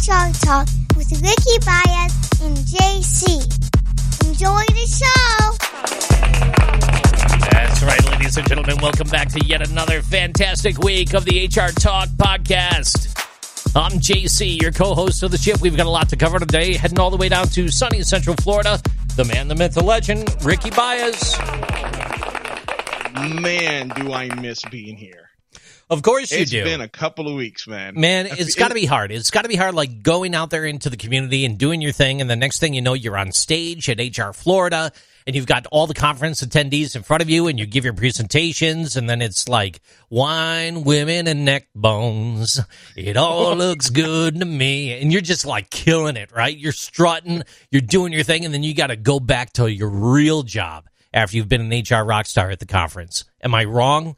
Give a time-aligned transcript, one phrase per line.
[0.00, 0.66] HR Talk
[0.96, 3.36] with Ricky Baez and JC.
[4.24, 5.52] Enjoy the show.
[7.50, 8.78] That's right, ladies and gentlemen.
[8.80, 13.14] Welcome back to yet another fantastic week of the HR Talk podcast.
[13.76, 15.60] I'm JC, your co host of the ship.
[15.60, 18.36] We've got a lot to cover today, heading all the way down to sunny Central
[18.36, 18.80] Florida.
[19.16, 21.38] The man, the myth, the legend, Ricky Baez.
[23.42, 25.29] Man, do I miss being here.
[25.90, 26.58] Of course you It's do.
[26.58, 27.94] It's been a couple of weeks, man.
[27.98, 29.10] Man, it's got to be hard.
[29.10, 31.90] It's got to be hard, like going out there into the community and doing your
[31.90, 32.20] thing.
[32.20, 34.92] And the next thing you know, you're on stage at HR Florida
[35.26, 37.92] and you've got all the conference attendees in front of you and you give your
[37.92, 38.96] presentations.
[38.96, 42.60] And then it's like wine, women, and neck bones.
[42.96, 44.92] It all looks good to me.
[44.92, 46.56] And you're just like killing it, right?
[46.56, 48.44] You're strutting, you're doing your thing.
[48.44, 51.82] And then you got to go back to your real job after you've been an
[51.82, 53.24] HR rock star at the conference.
[53.42, 54.14] Am I wrong?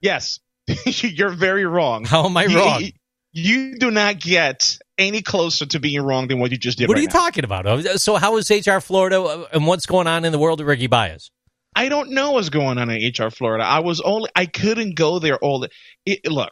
[0.00, 0.40] Yes,
[0.86, 2.04] you're very wrong.
[2.04, 2.82] How am I wrong?
[2.82, 2.92] You,
[3.32, 6.88] you do not get any closer to being wrong than what you just did.
[6.88, 7.12] What right are you now.
[7.20, 7.66] talking about?
[7.66, 10.66] Uh, So, how is HR Florida uh, and what's going on in the world of
[10.66, 11.30] Ricky Baez?
[11.74, 13.62] I don't know what's going on in HR Florida.
[13.62, 15.68] I was only I couldn't go there all the.
[16.06, 16.50] It, look,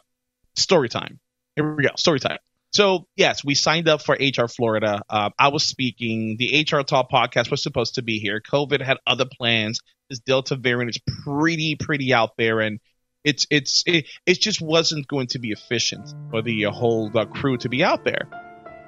[0.55, 1.19] story time.
[1.55, 1.89] Here we go.
[1.97, 2.37] Story time.
[2.73, 5.01] So yes, we signed up for HR Florida.
[5.09, 6.35] Uh, I was speaking.
[6.37, 8.39] The HR Talk podcast was supposed to be here.
[8.41, 9.79] COVID had other plans.
[10.09, 12.79] This Delta variant is pretty pretty out there, and
[13.25, 17.57] it's it's it, it just wasn't going to be efficient for the whole uh, crew
[17.57, 18.29] to be out there.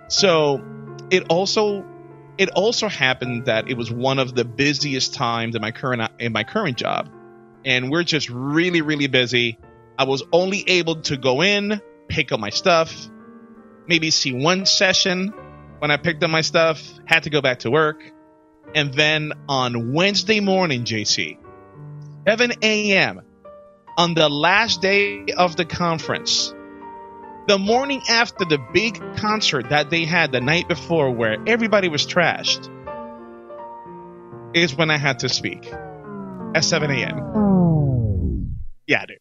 [0.07, 0.63] So
[1.09, 1.85] it also
[2.37, 6.31] it also happened that it was one of the busiest times in my current in
[6.31, 7.09] my current job.
[7.65, 9.57] And we're just really really busy.
[9.99, 13.09] I was only able to go in pick up my stuff
[13.87, 15.33] maybe see one session
[15.79, 18.01] when i picked up my stuff had to go back to work.
[18.75, 21.37] And then on wednesday morning jc
[22.25, 23.21] 7 a.m
[23.97, 26.53] on the last day of the conference
[27.47, 32.05] the morning after the big concert that they had the night before where everybody was
[32.05, 32.67] trashed
[34.53, 35.71] is when I had to speak
[36.55, 38.57] at 7 a.m.
[38.85, 39.17] Yeah, dude.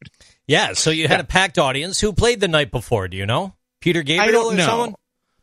[0.46, 1.22] Yeah, so you had Yeah.
[1.22, 2.00] a packed audience.
[2.00, 3.08] Who played the night before?
[3.08, 3.54] Do you know?
[3.80, 4.66] Peter Gabriel I don't or know.
[4.66, 4.94] someone?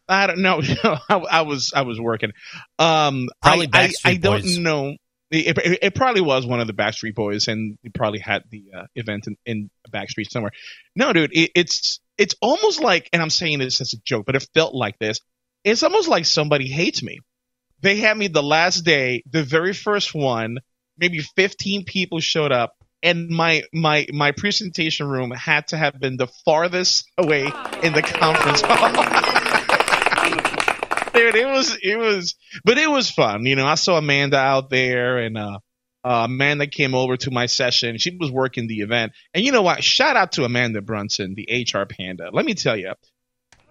[0.07, 0.61] I don't know.
[1.09, 2.31] I, I was I was working.
[2.79, 4.95] Um, Probably I, I, I don't know.
[5.33, 8.65] It, it, it probably was one of the Backstreet Boys, and he probably had the
[8.75, 10.51] uh, event in, in Backstreet somewhere.
[10.95, 14.35] No, dude, it, it's it's almost like, and I'm saying this as a joke, but
[14.35, 15.19] it felt like this.
[15.63, 17.19] It's almost like somebody hates me.
[17.81, 20.59] They had me the last day, the very first one.
[20.97, 26.17] Maybe 15 people showed up, and my my my presentation room had to have been
[26.17, 27.45] the farthest away
[27.81, 29.49] in the conference hall.
[31.13, 33.45] Dude, it was it was, but it was fun.
[33.45, 35.59] You know, I saw Amanda out there, and uh,
[36.03, 37.97] uh, Amanda came over to my session.
[37.97, 39.83] She was working the event, and you know what?
[39.83, 42.29] Shout out to Amanda Brunson, the HR panda.
[42.33, 42.93] Let me tell you,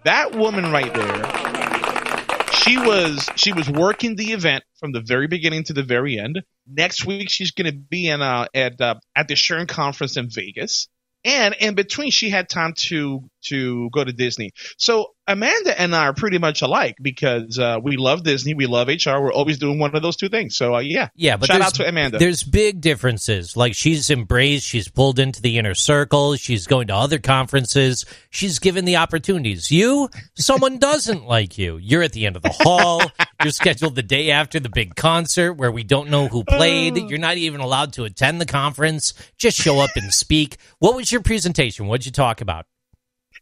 [0.03, 5.65] that woman right there, she was she was working the event from the very beginning
[5.65, 6.43] to the very end.
[6.65, 10.29] Next week, she's going to be in uh, at uh, at the SHRM conference in
[10.29, 10.87] Vegas.
[11.25, 14.51] And in between, she had time to to go to Disney.
[14.77, 18.89] So Amanda and I are pretty much alike because uh, we love Disney, we love
[18.89, 19.21] HR.
[19.21, 20.55] We're always doing one of those two things.
[20.55, 22.17] So uh, yeah, Yeah, but shout there's, out to Amanda.
[22.17, 23.55] There's big differences.
[23.55, 28.59] Like she's embraced, she's pulled into the inner circle, she's going to other conferences, she's
[28.59, 29.71] given the opportunities.
[29.71, 31.77] You, someone doesn't like you.
[31.77, 33.01] You're at the end of the hall.
[33.43, 36.97] You're scheduled the day after the big concert where we don't know who played.
[36.97, 39.13] You're not even allowed to attend the conference.
[39.37, 40.57] Just show up and speak.
[40.79, 41.87] What was your presentation?
[41.87, 42.65] What'd you talk about?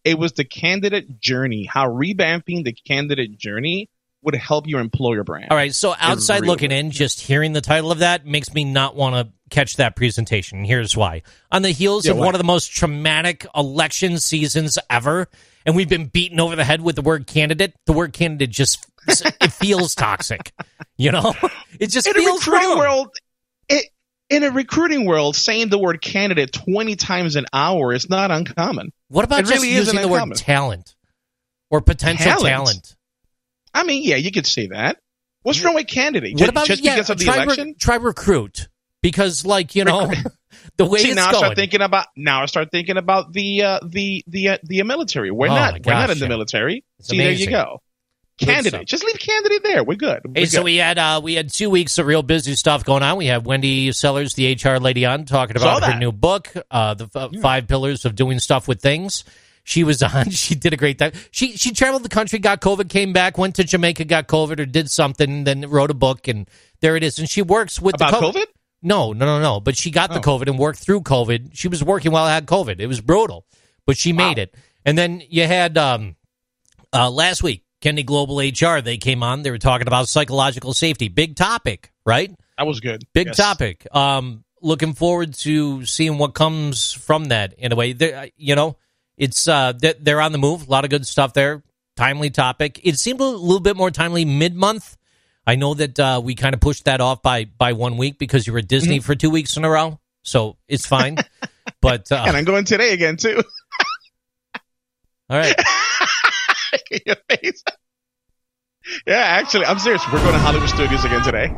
[0.03, 3.89] It was the candidate journey, how revamping the candidate journey
[4.23, 5.47] would help your employer brand.
[5.51, 8.95] All right, so outside looking in, just hearing the title of that makes me not
[8.95, 10.63] want to catch that presentation.
[10.63, 11.23] Here's why.
[11.51, 12.25] On the heels Yeah, of why?
[12.27, 15.27] one of the most traumatic election seasons ever,
[15.65, 18.85] and we've been beaten over the head with the word candidate, the word candidate just
[19.07, 20.51] it feels toxic.
[20.97, 21.33] You know?
[21.79, 22.77] It just in a feels recruiting wrong.
[22.77, 23.09] world,
[23.69, 23.87] it,
[24.31, 28.91] in a recruiting world, saying the word candidate twenty times an hour is not uncommon.
[29.09, 30.95] What about it just really using the word talent
[31.69, 32.45] or potential talent?
[32.45, 32.95] Talent?
[33.73, 34.97] I mean, yeah, you could say that.
[35.43, 36.39] What's wrong with candidate?
[36.39, 37.75] What about just yeah, because of the try, re- election?
[37.77, 38.67] try recruit
[39.01, 40.11] because, like you know,
[40.77, 43.63] the way See, it's now I start thinking about now I start thinking about the
[43.63, 45.31] uh, the the uh, the military.
[45.31, 46.83] We're Oh, not we're not in the military.
[46.99, 47.81] It's See, there you go.
[48.39, 49.83] Candidate, just leave candidate there.
[49.83, 50.21] We're good.
[50.33, 50.65] Hey, We're so good.
[50.65, 53.17] we had uh, we had two weeks of real busy stuff going on.
[53.17, 57.07] We had Wendy Sellers, the HR lady, on talking about her new book, uh, the
[57.13, 59.23] f- five pillars of doing stuff with things.
[59.63, 60.31] She was on.
[60.31, 61.11] She did a great time.
[61.29, 64.65] She she traveled the country, got COVID, came back, went to Jamaica, got COVID, or
[64.65, 66.49] did something, then wrote a book, and
[66.79, 67.19] there it is.
[67.19, 68.45] And she works with about the COVID.
[68.81, 69.59] No, no, no, no.
[69.59, 70.21] But she got the Oh.
[70.21, 71.51] COVID and worked through COVID.
[71.53, 72.79] She was working while I had COVID.
[72.79, 73.45] It was brutal,
[73.85, 74.55] but she made it.
[74.83, 76.15] And then you had um,
[76.91, 79.41] uh, last week Kendi Global HR, they came on.
[79.43, 81.07] They were talking about psychological safety.
[81.09, 82.31] Big topic, right?
[82.57, 83.03] That was good.
[83.13, 83.37] Big Yes.
[83.37, 83.87] topic.
[83.91, 87.53] Um, looking forward to seeing what comes from that.
[87.57, 88.77] In a way, They're- you know,
[89.17, 90.67] it's uh, they- they're on the move.
[90.67, 91.63] A lot of good stuff there.
[91.95, 92.79] Timely topic.
[92.83, 94.97] It seemed a little bit more timely mid month.
[95.45, 98.45] I know that uh, we kind of pushed that off by by one week because
[98.45, 99.05] you were at Disney Mm-hmm.
[99.05, 101.17] for two weeks in a row, so it's fine.
[101.81, 103.41] but uh, And I'm going today again too.
[105.29, 105.55] all right,
[107.05, 107.63] Your face.
[109.05, 110.03] Yeah, actually, I'm serious.
[110.11, 111.53] We're going to Hollywood Studios again today.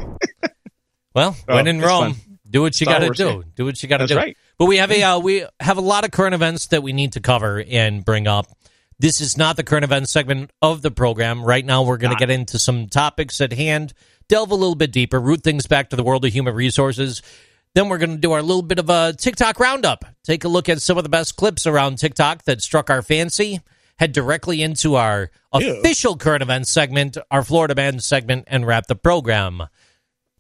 [1.16, 2.40] well, Oh, when in Rome, fun.
[2.50, 3.44] do what you got to do.
[3.56, 4.18] Do what you got to That's do.
[4.18, 4.38] right.
[4.58, 7.14] But we have a uh, we have a lot of current events that we need
[7.14, 8.48] to cover and bring up.
[9.00, 11.44] This is not the current events segment of the program.
[11.44, 13.94] Right now, we're going to get into some topics at hand,
[14.30, 17.22] delve a little bit deeper, root things back to the world of human resources.
[17.74, 20.06] Then we're going to do our little bit of a TikTok roundup.
[20.24, 23.62] Take a look at some of the best clips around TikTok that struck our fancy.
[24.04, 25.78] Head directly into our Ew.
[25.80, 29.64] official current events segment, our Florida Man segment, and wrap the program.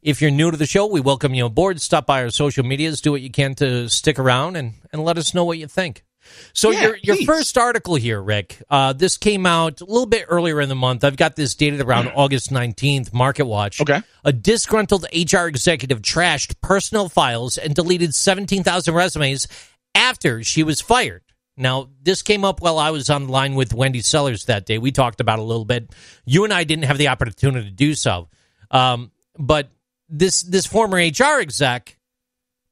[0.01, 1.79] If you're new to the show, we welcome you aboard.
[1.79, 5.17] Stop by our social medias, do what you can to stick around, and, and let
[5.17, 6.03] us know what you think.
[6.51, 7.25] So Yeah, your your please.
[7.25, 8.61] first article here, Rick.
[8.69, 11.05] Uh, this came out a little bit earlier in the month.
[11.05, 13.13] I've got this dated around August nineteenth.
[13.13, 13.79] Market Watch.
[13.79, 14.01] Okay.
[14.25, 19.47] A disgruntled HR executive trashed personal files and deleted seventeen thousand resumes
[19.95, 21.21] after she was fired.
[21.55, 24.77] Now, this came up while I was on the line with Wendy Sellers that day.
[24.79, 25.91] We talked about a little bit.
[26.25, 28.29] You and I didn't have the opportunity to do so,
[28.71, 29.69] um, but
[30.09, 31.97] this this former HR exec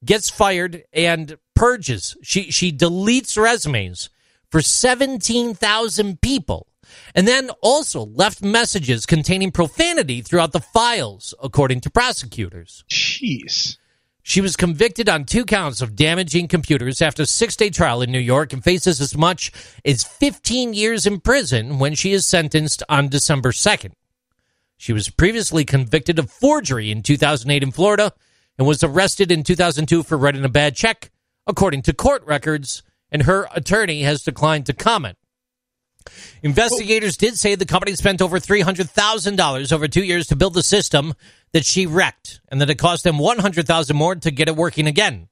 [0.04, 2.18] gets fired and purges.
[2.24, 4.10] She she deletes resumes
[4.50, 6.68] for 17,000 people
[7.16, 12.84] and then also left messages containing profanity throughout the files according to prosecutors.
[12.90, 13.78] Jeez.
[14.24, 18.20] She was convicted on two counts of damaging computers after a six-day trial in New
[18.20, 19.52] York and faces as much
[19.84, 23.94] as 15 years in prison when she is sentenced on December 2nd.
[24.78, 28.14] She was previously convicted of forgery in 2008 in Florida
[28.58, 31.12] and was arrested in 2002 for writing a bad check,
[31.48, 35.18] according to court records, and her attorney has declined to comment.
[36.44, 41.14] Investigators did say the company spent over $300,000 over two years to build the system
[41.52, 45.28] that she wrecked, and that it cost them $100,000 more to get it working again.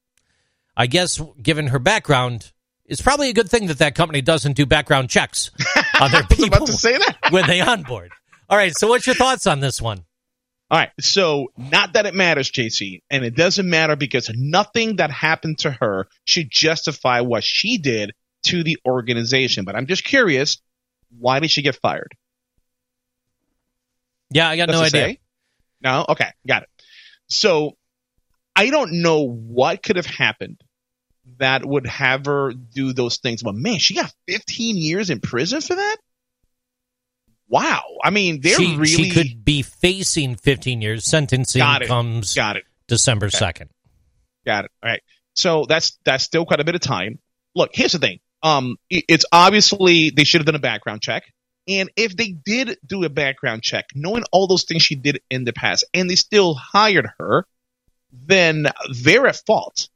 [0.75, 2.51] I guess, given her background,
[2.85, 5.51] it's probably a good thing that that company doesn't do background checks
[5.99, 7.17] on their I was people about to say that.
[7.31, 8.11] when they onboard.
[8.49, 10.05] All right, so what's your thoughts on this one?
[10.71, 10.91] All right.
[10.99, 15.71] So, not that it matters, JC, and it doesn't matter because nothing that happened to
[15.71, 18.13] her should justify what she did
[18.43, 19.65] to the organization.
[19.65, 20.59] But I'm just curious,
[21.17, 22.13] why did she get fired?
[24.31, 25.05] Yeah, I got no Does idea.
[25.07, 25.19] say?
[25.81, 26.05] No?
[26.09, 26.69] Okay, got it.
[27.27, 27.77] So,
[28.55, 30.61] I don't know what could have happened
[31.37, 33.43] that would have her do those things.
[33.43, 35.97] But man, she got 15 years in prison for that?
[37.47, 37.83] Wow.
[38.03, 41.05] I mean, they're she, really she could be facing 15 years.
[41.05, 41.87] Sentencing Got it.
[41.87, 42.63] comes got it.
[42.87, 43.37] December Okay.
[43.37, 43.69] 2nd.
[44.45, 44.71] Got it.
[44.83, 45.01] All right.
[45.35, 47.19] So that's that's still quite a bit of time.
[47.55, 48.19] Look, here's the thing.
[48.41, 51.23] Um, it's obviously they should have done a background check,
[51.67, 55.43] and if they did do a background check, knowing all those things she did in
[55.43, 57.45] the past, and they still hired her,
[58.11, 59.89] then they're at fault.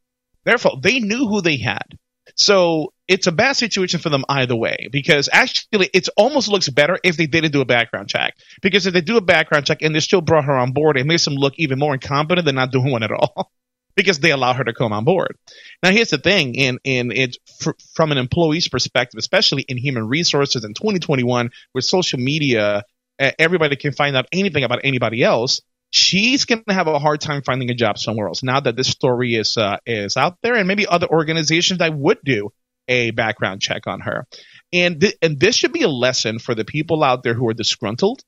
[0.44, 0.82] They're fault.
[0.82, 1.98] They knew who they had.
[2.36, 6.98] So it's a bad situation for them either way because actually it almost looks better
[7.03, 8.36] if they didn't do a background check.
[8.62, 11.06] Because if they do a background check and they still brought her on board, it
[11.06, 13.51] makes them look even more incompetent than not doing one at all.
[13.96, 15.38] because they allow her to come on board.
[15.82, 20.08] Now, here's the thing, and and it's fr- from an employee's perspective, especially in human
[20.08, 22.84] resources in 2021, with social media,
[23.20, 25.62] uh, everybody can find out anything about anybody else.
[25.92, 28.88] She's going to have a hard time finding a job somewhere else now that this
[28.88, 32.50] story is uh, is out there, and maybe other organizations that would do
[32.88, 34.26] a background check on her.
[34.72, 37.54] And th- and this should be a lesson for the people out there who are
[37.54, 38.24] disgruntled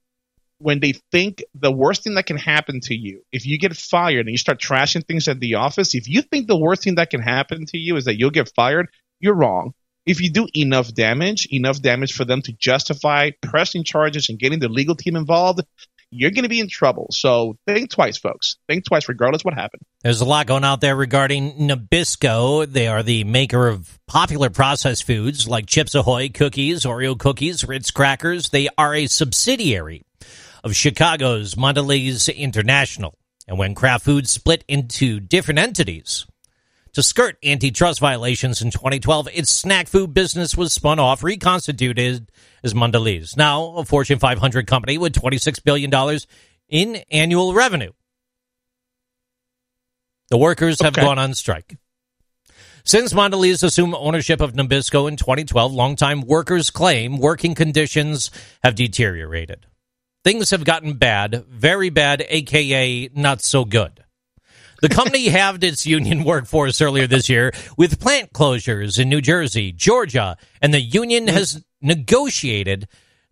[0.60, 4.22] when they think the worst thing that can happen to you if you get fired
[4.22, 7.10] and you start trashing things at the office if you think the worst thing that
[7.10, 8.88] can happen to you is that you'll get fired
[9.20, 9.74] you're wrong
[10.06, 14.60] if you do enough damage enough damage for them to justify pressing charges and getting
[14.60, 15.62] the legal team involved
[16.12, 19.82] you're going to be in trouble so think twice folks think twice regardless what happened
[20.04, 22.72] There's a lot going out there regarding Nabisco.
[22.72, 27.90] They are the maker of popular processed foods like Chips Ahoy cookies, Oreo cookies, Ritz
[27.90, 28.50] crackers.
[28.50, 30.05] They are a subsidiary
[30.66, 33.18] of Chicago's Mondelez International.
[33.48, 36.26] And when Kraft Foods split into different entities
[36.94, 42.32] to skirt antitrust violations in 2012, its snack food business was spun off, reconstituted
[42.64, 46.20] as Mondelez, now a Fortune 500 company with $26 billion
[46.68, 47.92] in annual revenue.
[50.30, 51.06] The workers have Okay.
[51.06, 51.78] gone on strike.
[52.84, 58.32] Since Mondelez assumed ownership of Nabisco in 2012, longtime workers claim working conditions
[58.64, 59.68] have deteriorated.
[60.26, 64.04] Things have gotten bad, very bad, aka not so good.
[64.82, 69.72] The company halved its union workforce earlier this year with plant closures in New Jersey,
[69.72, 72.88] Georgia, and the union has negotiated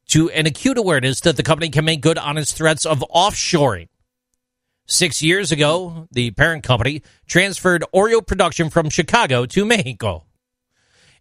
[0.09, 3.87] to an acute awareness that the company can make good on its threats of offshoring.
[4.85, 10.25] Six years ago, the parent company transferred Oreo production from Chicago to Mexico.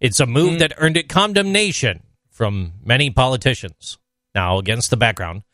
[0.01, 0.59] It's a move hmm.
[0.59, 3.97] that earned it condemnation from many politicians.
[4.35, 5.45] Now, against the background,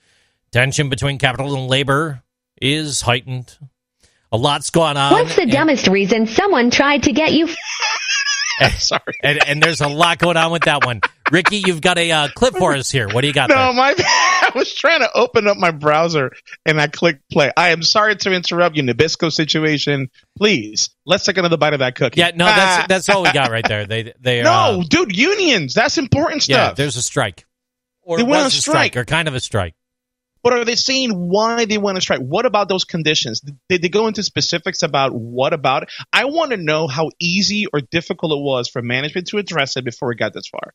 [0.52, 2.22] tension between capital and labor
[2.60, 3.56] is heightened.
[4.30, 5.12] A lot's gone on.
[5.12, 7.48] What's the and- dumbest reason someone tried to get you
[8.78, 9.00] Sorry.
[9.22, 11.00] and, and there's a lot going on with that one.
[11.30, 13.08] Ricky, you've got a uh, clip for us here.
[13.08, 13.72] What do you got No, there?
[13.72, 16.32] my I was trying to open up my browser
[16.66, 17.52] and I clicked play.
[17.56, 20.10] I am sorry to interrupt you, Nabisco situation.
[20.36, 22.18] Please, let's take another bite of that cookie.
[22.20, 22.54] Yeah, no, Ah.
[22.56, 23.86] that's that's all we got right there.
[23.86, 25.74] They they no, uh, dude, unions.
[25.74, 26.54] That's important stuff.
[26.56, 26.64] yeah.
[26.66, 26.76] stuff.
[26.76, 27.46] There's a strike,
[28.02, 28.96] or They it went on a strike, strike.
[28.96, 29.74] or kind of a strike.
[30.42, 32.20] But are they saying why they want to strike?
[32.20, 33.40] What about those conditions?
[33.68, 35.92] Did they go into specifics about what about it?
[36.12, 39.84] I want to know how easy or difficult it was for management to address it
[39.84, 40.74] before it got this far.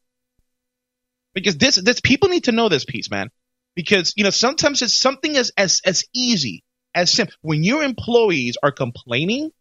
[1.34, 3.29] Because this, this people need to know this piece, man.
[3.75, 7.34] Because you know sometimes it's something as as as easy as simple.
[7.41, 9.51] When your employees are complaining,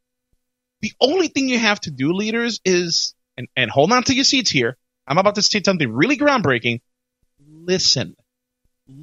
[0.82, 4.24] the only thing you have to do, leaders, is and and hold on to your
[4.24, 4.76] seats here.
[5.06, 6.82] I'm about to say something really groundbreaking.
[7.40, 8.16] Listen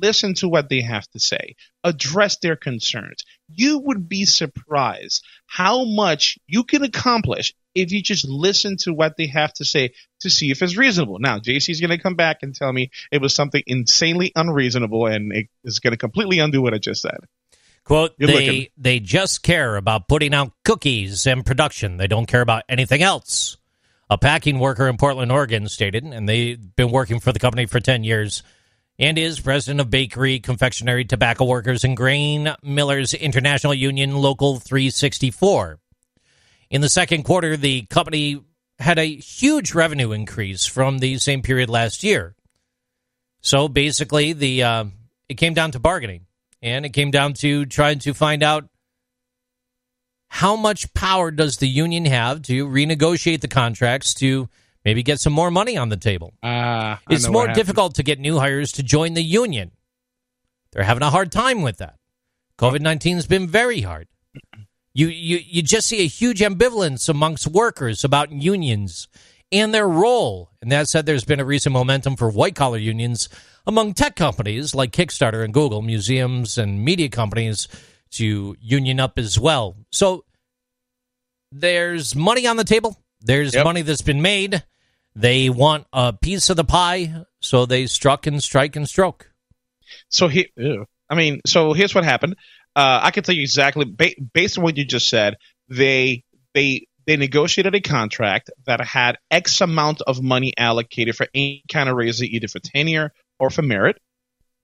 [0.02, 3.24] listen to what they have to say, address their concerns.
[3.48, 9.16] You would be surprised how much you can accomplish if you just listen to what
[9.18, 9.92] they have to say
[10.22, 11.20] to see if it's reasonable.
[11.20, 15.06] Now, JC is going to come back and tell me it was something insanely unreasonable
[15.06, 17.20] and it is going to completely undo what I just said.
[17.84, 18.68] Quote, Good they looking.
[18.78, 21.98] they just care about putting out cookies and production.
[21.98, 23.58] They don't care about anything else.
[24.12, 27.80] A packing worker in Portland, Oregon stated, and they've been working for the company for
[27.80, 28.42] 10 years,
[29.00, 35.80] and is president of Bakery, Confectionery, Tobacco Workers, and Grain Millers International Union Local 364.
[36.70, 38.44] In the second quarter, the company
[38.78, 42.36] had a huge revenue increase from the same period last year.
[43.42, 44.86] So basically, the uh,
[45.30, 46.26] it came down to bargaining,
[46.62, 48.68] and it came down to trying to find out
[50.28, 54.50] how much power does the union have to renegotiate the contracts to
[54.90, 56.34] maybe get some more money on the table.
[56.42, 59.70] Uh, It's more difficult to get new hires to join the union.
[60.72, 61.96] They're having a hard time with that.
[62.58, 64.08] COVID 19 has been very hard.
[64.96, 69.08] You, you, you just see a huge ambivalence amongst workers about unions
[69.52, 70.50] and their role.
[70.62, 73.30] And that said, there's been a recent momentum for white collar unions
[73.68, 77.68] among tech companies like Kickstarter and Google, museums and media companies
[78.14, 79.76] to union up as well.
[79.92, 80.26] So
[81.52, 82.98] there's money on the table.
[83.22, 83.66] There's Yep.
[83.66, 84.64] money that's been made.
[85.20, 89.30] They want a piece of the pie, so they struck and strike and stroke.
[90.08, 90.46] So here.
[91.10, 92.38] I mean, so here's what happened.
[92.74, 95.36] Uh, I can tell you exactly ba- based on what you just said.
[95.68, 96.24] They
[96.54, 101.90] they they negotiated a contract that had X amount of money allocated for any kind
[101.90, 103.98] of raise, either for tenure or for merit.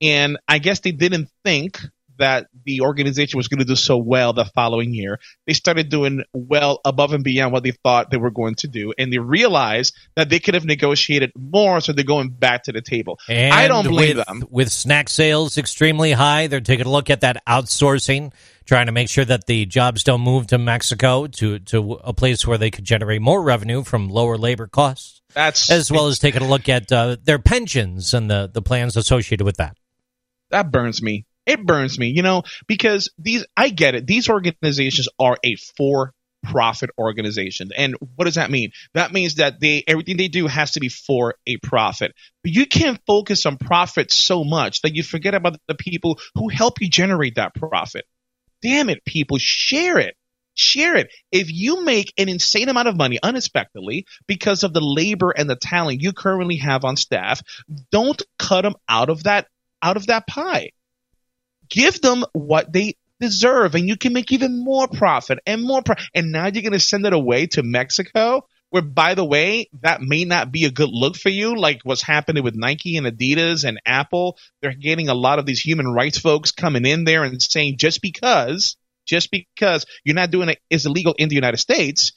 [0.02, 1.82] And I guess they didn't think
[2.18, 5.20] that the organization was going to do so well the following year.
[5.48, 8.94] They started doing well above and beyond what they thought they were going to do,
[8.98, 11.82] and they realized that they could have negotiated more.
[11.82, 13.20] So they're going back to the table.
[13.28, 14.44] And I don't blame with, them.
[14.50, 18.34] With snack sales extremely high, they're taking a look at that outsourcing,
[18.66, 22.46] trying to make sure that the jobs don't move to Mexico to, to a place
[22.46, 26.42] where they could generate more revenue from lower labor costs, That's as well as taking
[26.42, 29.78] a look at uh, their pensions and the, the plans associated with that.
[30.50, 31.26] that burns me.
[31.46, 34.08] It burns me, you know, because these I get it.
[34.08, 36.14] These organizations are a for
[36.46, 37.72] profit organization.
[37.76, 38.72] And what does that mean?
[38.94, 42.14] That means that they everything they do has to be for a profit.
[42.44, 46.50] But you can't focus on profit so much that you forget about the people who
[46.50, 48.06] help you generate that profit.
[48.62, 50.16] Damn it, people, share it.
[50.54, 51.10] Share it.
[51.32, 55.58] If you make an insane amount of money unexpectedly because of the labor and the
[55.58, 57.42] talent you currently have on staff,
[57.92, 59.48] don't cut them out of that
[59.82, 60.72] out of that pie
[61.70, 65.96] give them what they deserve and you can make even more profit and more pro-
[66.14, 70.02] and now you're going to send it away to Mexico where by the way that
[70.02, 73.64] may not be a good look for you like what's happening with Nike and Adidas
[73.64, 74.38] and Apple.
[74.62, 78.02] They're getting a lot of these human rights folks coming in there and saying just
[78.02, 82.12] because just because you're not doing it is illegal in the United States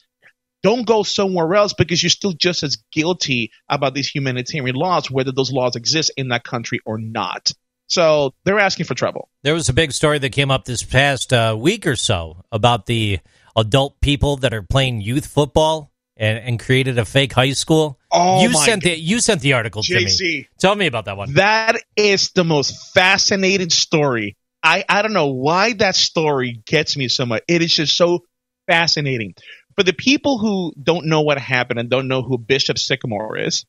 [0.61, 5.31] don't go somewhere else because you're still just as guilty about these humanitarian laws whether
[5.31, 7.53] those laws exist in that country or not
[7.89, 9.29] so they're asking for trouble.
[9.43, 12.85] There was a big story that came up this past uh, week or so about
[12.85, 13.19] the
[13.55, 17.99] adult people that are playing youth football and, and created a fake high school.
[18.11, 18.91] Oh you sent God.
[18.91, 20.47] the you sent the article to me.
[20.59, 21.33] Tell me about that one.
[21.33, 24.37] That is the most fascinating story.
[24.61, 27.43] I, I don't know why that story gets me so much.
[27.47, 28.25] It is just so
[28.67, 29.35] fascinating.
[29.75, 33.65] For the people who don't know what happened and don't know who Bishop Sycamore is,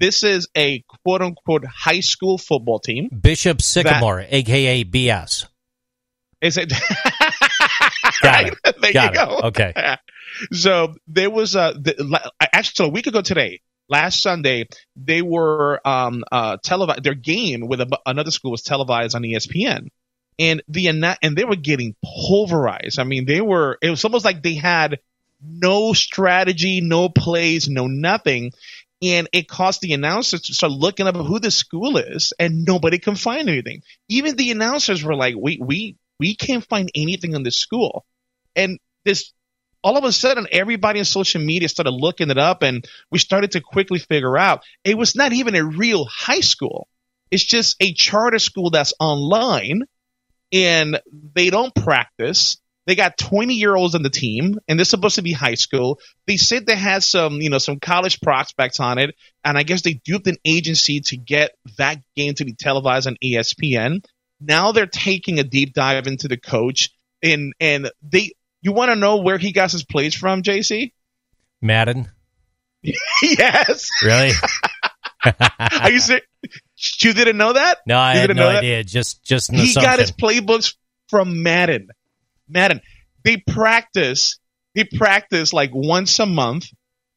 [0.00, 3.08] this is a quote unquote high school football team.
[3.08, 5.46] Bishop Sycamore, aka BS.
[6.40, 6.72] Is it?
[8.22, 8.58] Got it.
[8.80, 9.28] there Got you it.
[9.28, 9.40] go.
[9.48, 9.96] Okay.
[10.52, 16.24] So there was a the, actually a week ago today, last Sunday, they were um
[16.32, 17.02] uh televised.
[17.02, 19.88] Their game with a, another school was televised on ESPN,
[20.38, 22.98] and the and they were getting pulverized.
[22.98, 23.76] I mean, they were.
[23.82, 25.00] It was almost like they had
[25.42, 28.52] no strategy, no plays, no nothing.
[29.02, 32.98] And it caused the announcers to start looking up who the school is, and nobody
[32.98, 33.82] can find anything.
[34.08, 38.04] Even the announcers were like, "We we we can't find anything on this school."
[38.54, 39.32] And this
[39.82, 43.52] all of a sudden everybody in social media started looking it up and we started
[43.52, 46.86] to quickly figure out it was not even a real high school
[47.30, 49.82] it's just a charter school that's online
[50.52, 51.00] and
[51.34, 52.58] they don't practice
[52.90, 55.98] they got 20 year olds on the team and they're supposed to be high school
[56.26, 59.82] they said they had some you know some college prospects on it and i guess
[59.82, 64.04] they duped an agency to get that game to be televised on espn
[64.40, 66.90] now they're taking a deep dive into the coach
[67.22, 68.32] and and they
[68.62, 70.92] you want to know where he got his plays from, JC?
[71.60, 72.10] Madden.
[73.22, 73.90] yes.
[74.02, 74.32] Really?
[75.80, 76.24] Are you serious?
[77.00, 77.78] You didn't know that?
[77.86, 78.82] No, I You had didn't no idea.
[78.84, 80.76] Just just He got his playbooks
[81.08, 81.88] from Madden.
[82.50, 82.80] Madden.
[83.24, 84.38] They practice.
[84.74, 86.66] They practice like once a month.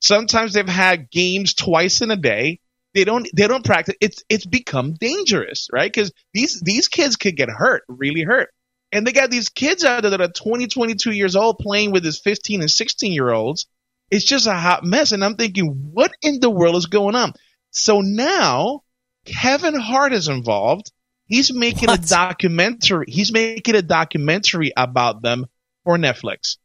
[0.02, 2.60] Sometimes they've had games twice in a day.
[2.94, 3.28] They don't.
[3.36, 3.96] They don't practice.
[4.02, 5.92] It's it's become dangerous, right?
[5.92, 8.50] Because these these kids could get hurt, really hurt.
[8.92, 12.06] And they got these kids out there that are 20, 22 years old playing with
[12.06, 13.66] his 15 and 16 year olds.
[14.12, 15.12] It's just a hot mess.
[15.12, 17.34] And I'm thinking, what in the world is going on?
[17.72, 18.84] So now
[19.26, 20.92] Kevin Hart is involved.
[21.34, 22.06] He's making What?
[22.06, 23.06] a documentary.
[23.08, 25.48] He's making a documentary about them
[25.84, 26.58] for Netflix.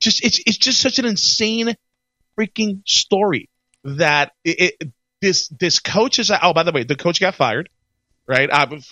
[0.00, 1.76] Just it's it's just such an insane
[2.36, 3.48] freaking story
[3.84, 7.68] that it, it this this coach is oh by the way the coach got fired
[8.26, 8.50] right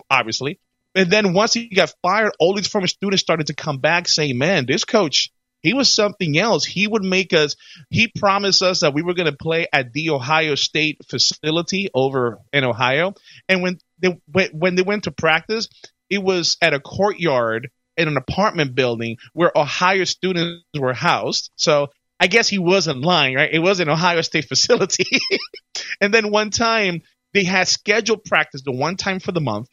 [0.08, 0.60] obviously
[0.94, 4.38] and then once he got fired all these former students started to come back saying
[4.38, 7.56] man this coach he was something else he would make us
[7.88, 12.38] he promised us that we were going to play at the ohio state facility over
[12.52, 13.14] in ohio
[13.48, 14.18] and when they
[14.52, 15.68] when, they went to practice
[16.08, 21.88] it was at a courtyard in an apartment building where ohio students were housed so
[22.22, 23.50] I guess he wasn't lying, right?
[23.50, 25.06] It was an Ohio State facility.
[26.02, 27.00] and then one time
[27.32, 29.68] they had scheduled practice, the one time for the month,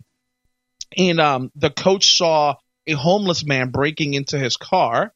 [0.97, 2.55] and um, the coach saw
[2.87, 5.13] a homeless man breaking into his car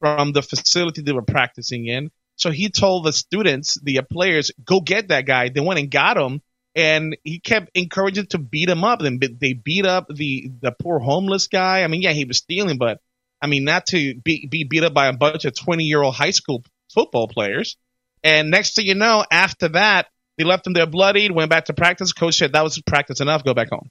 [0.00, 2.10] from the facility they were practicing in.
[2.36, 5.50] So he told the students, the players, go get that guy.
[5.50, 6.42] They went and got him,
[6.74, 9.00] and he kept encouraging to beat him up.
[9.00, 11.82] And they beat up the the poor homeless guy.
[11.82, 13.00] I mean, yeah, he was stealing, but
[13.40, 16.14] I mean, not to be, be beat up by a bunch of 20 year old
[16.14, 17.76] high school football players.
[18.22, 20.06] And next thing you know, after that,
[20.38, 22.12] they left him there bloodied, went back to practice.
[22.12, 23.90] Coach said, that was practice enough, go back home.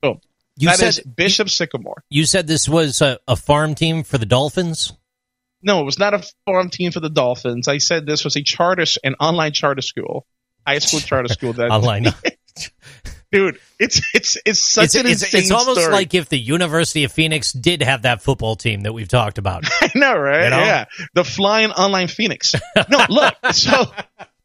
[0.00, 0.20] Boom.
[0.56, 2.02] You That said is Bishop Sycamore.
[2.08, 4.92] you said this was a, a farm team for the Dolphins.
[5.62, 7.68] No, it was not a farm team for the Dolphins.
[7.68, 10.26] I said this was a charter, an online charter school,
[10.66, 11.52] high school charter school.
[11.52, 12.06] That Online.
[13.34, 15.92] dude, it's it's it's such It's, an it's, insane it's almost story.
[15.92, 19.64] like if the University of Phoenix did have that football team that we've talked about.
[19.80, 20.44] I know, right?
[20.44, 20.58] You know?
[20.58, 22.54] Yeah, the flying online phoenix.
[22.88, 23.34] No, look.
[23.52, 23.86] so,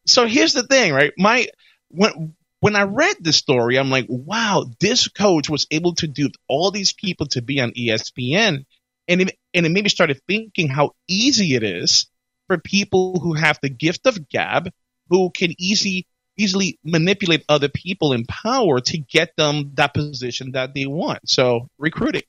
[0.05, 1.13] so here's the thing, right?
[1.17, 1.47] My
[1.89, 6.29] when when I read this story, I'm like, wow, this coach was able to do
[6.47, 8.65] all these people to be on ESPN,
[9.08, 12.08] and it, and it made me started thinking how easy it is
[12.47, 14.71] for people who have the gift of gab,
[15.10, 16.06] who can easy
[16.38, 21.28] easily manipulate other people in power to get them that position that they want.
[21.30, 22.24] So recruiting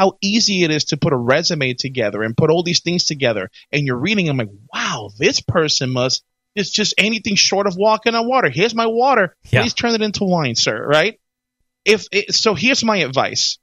[0.00, 3.50] how easy it is to put a resume together and put all these things together.
[3.70, 8.14] And you're reading, I'm like, wow, this person must, it's just anything short of walking
[8.14, 8.48] on water.
[8.48, 9.36] Here's my water.
[9.50, 9.60] Yeah.
[9.60, 10.86] Please turn it into wine, sir.
[10.86, 11.20] Right?
[11.84, 13.58] If it, so, here's my advice.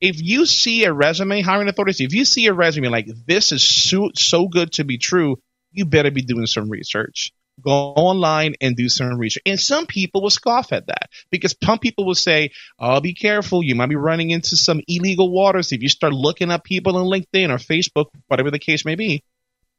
[0.00, 3.62] If you see a resume, hiring authorities, if you see a resume like this is
[3.62, 5.36] so, so good to be true,
[5.70, 7.32] you better be doing some research.
[7.60, 9.42] Go online and do some research.
[9.46, 13.62] And some people will scoff at that because some people will say, oh, be careful.
[13.62, 17.06] You might be running into some illegal waters if you start looking up people on
[17.06, 19.22] LinkedIn or Facebook, whatever the case may be.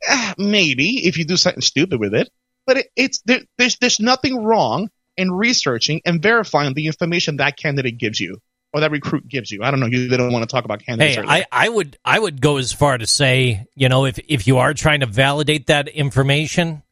[0.08, 2.30] Ah, maybe if you do something stupid with it,
[2.66, 7.58] but it, it's there, there's there's nothing wrong in researching and verifying the information that
[7.58, 8.38] candidate gives you
[8.74, 9.64] or that recruit gives you.
[9.64, 9.88] I don't know.
[9.88, 11.18] You they don't want to talk about candidates.
[11.18, 11.24] Hey.
[11.28, 14.60] I, I would I would go as far to say, you know, if if you
[14.60, 16.84] are trying to validate that information,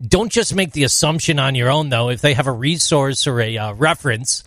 [0.00, 2.10] Don't just make the assumption on your own, though.
[2.10, 4.44] If they have a resource or a uh, reference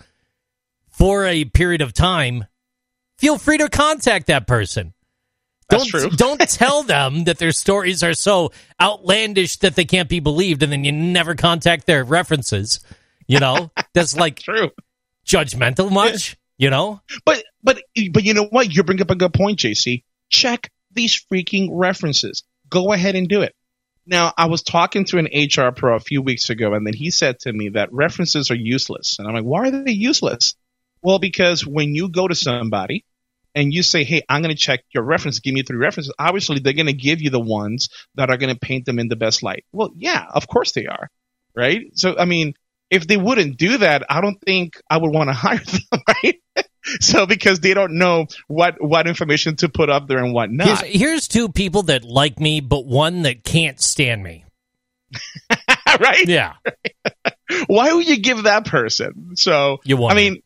[0.90, 2.46] for a period of time,
[3.18, 4.94] feel free to contact that person.
[5.70, 10.20] That's don't, don't tell them that their stories are so outlandish that they can't be
[10.20, 12.80] believed, and then you never contact their references.
[13.28, 14.72] You know, that's like True.
[15.26, 16.38] judgmental much.
[16.58, 17.82] You know, But but
[18.12, 18.76] but you know what?
[18.76, 20.04] You bring up a good point, JC.
[20.30, 22.44] Check these freaking references.
[22.70, 23.56] Go ahead and do it.
[24.06, 27.12] Now, I was talking to an HR pro a few weeks ago, and then he
[27.12, 29.20] said to me that references are useless.
[29.20, 30.56] And I'm like, why are they useless?
[31.02, 33.06] Well, because when you go to somebody
[33.56, 36.60] and you say, hey, I'm going to check your reference, give me three references, obviously
[36.60, 39.16] they're going to give you the ones that are going to paint them in the
[39.16, 39.66] best light.
[39.72, 41.10] Well, yeah, of course they are.
[41.56, 41.98] Right?
[41.98, 42.54] So, I mean,
[42.90, 46.42] if they wouldn't do that, I don't think I would want to hire them, right?
[47.02, 50.82] so because they don't know what what information to put up there and what not.
[50.82, 54.46] here's, here's two people that like me, but one that can't stand me.
[56.00, 56.28] right?
[56.28, 56.54] Yeah,
[57.68, 59.36] Why would you give that person?
[59.36, 60.14] So You won't.
[60.14, 60.44] I mean,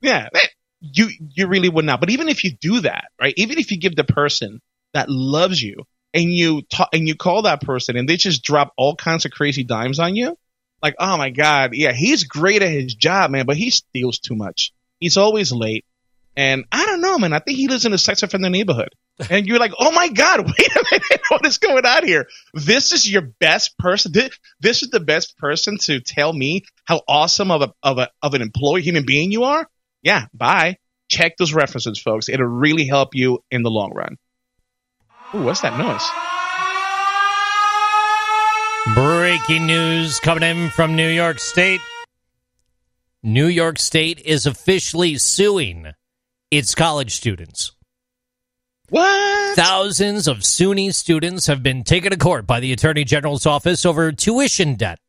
[0.00, 0.46] yeah, eh,
[0.80, 2.00] you you really would not.
[2.00, 3.34] But even if you do that, right?
[3.36, 4.60] Even if you give the person
[4.94, 8.72] that loves you and you talk and you call that person and they just drop
[8.76, 10.36] all kinds of crazy dimes on you,
[10.82, 14.36] like, oh my god, yeah, he's great at his job, man, but he steals too
[14.36, 14.72] much.
[15.00, 15.84] He's always late.
[16.36, 17.32] And I don't know, man.
[17.32, 18.90] I think he lives in a sex offender neighborhood.
[19.28, 21.20] And you're like, oh my God, wait a minute.
[21.28, 22.28] What is going on here?
[22.54, 24.12] This is your best person.
[24.12, 28.10] This, this is the best person to tell me how awesome of a, of a,
[28.22, 29.68] of an employee, human being you are.
[30.02, 30.26] Yeah.
[30.32, 30.76] Bye.
[31.08, 32.28] Check those references, folks.
[32.28, 34.16] It'll really help you in the long run.
[35.34, 36.06] Ooh, what's that noise?
[38.94, 41.80] Breaking news coming in from New York State.
[43.22, 45.88] New York State is officially suing
[46.50, 47.72] its college students.
[48.90, 49.56] What?
[49.56, 54.12] Thousands of SUNY students have been taken to court by the Attorney General's office over
[54.12, 55.00] tuition debt.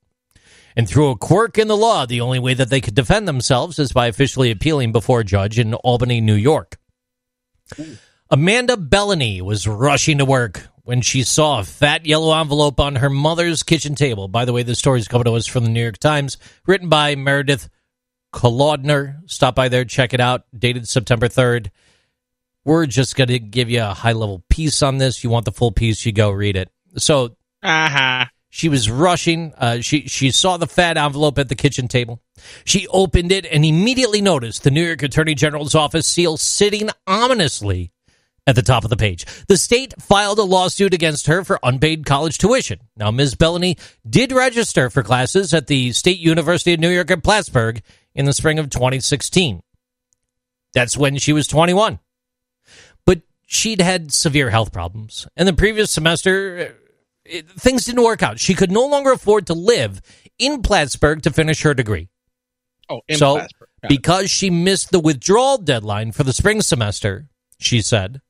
[0.76, 3.78] And through a quirk in the law, the only way that they could defend themselves
[3.78, 6.78] is by officially appealing before a judge in Albany, New York.
[8.32, 13.10] Amanda Bellany was rushing to work when she saw a fat yellow envelope on her
[13.10, 14.28] mother's kitchen table.
[14.28, 16.90] By the way, this story is coming to us from the New York Times, written
[16.90, 17.70] by Meredith
[18.34, 19.22] Kolodner.
[19.30, 20.44] Stop by there, check it out.
[20.58, 21.70] Dated September 3rd.
[22.66, 25.24] We're just going to give you a high level piece on this.
[25.24, 26.70] You want the full piece, you go read it.
[26.98, 28.26] So Uh-huh.
[28.50, 29.54] she was rushing.
[29.58, 32.22] Uh, she she saw the fat envelope at the kitchen table.
[32.66, 37.92] She opened it and immediately noticed the New York Attorney General's office seal sitting ominously
[38.48, 39.26] at the top of the page.
[39.48, 42.80] The state filed a lawsuit against her for unpaid college tuition.
[42.98, 43.36] Now, Ms.
[43.36, 43.78] Bellany
[44.10, 47.82] did register for classes at the State University of New York at Plattsburgh
[48.16, 49.62] in the spring of 2016.
[50.74, 52.00] That's when she was 21.
[53.06, 55.28] But she'd had severe health problems.
[55.36, 56.74] And the previous semester, uh,
[57.26, 58.40] it, things didn't work out.
[58.40, 60.02] She could no longer afford to live
[60.38, 62.10] in Plattsburgh to finish her degree.
[62.90, 63.46] Oh, in so.
[63.88, 68.22] Because she missed the withdrawal deadline for the spring semester, she said,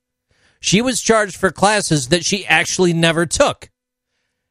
[0.59, 3.69] she was charged for classes that she actually never took.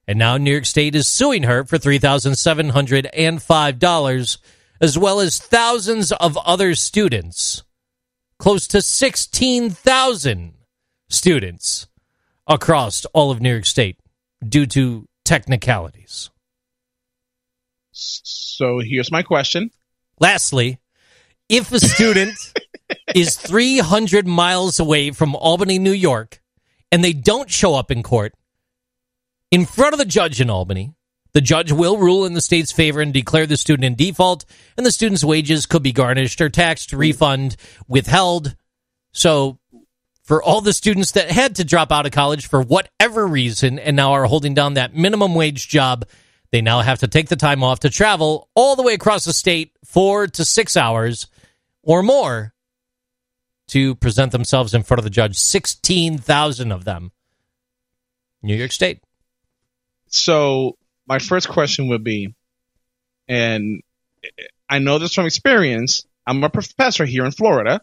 [0.07, 4.38] And now New York State is suing her for $3,705,
[4.81, 7.62] as well as thousands of other students.
[8.38, 10.55] Close to 16,000
[11.09, 11.87] students
[12.47, 13.99] across all of New York State
[14.47, 16.31] due to technicalities.
[17.93, 19.71] So here's my question.
[20.21, 20.79] Lastly,
[21.49, 22.37] if a student
[23.14, 26.41] is 300 miles away from Albany, New York,
[26.93, 28.35] and they don't show up in court
[29.51, 30.95] in front of the judge in Albany,
[31.33, 34.45] the judge will rule in the state's favor and declare the student in default,
[34.77, 38.57] and the student's wages could be garnished or taxed, refund, withheld.
[39.12, 39.59] So,
[40.23, 43.97] for all the students that had to drop out of college for whatever reason and
[43.97, 46.07] now are holding down that minimum wage job,
[46.51, 49.33] they now have to take the time off to travel all the way across the
[49.33, 51.29] state, four to six hours
[51.83, 52.53] or more,
[53.69, 55.38] to present themselves in front of the judge.
[55.38, 57.12] 16,000 of them.
[58.43, 59.03] New York State.
[60.09, 60.77] So
[61.09, 62.35] my first question would be,
[63.27, 63.83] and
[64.68, 66.07] I know this from experience.
[66.27, 67.81] I'm a professor here in Florida,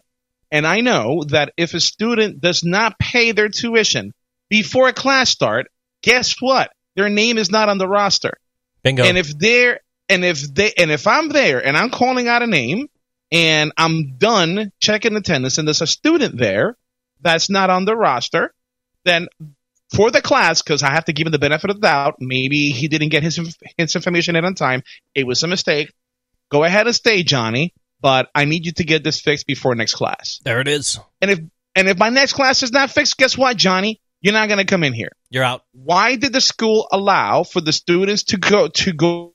[0.50, 4.14] and I know that if a student does not pay their tuition
[4.48, 5.66] before a class start,
[6.02, 6.70] guess what?
[6.94, 8.38] Their name is not on the roster.
[8.82, 9.02] Bingo.
[9.02, 12.46] And if they're and if they and if I'm there and I'm calling out a
[12.46, 12.88] name
[13.32, 16.76] and I'm done checking attendance and there's a student there
[17.20, 18.54] that's not on the roster,
[19.04, 19.26] then
[19.94, 22.70] for the class, because I have to give him the benefit of the doubt, maybe
[22.70, 23.36] he didn't get his
[23.76, 24.82] his information in on time.
[25.14, 25.92] It was a mistake.
[26.50, 27.72] Go ahead and stay, Johnny.
[28.00, 30.40] But I need you to get this fixed before next class.
[30.44, 30.98] there it is.
[31.22, 31.40] And if
[31.74, 34.00] and if my next class is not fixed, guess what, Johnny?
[34.20, 35.12] You're not going to come in here.
[35.30, 35.62] You're out.
[35.72, 39.34] Why did the school allow for the students to go to go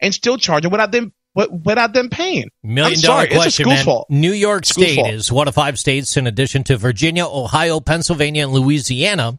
[0.00, 2.50] and still charge them without them without them paying?
[2.62, 3.84] Million I'm dollar sorry, question, it's a school's man.
[3.84, 4.06] fault.
[4.10, 5.14] New York School's State fault.
[5.14, 9.38] is one of five states, in addition to Virginia, Ohio, Pennsylvania, and Louisiana,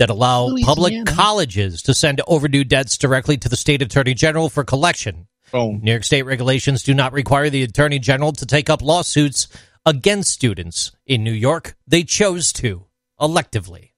[0.00, 4.64] that allow public colleges to send overdue debts directly to the state attorney general for
[4.64, 5.28] collection.
[5.52, 5.80] Boom.
[5.82, 9.46] New York State regulations do not require the attorney general to take up lawsuits
[9.84, 10.92] against students.
[11.06, 12.86] In New York, they chose to
[13.20, 13.90] electively.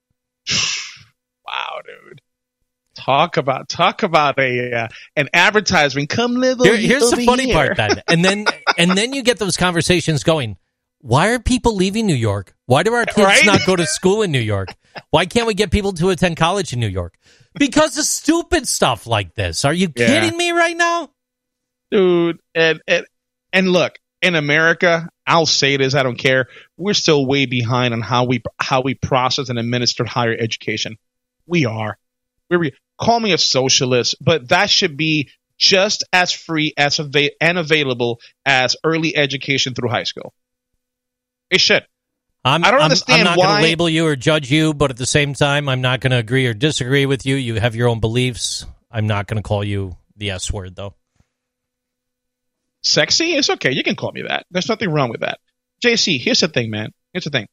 [1.45, 2.21] Wow, dude.
[2.95, 6.09] Talk about talk about a uh, an advertisement.
[6.09, 7.53] Come live Here- over here's the funny here.
[7.53, 8.45] part then, and then
[8.77, 10.57] and then you get those conversations going.
[10.99, 12.55] Why are people leaving New York?
[12.65, 13.45] Why do our kids Right?
[13.45, 14.69] not go to school in New York?
[15.09, 17.15] Why can't we get people to attend college in New York?
[17.55, 19.65] Because of stupid stuff like this.
[19.65, 20.07] Are you Yeah.
[20.07, 21.09] kidding me right now?
[21.91, 22.39] dude.
[22.55, 23.05] And, and
[23.51, 25.93] and look, in America, I'll say this.
[25.93, 26.47] I don't care.
[26.75, 30.97] We're still way behind on how we how we process and administer higher education.
[31.45, 31.97] We are.
[32.49, 37.57] We're call me a socialist, but that should be just as free as ava- and
[37.59, 40.33] available as early education through high school.
[41.51, 41.85] It should.
[42.45, 44.91] I'm, I don't I'm- understand I'm not going to label you or judge you, but
[44.91, 47.35] at the same time, I'm not going to agree or disagree with you.
[47.35, 48.65] You have your own beliefs.
[48.91, 50.93] I'm not going to call you the S word, though.
[52.81, 53.71] sexy, it's okay.
[53.71, 54.45] You can call me that.
[54.51, 55.39] There's nothing wrong with that.
[55.83, 56.91] JC, here's the thing, man.
[57.13, 57.47] Here's the thing.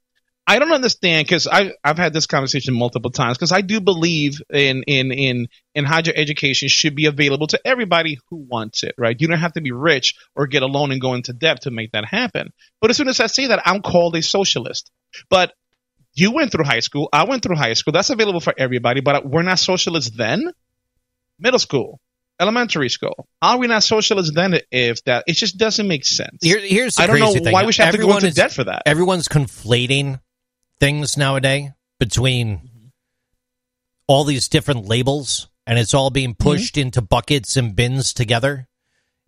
[0.50, 4.42] I don't understand because I I've had this conversation multiple times because I do believe
[4.52, 9.16] in in in in higher education should be available to everybody who wants it, right?
[9.16, 11.70] You don't have to be rich or get a loan and go into debt to
[11.70, 12.52] make that happen.
[12.80, 14.90] But as soon as I say that, I'm called a socialist.
[15.28, 15.52] But
[16.14, 17.08] you went through high school.
[17.12, 17.92] I went through high school.
[17.92, 19.02] That's available for everybody.
[19.02, 20.50] But we're not socialists then.
[21.38, 22.00] Middle school,
[22.40, 23.28] elementary school.
[23.40, 24.58] Are we not socialists then?
[24.72, 26.38] If that, it just doesn't make sense.
[26.42, 27.52] Here, here's the I don't know thing.
[27.52, 28.82] why we should have to go into is- debt for that.
[28.86, 30.18] everyone's conflating
[30.80, 32.92] things nowadays between
[34.06, 38.66] all these different labels and it's all being pushed into buckets and bins together.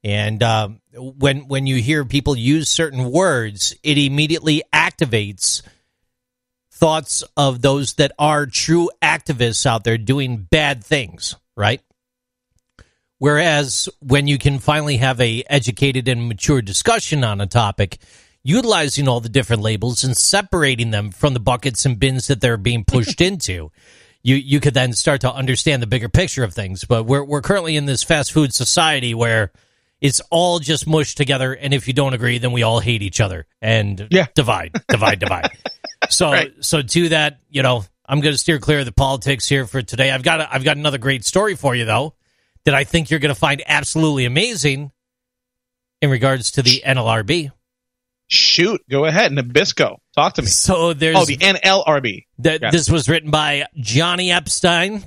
[0.03, 5.63] And um, when when you hear people use certain words it immediately activates
[6.73, 11.81] thoughts of those that are true activists out there doing bad things right?
[13.19, 17.99] Whereas when you can finally have a educated and mature discussion on a topic,
[18.45, 22.57] utilizing all the different labels and separating them from the buckets and bins that they're
[22.57, 23.71] being pushed into,
[24.23, 26.85] you you could then start to understand the bigger picture of things.
[26.85, 29.53] But we're we're currently in this fast food society where
[30.01, 33.21] it's all just mushed together, and if you don't agree, then we all hate each
[33.21, 34.27] other and Yeah.
[34.35, 35.51] divide, divide, divide.
[36.11, 36.53] So Right.
[36.61, 39.81] so to that, you know, I'm going to steer clear of the politics here for
[39.81, 40.11] today.
[40.11, 42.15] I've got a, I've got another great story for you though
[42.65, 44.91] that I think you're going to find absolutely amazing
[46.01, 47.51] in regards to the NLRB.
[48.33, 50.49] Shoot, go ahead, Nabisco, talk to me.
[50.49, 52.25] So there's Oh, the NLRB.
[52.43, 52.71] yeah.
[52.71, 55.05] this was written by Johnny Epstein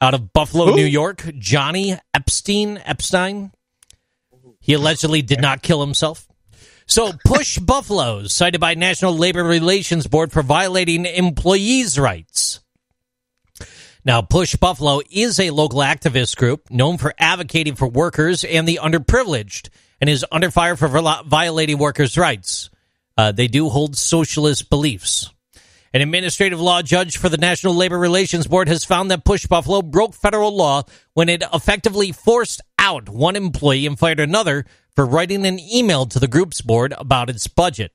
[0.00, 0.74] out of Buffalo, Who?
[0.76, 1.24] New York.
[1.38, 3.52] Johnny Epstein, Epstein.
[4.60, 6.26] He allegedly did not kill himself.
[6.86, 12.58] So, push buffaloes cited by National Labor Relations Board for violating employees' rights.
[14.04, 18.80] Now, Push Buffalo is a local activist group known for advocating for workers and the
[18.82, 19.68] underprivileged
[20.00, 22.70] and is under fire for violating workers' rights.
[23.16, 25.30] Uh, they do hold socialist beliefs.
[25.92, 29.80] An administrative law judge for the National Labor Relations Board has found that Push Buffalo
[29.80, 30.82] broke federal law
[31.14, 36.18] when it effectively forced out one employee and fired another for writing an email to
[36.18, 37.92] the group's board about its budget.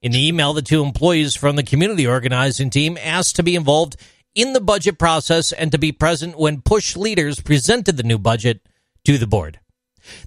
[0.00, 3.96] In the email, the two employees from the community organizing team asked to be involved
[4.34, 8.66] in the budget process and to be present when Push leaders presented the new budget
[9.04, 9.60] to the board.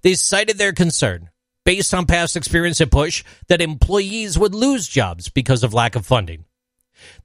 [0.02, 1.30] They cited their concern,
[1.66, 6.06] based on past experience at Push, that employees would lose jobs because of lack of
[6.06, 6.46] funding.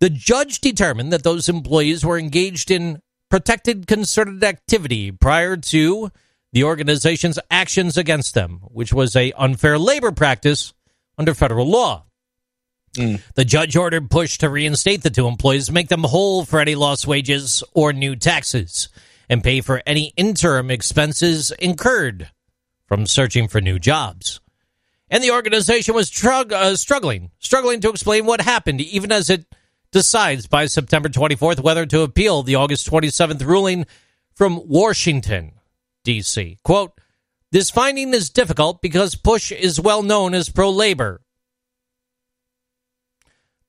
[0.00, 6.10] The judge determined that those employees were engaged in protected concerted activity prior to
[6.52, 10.72] the organization's actions against them, which was a unfair labor practice
[11.18, 12.04] under federal law.
[12.96, 13.16] Hmm.
[13.34, 17.06] The judge ordered Push to reinstate the two employees, make them whole for any lost
[17.06, 18.88] wages or new taxes,
[19.28, 22.30] and pay for any interim expenses incurred
[22.88, 24.40] from searching for new jobs.
[25.10, 29.44] And the organization was trug- uh, struggling, struggling to explain what happened, even as it
[29.92, 33.86] decides by September 24th whether to appeal the August 27th ruling
[34.34, 35.52] from Washington,
[36.04, 36.58] D.C.
[36.64, 36.98] Quote,
[37.50, 41.22] this finding is difficult because Push is well known as pro labor.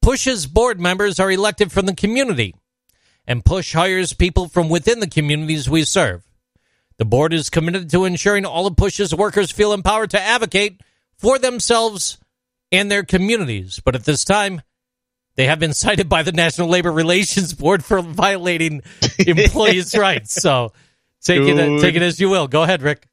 [0.01, 2.55] Push's board members are elected from the community,
[3.25, 6.28] and Push hires people from within the communities we serve.
[6.99, 10.81] The board is committed to ensuring all of Push's workers feel empowered to advocate
[11.17, 12.17] for themselves
[12.73, 14.61] and their communities, but at this time,
[15.35, 18.81] They have been cited by the National Labor Relations Board for violating
[19.19, 20.33] employees' rights.
[20.33, 20.73] So
[21.21, 22.49] take it, take it as you will.
[22.49, 23.07] Go ahead, Rick.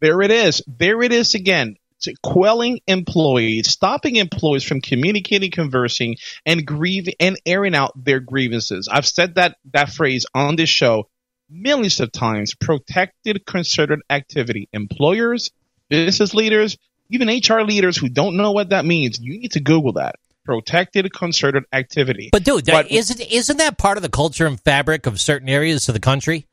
[0.00, 0.62] There it is.
[0.68, 1.76] There it is again.
[1.98, 6.16] So quelling employees, stopping employees from communicating, conversing,
[6.46, 8.88] and grieving and airing out their grievances.
[8.88, 11.08] I've said that that phrase on this show
[11.48, 12.54] millions of times.
[12.54, 14.68] Protected concerted activity.
[14.72, 15.50] Employers,
[15.88, 16.76] business leaders,
[17.10, 20.16] even HR leaders who don't know what that means, you need to Google that.
[20.44, 22.28] Protected concerted activity.
[22.32, 25.88] But dude, But- isn't isn't that part of the culture and fabric of certain areas
[25.88, 26.46] of the country?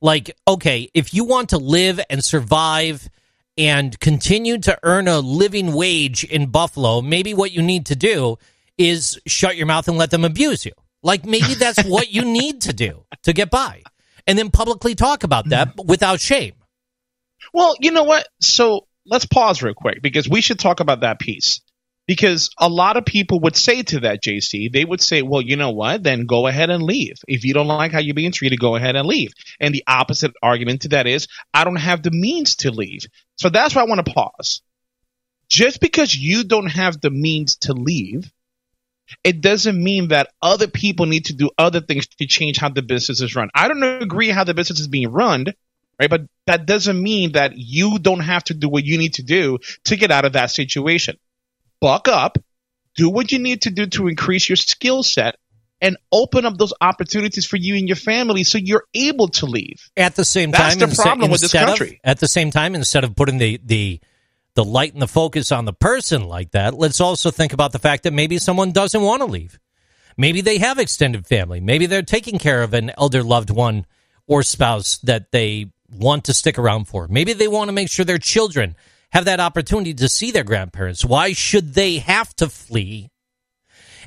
[0.00, 3.08] Like, okay, if you want to live and survive
[3.56, 8.36] and continue to earn a living wage in Buffalo, maybe what you need to do
[8.76, 10.72] is shut your mouth and let them abuse you.
[11.02, 13.82] Like maybe that's what you need to do to get by.
[14.26, 15.88] And then publicly talk about that mm-hmm.
[15.88, 16.54] without shame.
[17.52, 18.26] Well, you know what?
[18.40, 21.60] So let's pause real quick because we should talk about that piece.
[22.06, 25.56] Because a lot of people would say to that, JC, they would say, well, you
[25.56, 26.04] know what?
[26.04, 27.16] Then go ahead and leave.
[27.26, 29.32] If you don't like how you're being treated, go ahead and leave.
[29.58, 33.06] And the opposite argument to that is, I don't have the means to leave.
[33.34, 34.62] So that's why I want to pause.
[35.48, 38.30] Just because you don't have the means to leave,
[39.24, 42.82] it doesn't mean that other people need to do other things to change how the
[42.82, 43.50] business is run.
[43.54, 45.46] I don't agree how the business is being run,
[46.00, 46.10] right?
[46.10, 49.58] But that doesn't mean that you don't have to do what you need to do
[49.84, 51.16] to get out of that situation.
[51.80, 52.38] Buck up,
[52.96, 55.36] do what you need to do to increase your skill set,
[55.80, 59.90] and open up those opportunities for you and your family so you're able to leave.
[59.96, 62.00] At the same That's time, the problem with this instead of- country.
[62.02, 64.00] at the same time, instead of putting the the
[64.56, 67.78] the light and the focus on the person like that, let's also think about the
[67.78, 69.60] fact that maybe someone doesn't want to leave.
[70.16, 71.60] Maybe they have extended family.
[71.60, 73.86] Maybe they're taking care of an elder loved one
[74.26, 77.06] or spouse that they want to stick around for.
[77.06, 78.74] Maybe they want to make sure their children
[79.12, 81.04] have that opportunity to see their grandparents.
[81.04, 83.10] Why should they have to flee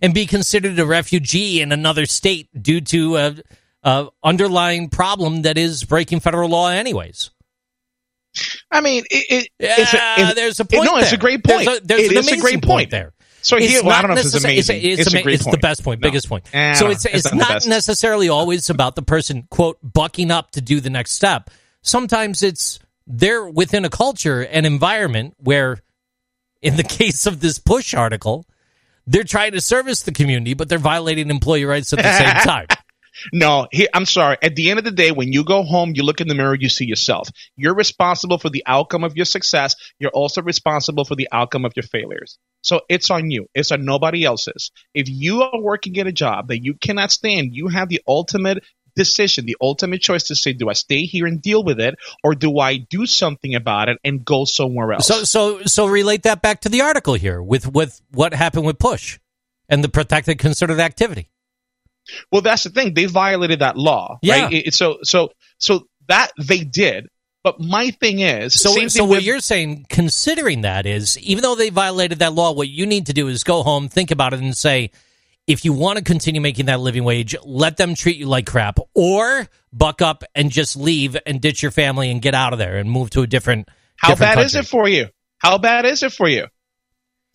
[0.01, 3.35] and be considered a refugee in another state due to a,
[3.83, 7.29] a underlying problem that is breaking federal law anyways?
[8.71, 10.85] I mean, it, it, it's a, it- there's a point.
[10.85, 11.65] No, it's a great point.
[11.65, 13.13] There's, a, there's It an is a great point there.
[13.41, 14.81] So It's here, well, I don't know if it's amazing.
[14.83, 16.07] It's, It's ama- great it's the best point, No.
[16.09, 16.43] biggest point.
[16.53, 17.05] Eh, so it's.
[17.05, 20.89] It's it's not not necessarily always about the person quote bucking up to do the
[20.89, 21.49] next step.
[21.81, 25.79] Sometimes it's they're within a culture and environment where,
[26.61, 28.45] in the case of this push article,
[29.07, 32.67] they're trying to service the community, but they're violating employee rights at the same time.
[33.33, 34.37] No, he, I'm sorry.
[34.41, 36.55] At the end of the day, when you go home, you look in the mirror,
[36.55, 37.29] you see yourself.
[37.55, 39.75] You're responsible for the outcome of your success.
[39.99, 42.37] You're also responsible for the outcome of your failures.
[42.61, 43.47] So it's on you.
[43.53, 44.71] It's on nobody else's.
[44.93, 48.63] If you are working at a job that you cannot stand, you have the ultimate
[48.95, 52.35] decision, the ultimate choice to say, do I stay here and deal with it, or
[52.35, 55.07] do I do something about it and go somewhere else?
[55.07, 58.77] So so so relate that back to the article here with with what happened with
[58.77, 59.19] push
[59.69, 61.29] and the protected concerted activity.
[62.31, 62.93] Well, that's the thing.
[62.93, 64.43] They violated that law, Yeah.
[64.43, 64.53] right?
[64.53, 67.07] It- so, so, so that they did.
[67.43, 71.55] But my thing is, So, so what with- you're saying, considering that is, even though
[71.55, 74.41] they violated that law, what you need to do is go home, think about it,
[74.41, 74.91] and say,
[75.47, 78.77] if you want to continue making that living wage, let them treat you like crap,
[78.93, 82.77] or buck up and just leave and ditch your family and get out of there
[82.77, 83.67] and move to a different.
[83.95, 85.07] how different bad is it for you?
[85.39, 86.47] How bad is it for you?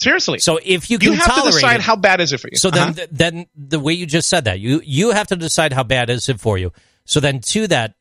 [0.00, 2.48] Seriously, So if you can you have to decide it, how bad is it for
[2.50, 2.56] you.
[2.58, 2.92] So Uh-huh.
[2.92, 6.10] then, then the way you just said that, you you have to decide how bad
[6.10, 6.72] is it for you.
[7.04, 7.94] So then, to that,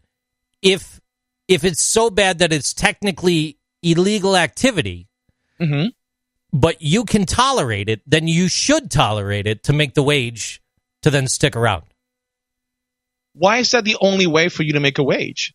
[0.61, 0.99] if
[1.47, 5.07] if it's so bad that it's technically illegal activity,
[5.61, 5.93] Mhm.
[6.51, 10.61] but you can tolerate it, then you should tolerate it to make the wage
[11.03, 11.83] to then stick around.
[13.35, 15.53] why is that the only way for you to make a wage?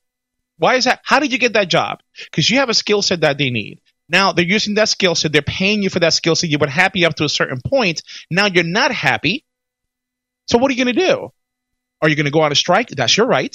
[0.58, 1.00] Why is that?
[1.04, 2.00] How did you get that job?
[2.24, 3.80] Because you have a skill set that they need.
[4.08, 5.32] Now they're using that skill set.
[5.32, 6.50] They're paying you for that skill set.
[6.50, 8.02] You were happy up to a certain point.
[8.30, 9.44] Now you're not happy.
[10.46, 11.28] So what are you going to do?
[12.00, 12.88] Are you going to go on a strike?
[12.88, 13.54] That's your right.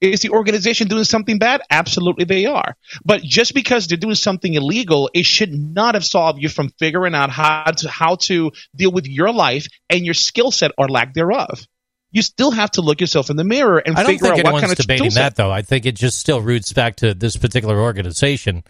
[0.00, 1.62] Is the organization doing something bad?
[1.70, 2.76] Absolutely they are.
[3.04, 7.14] But just because they're doing something illegal, it should not have solved you from figuring
[7.14, 11.14] out how to how to deal with your life and your skill set or lack
[11.14, 11.66] thereof.
[12.10, 14.36] You still have to look yourself in the mirror and I don't figure think out
[14.36, 15.50] what anyone's kind of debating that, though.
[15.50, 18.64] I think it just still roots back to this particular organization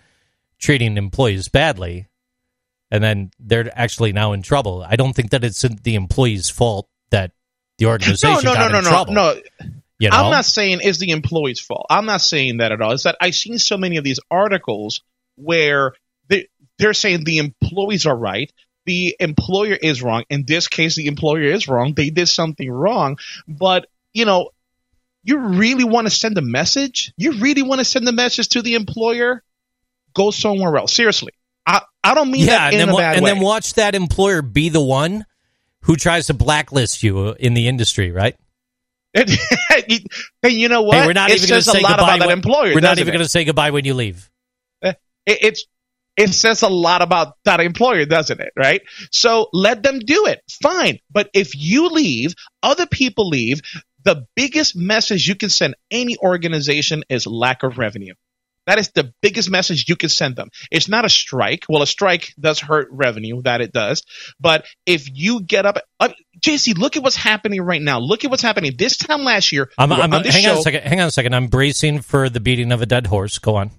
[0.58, 2.08] treating employees badly,
[2.90, 4.84] and then they're actually now in trouble.
[4.86, 7.32] I don't think that it's the employee's fault that
[7.78, 9.42] the organization No, no, got no, in no, no, no.
[9.98, 10.16] You know?
[10.16, 11.86] I'm not saying it's the employee's fault.
[11.88, 12.92] I'm not saying that at all.
[12.92, 15.02] It's that I've seen so many of these articles
[15.36, 15.94] where
[16.28, 16.48] they,
[16.78, 18.52] they're saying the employees are right,
[18.84, 20.24] the employer is wrong.
[20.28, 21.94] In this case, the employer is wrong.
[21.94, 23.18] They did something wrong.
[23.48, 24.50] But, you know,
[25.24, 27.12] you really want to send a message?
[27.16, 29.42] You really want to send a message to the employer?
[30.16, 30.94] Go somewhere else.
[30.94, 31.32] Seriously.
[31.66, 33.32] I, I don't mean yeah, that and in then a bad and way.
[33.32, 35.26] then watch that employer be the one
[35.82, 38.34] who tries to blacklist you uh, in the industry, right?
[39.78, 40.02] And,
[40.42, 40.96] and you know what?
[40.96, 42.04] Hey, we're not it even going says to say a lot goodbye.
[42.14, 42.74] about that when- employer.
[42.74, 44.30] we're not even going to say goodbye when you leave.
[44.82, 44.92] Eh,
[45.26, 45.66] it, it's
[46.16, 48.52] it says a lot about that employer, doesn't it?
[48.56, 48.82] Right?
[49.12, 50.40] So let them do it.
[50.62, 50.98] Fine.
[51.10, 53.60] But if you leave, other people leave.
[54.04, 58.14] The biggest message you can send any organization is lack of revenue.
[58.66, 60.48] That is the biggest message you can send them.
[60.70, 61.64] It's not a strike.
[61.68, 64.02] Well, a strike does hurt revenue, that it does.
[64.40, 66.08] But if you get up, uh,
[66.40, 68.00] JC, look at what's happening right now.
[68.00, 68.74] Look at what's happening.
[68.76, 70.82] This time last year, I'm, I'm, on hang on a second.
[70.82, 71.34] Hang on a second.
[71.34, 73.38] I'm bracing for the beating of a dead horse.
[73.38, 73.70] Go on.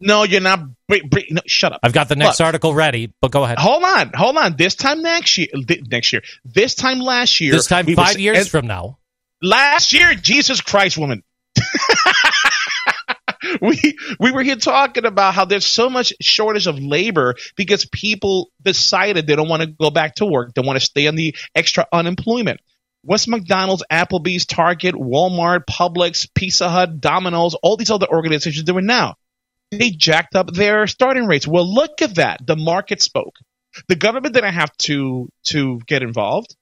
[0.00, 0.60] No, you're not.
[0.88, 1.80] No, shut up.
[1.82, 2.46] I've got the next Look.
[2.46, 3.58] article ready, but go ahead.
[3.58, 4.56] Hold on, hold on.
[4.56, 6.22] This time next year, th- next year.
[6.44, 7.52] This time last year.
[7.52, 8.98] This time, we five s- years from now.
[9.42, 11.22] last year, Jesus Christ, woman.
[13.60, 18.50] we we were here talking about how there's so much shortage of labor because people
[18.62, 20.54] decided they don't want to go back to work.
[20.54, 22.60] They want to stay on the extra unemployment.
[23.02, 29.14] What's McDonald's, Applebee's, Target, Walmart, Publix, Pizza Hut, Domino's, all these other organizations doing now?
[29.70, 31.46] They jacked up their starting rates.
[31.46, 32.46] Well, look at that.
[32.46, 33.36] The market spoke.
[33.88, 36.56] The government didn't have to to get involved.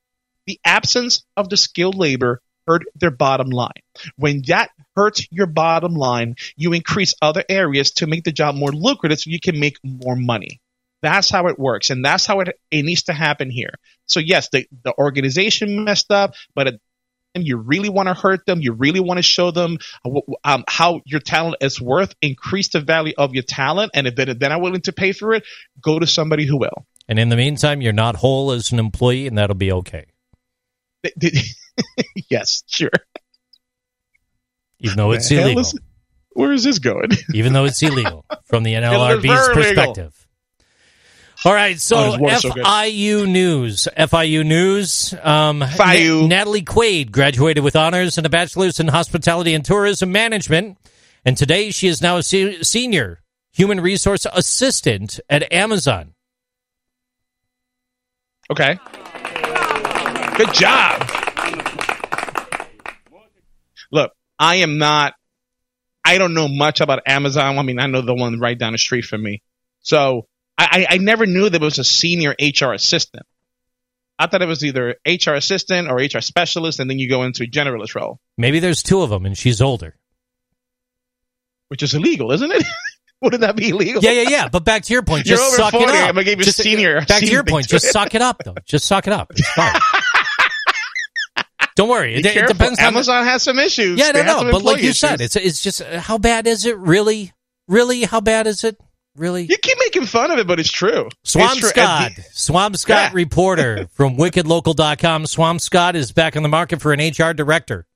[0.46, 3.82] The absence of the skilled labor hurt their bottom line.
[4.16, 8.72] When that hurts your bottom line, you increase other areas to make the job more
[8.72, 10.60] lucrative so you can make more money.
[11.02, 13.74] That's how it works, and that's how it, it needs to happen here.
[14.06, 16.80] So yes, the, the organization messed up, but
[17.36, 19.78] and you really want to hurt them, you really want to show them
[20.42, 24.34] um, how your talent is worth, increase the value of your talent, and if they're,
[24.34, 25.44] they're not willing to pay for it,
[25.80, 26.84] go to somebody who will.
[27.06, 30.06] And in the meantime, you're not whole as an employee, and that'll be okay.
[32.30, 32.90] yes, sure.
[34.80, 35.60] Even though it's illegal.
[35.60, 35.78] is-
[36.32, 37.10] Where is this going?
[37.34, 40.14] even though it's illegal from the NLRB's perspective.
[41.44, 42.50] All right, Oh, so this water's so.
[42.50, 43.86] FIU news.
[43.96, 45.14] FIU news.
[45.22, 46.22] Um, FIU.
[46.22, 50.78] Na- Natalie Quaid graduated with honors and a bachelor's in hospitality and tourism management,
[51.24, 53.20] and today she is now a se- senior
[53.52, 56.14] human resource assistant at Amazon.
[58.50, 58.76] Okay.
[60.36, 61.08] Good job.
[63.92, 65.14] Look, I am not.
[66.04, 67.58] I don't know much about Amazon.
[67.58, 69.42] I mean, I know the one right down the street from me.
[69.80, 70.26] So
[70.56, 73.24] I, I, never knew there was a senior HR assistant.
[74.18, 77.44] I thought it was either HR assistant or HR specialist, and then you go into
[77.44, 79.96] a generalist role, Maybe there's two of them, and she's older.
[81.68, 82.64] which is illegal, isn't it?
[83.20, 84.02] Wouldn't that be illegal?
[84.02, 84.48] Yeah, yeah, yeah.
[84.48, 86.08] But back to your point, You're just over suck 40, it up.
[86.08, 88.54] I'm gonna give you Just- senior- Back to your point, just suck it up, though.
[88.64, 89.30] Just suck it up.
[89.30, 89.80] It's fine.
[91.78, 92.16] Don't worry.
[92.16, 94.00] It, it depends the- Amazon has some issues.
[94.00, 96.66] Yeah, They have know, but like you said, it's it's just uh, how bad is
[96.66, 97.32] it really?
[97.68, 98.76] Really, how bad is it?
[99.14, 99.44] Really?
[99.44, 101.08] You keep making fun of it, but it's true.
[101.22, 101.68] Swamp It's true.
[101.70, 103.10] Scott, the- Swampscott Yeah.
[103.12, 105.24] reporter from wickedlocal.com.
[105.24, 107.86] Swampscott is back on the market for an HR director.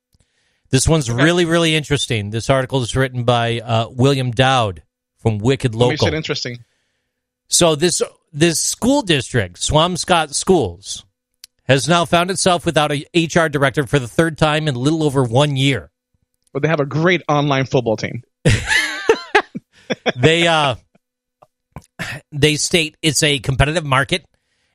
[0.71, 2.31] This one's really, really interesting.
[2.31, 4.85] This article is written by uh, William Dowd
[5.19, 6.15] from Wicked What makes Local.
[6.15, 6.59] it interesting?
[7.49, 8.01] So this
[8.33, 11.05] this school district, Swampscott Schools,
[11.73, 15.03] has now found itself without a HR director for the third time in a little
[15.03, 15.91] over one year.
[16.53, 18.23] But they have a great online football team.
[20.17, 20.77] They uh
[22.33, 24.25] they state it's a competitive market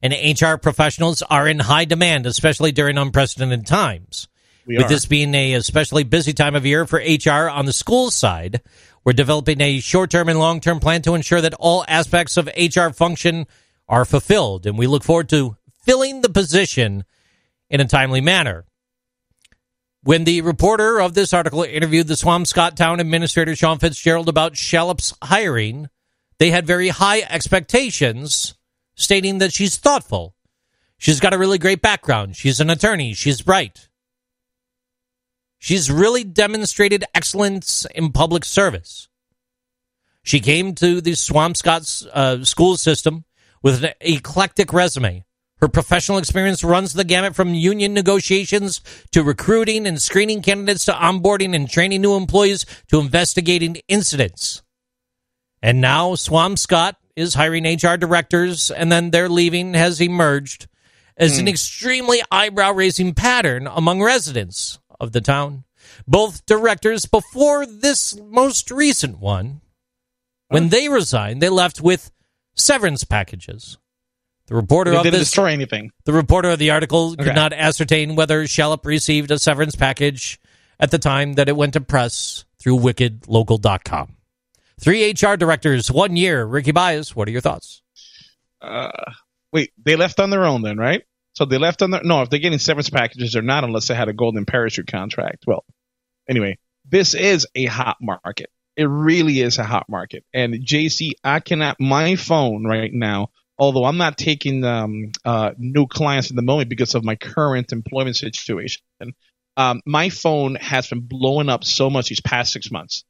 [0.02, 4.28] and HR professionals are in high demand, especially during unprecedented times.
[4.68, 4.90] We With are.
[4.90, 8.62] this being a especially busy time of year for HR on the school side,
[9.04, 12.50] we're developing a short term and long term plan to ensure that all aspects of
[12.58, 13.48] HR function
[13.90, 14.66] are fulfilled.
[14.66, 15.58] And we look forward to
[15.88, 17.06] filling the position
[17.70, 18.66] in a timely manner.
[20.04, 25.14] When the reporter of this article interviewed the Swampscott Town Administrator Sean Fitzgerald about Shallop's
[25.24, 25.90] hiring,
[26.40, 28.56] they had very high expectations,
[28.96, 30.36] stating that she's thoughtful.
[30.98, 32.36] She's got a really great background.
[32.36, 33.14] She's an attorney.
[33.14, 33.88] She's bright.
[35.60, 39.08] She's really demonstrated excellence in public service.
[40.22, 43.24] She came to the Swampscott uh, school system
[43.64, 45.24] with an eclectic resume.
[45.60, 48.82] Her professional experience runs the gamut from union negotiations
[49.12, 54.62] to recruiting and screening candidates to onboarding and training new employees to investigating incidents.
[55.62, 60.68] And now Swampscott is hiring HR directors, and then their leaving has emerged
[61.18, 61.50] as an hmm.
[61.50, 65.64] extremely eyebrow raising pattern among residents of the town.
[66.08, 69.62] Both directors before this most recent one,
[70.50, 72.12] when they resigned, they left with
[72.56, 73.80] severance packages.
[74.48, 75.92] The reporter They of didn't this destroy anything.
[76.06, 80.40] the reporter of the article could not ascertain whether Shallop received a severance package
[80.80, 84.16] at the time that it went to press through wickedlocal.com.
[84.80, 86.46] Three HR directors, one year.
[86.46, 87.82] Ricky Baez, what are your thoughts?
[88.62, 88.90] Uh,
[89.52, 91.04] wait, they left on their own then, right?
[91.34, 92.22] So they left on their no.
[92.22, 95.44] If they're getting severance packages, they're not unless they had a golden parachute contract.
[95.46, 95.66] Well,
[96.28, 96.58] anyway,
[96.90, 98.50] this is a hot market.
[98.76, 100.24] It really is a hot market.
[100.34, 103.30] And JC, I cannot my phone right now.
[103.60, 107.72] Although I'm not taking um, uh, new clients at the moment because of my current
[107.72, 108.84] employment situation,
[109.56, 113.04] um, my phone has been blowing up so much these past six months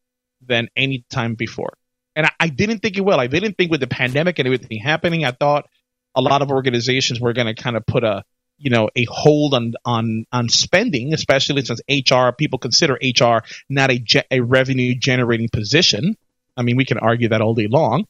[0.46, 1.74] than any time before.
[2.16, 3.20] And I, I didn't think it will.
[3.20, 5.68] I didn't think with the pandemic and everything happening, I thought
[6.16, 8.24] a lot of organizations were going to kind of put a
[8.58, 13.92] you know a hold on on on spending, especially since HR people consider HR not
[13.92, 16.18] a ge- a revenue generating position.
[16.56, 18.06] I mean, we can argue that all day long,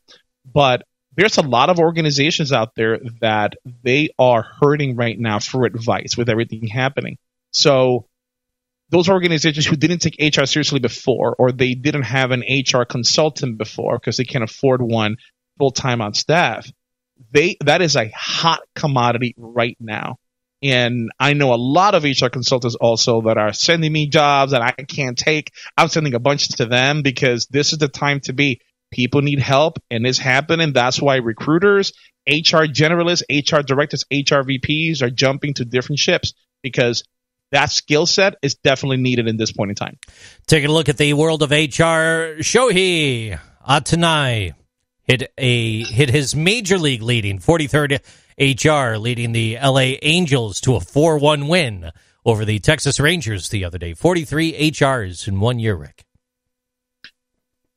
[0.46, 0.86] but
[1.18, 6.16] there's a lot of organizations out there that they are hurting right now for advice
[6.16, 7.18] with everything happening.
[7.52, 8.06] So
[8.90, 13.58] those organizations who didn't take HR seriously before, or they didn't have an HR consultant
[13.58, 15.18] before because they can't afford one
[15.58, 16.72] full time on staff,
[17.32, 20.20] they that is a hot commodity right now.
[20.62, 24.62] And I know a lot of HR consultants also that are sending me jobs that
[24.62, 25.52] I can't take.
[25.78, 28.62] I'm sending a bunch to them because this is the time to be.
[28.92, 30.74] People need help and it's happening.
[30.74, 31.94] That's why recruiters,
[32.28, 37.04] HR generalists, HR directors, HR VPs are jumping to different ships because
[37.52, 39.98] that skill set is definitely needed in this point in time.
[40.48, 44.54] Taking a look at the world of HR, Shohei Ohtani
[45.04, 48.00] hit a hit his major league leading 43rd
[48.38, 51.92] HR leading the LA Angels to a 4-1 win
[52.26, 53.94] over the Texas Rangers the other day.
[53.94, 56.07] 43 HRs in one year, Rick.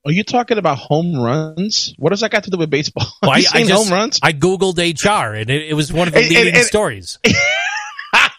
[0.06, 1.94] Are you talking about home runs?
[1.98, 3.06] What does that got to do with baseball?
[3.22, 4.18] Well, I, I just, home runs?
[4.22, 7.18] I googled HR and it, it was one of the And- leading and- and- stories.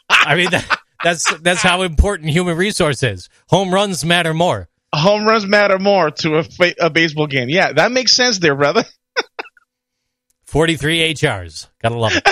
[0.10, 3.30] I mean, that, that's that's how important human resource is.
[3.50, 4.70] Home runs matter more.
[4.94, 6.46] home runs matter more to a,
[6.80, 7.48] a baseball game.
[7.50, 8.84] Yeah, that makes sense there, brother.
[10.46, 11.68] 43 HRs.
[11.82, 12.28] Gotta love it.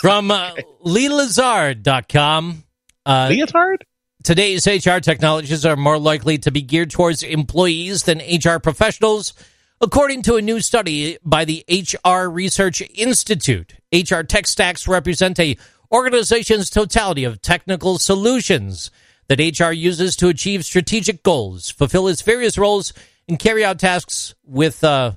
[0.00, 0.52] From uh,
[0.84, 2.64] LeLezard.com,
[3.06, 3.76] uh, Leotard?
[4.24, 9.34] Today's HR technologies are more likely to be geared towards employees than HR professionals,
[9.80, 13.74] according to a new study by the HR Research Institute.
[13.92, 15.56] HR tech stacks represent a
[15.92, 18.90] organization's totality of technical solutions
[19.28, 22.92] that HR uses to achieve strategic goals, fulfill its various roles,
[23.28, 25.12] and carry out tasks with uh,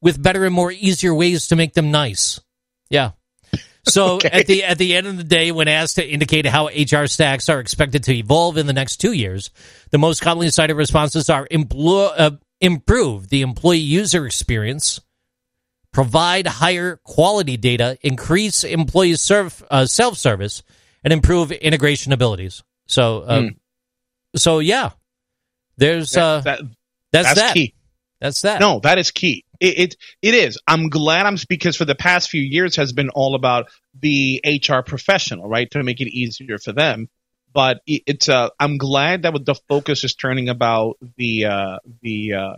[0.00, 2.40] with better and more easier ways to make them nice.
[2.90, 3.12] Yeah.
[3.86, 4.28] So Okay.
[4.30, 7.48] at the at the end of the day, when asked to indicate how HR stacks
[7.48, 9.50] are expected to evolve in the next two years,
[9.90, 12.30] the most commonly cited responses are emplo- uh,
[12.60, 15.00] improve the employee user experience,
[15.92, 20.62] provide higher quality data, increase employee serv- uh, self service,
[21.02, 22.62] and improve integration abilities.
[22.86, 23.56] So, um,
[24.36, 24.90] so yeah,
[25.76, 26.44] there's uh, Hmm.
[26.44, 26.60] That-
[27.12, 27.54] that's, that's that.
[27.54, 27.74] key.
[28.20, 28.58] That's that.
[28.60, 29.44] No, that is key.
[29.64, 30.58] It, it it is.
[30.68, 34.80] I'm glad I'm because for the past few years has been all about the HR
[34.80, 37.08] professional, right, to make it easier for them.
[37.54, 42.34] But it, it's uh, I'm glad that the focus is turning about the uh, the
[42.34, 42.56] uh,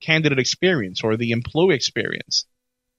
[0.00, 2.46] candidate experience or the employee experience,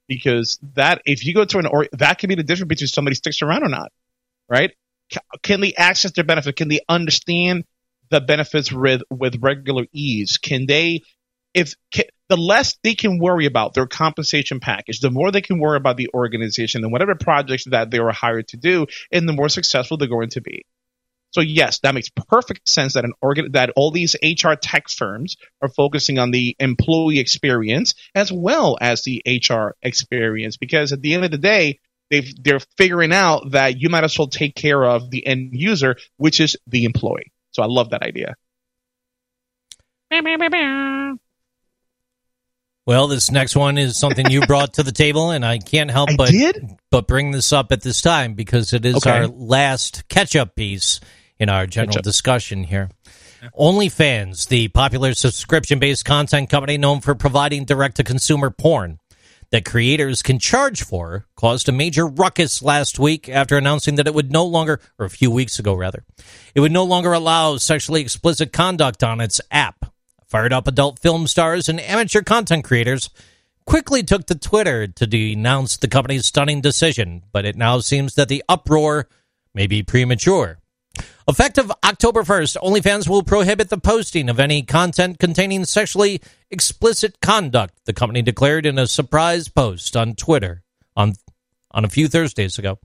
[0.07, 3.15] because that if you go to an or that can be the difference between somebody
[3.15, 3.91] sticks around or not,
[4.47, 4.71] right?
[5.41, 6.55] Can they access their benefit?
[6.55, 7.65] Can they understand
[8.11, 10.37] the benefits with with regular ease?
[10.37, 11.01] Can they
[11.53, 15.59] if ca- the less they can worry about their compensation package, the more they can
[15.59, 19.33] worry about the organization and whatever projects that they were hired to do, and the
[19.33, 20.65] more successful they're going to be.
[21.31, 25.35] So yes, that makes perfect sense that an organ that all these HR tech firms
[25.61, 31.13] are focusing on the employee experience as well as the HR experience because at the
[31.13, 31.79] end of the day,
[32.09, 35.97] they've they're figuring out that you might as well take care of the end user,
[36.15, 37.33] which is the employee.
[37.51, 38.35] So I love that idea.
[42.87, 46.09] Well, this next one is something you brought to the table, and I can't help
[46.09, 46.77] I but did?
[46.89, 49.09] but bring this up at this time because it is Okay.
[49.11, 50.99] our last catch-up piece
[51.39, 52.03] in our general Catch-up.
[52.03, 52.89] discussion here.
[53.59, 58.99] OnlyFans, the popular subscription-based content company known for providing direct-to-consumer porn
[59.51, 64.13] that creators can charge for, caused a major ruckus last week after announcing that it
[64.13, 66.03] would no longer, or a few weeks ago rather,
[66.55, 69.85] it would no longer allow sexually explicit conduct on its app.
[70.31, 73.09] Fired up adult film stars and amateur content creators
[73.65, 78.29] quickly took to Twitter to denounce the company's stunning decision, but it now seems that
[78.29, 79.09] the uproar
[79.53, 80.59] may be premature.
[81.27, 87.73] Effective October 1st, OnlyFans will prohibit the posting of any content containing sexually explicit conduct,
[87.83, 90.63] the company declared in a surprise post on Twitter
[90.95, 91.11] on,
[91.71, 92.79] on a few Thursdays ago.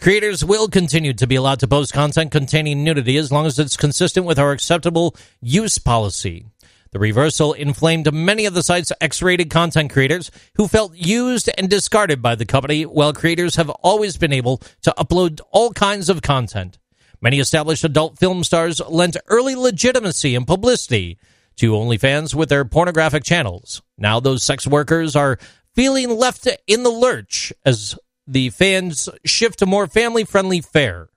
[0.00, 3.76] Creators will continue to be allowed to post content containing nudity as long as it's
[3.76, 6.46] consistent with our acceptable use policy.
[6.94, 11.68] The reversal inflamed many of the site's X rated content creators who felt used and
[11.68, 16.22] discarded by the company, while creators have always been able to upload all kinds of
[16.22, 16.78] content.
[17.20, 21.18] Many established adult film stars lent early legitimacy and publicity
[21.56, 23.82] to OnlyFans with their pornographic channels.
[23.98, 25.40] Now those sex workers are
[25.74, 31.08] feeling left in the lurch as the fans shift to more family friendly fare.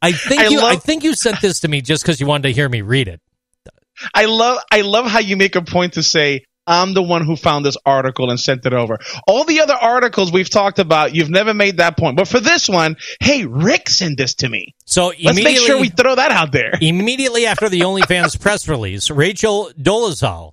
[0.00, 2.48] I think I you I think you sent this to me just because you wanted
[2.48, 3.20] to hear me read it.
[4.14, 7.34] I love I love how you make a point to say I'm the one who
[7.34, 8.98] found this article and sent it over.
[9.26, 12.16] All the other articles we've talked about, you've never made that point.
[12.16, 14.74] But for this one, hey, Rick sent this to me.
[14.84, 16.72] So Let's make sure we throw that out there.
[16.80, 20.52] immediately after the OnlyFans press release, Rachel Dolezal,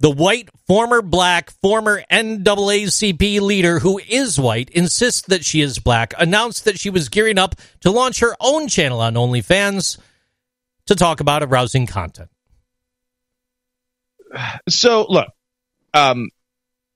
[0.00, 6.14] the white former black former NAACP leader who is white, insists that she is black,
[6.18, 9.98] announced that she was gearing up to launch her own channel on OnlyFans
[10.86, 12.30] to talk about arousing content.
[14.68, 15.28] So look,
[15.92, 16.28] um,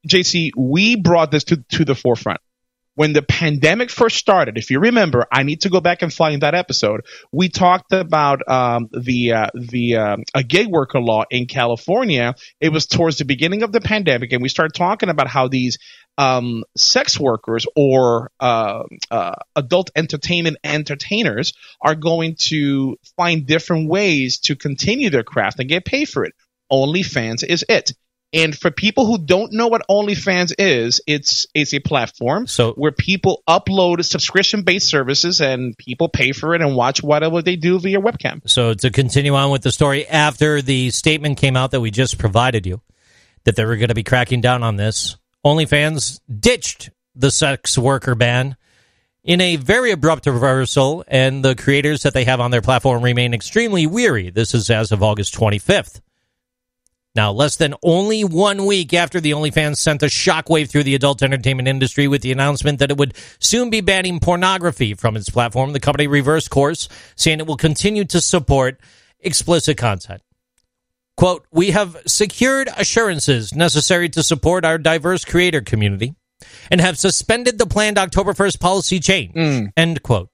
[0.07, 2.41] JC, we brought this to, to the forefront.
[2.99, 6.43] When the pandemic first started, if you remember, I need to go back and find
[6.43, 7.03] that episode.
[7.31, 12.35] We talked about um, the uh, the um, a gig worker law in California.
[12.61, 15.79] It was towards the beginning of the pandemic, and we started talking about how these
[16.19, 18.83] um, sex workers or uh,
[19.13, 25.69] uh, adult entertainment entertainers are going to find different ways to continue their craft and
[25.69, 26.35] get paid for it.
[26.73, 27.93] OnlyFans is it.
[28.33, 32.93] And for people who don't know what OnlyFans is, it's it's a platform So- where
[32.93, 37.79] people upload subscription based services and people pay for it and watch whatever they do
[37.79, 38.41] via webcam.
[38.49, 42.19] So to continue on with the story, after the statement came out that we just
[42.19, 42.83] provided you,
[43.45, 48.15] that they were going to be cracking down on this, OnlyFans ditched the sex worker
[48.15, 48.57] ban
[49.25, 53.35] in a very abrupt reversal, and the creators that they have on their platform remain
[53.35, 54.31] extremely weary.
[54.31, 56.01] This is as of August 25th.
[57.19, 61.21] Now, less than only one week after the OnlyFans sent a shockwave through the adult
[61.21, 65.73] entertainment industry with the announcement that it would soon be banning pornography from its platform,
[65.73, 68.79] the company reversed course, saying it will continue to support
[69.19, 70.23] explicit content.
[71.17, 76.15] Quote, we have secured assurances necessary to support our diverse creator community
[76.71, 79.33] and have suspended the planned October 1st policy change.
[79.33, 79.65] Hmm.
[79.77, 80.31] End quote.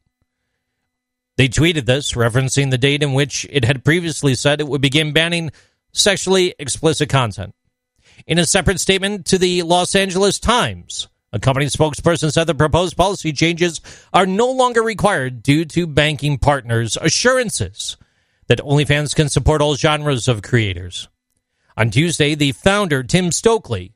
[1.39, 5.14] They tweeted this, referencing the date in which it had previously said it would begin
[5.14, 5.51] banning
[5.95, 7.55] sexually explicit content.
[8.26, 12.97] In a separate statement to the Los Angeles Times, a company spokesperson said the proposed
[12.97, 13.80] policy changes
[14.12, 17.97] are no longer required due to banking partners' assurances
[18.47, 21.09] that OnlyFans can support all genres of creators.
[21.76, 23.95] On Tuesday, the founder, Tim Stokely,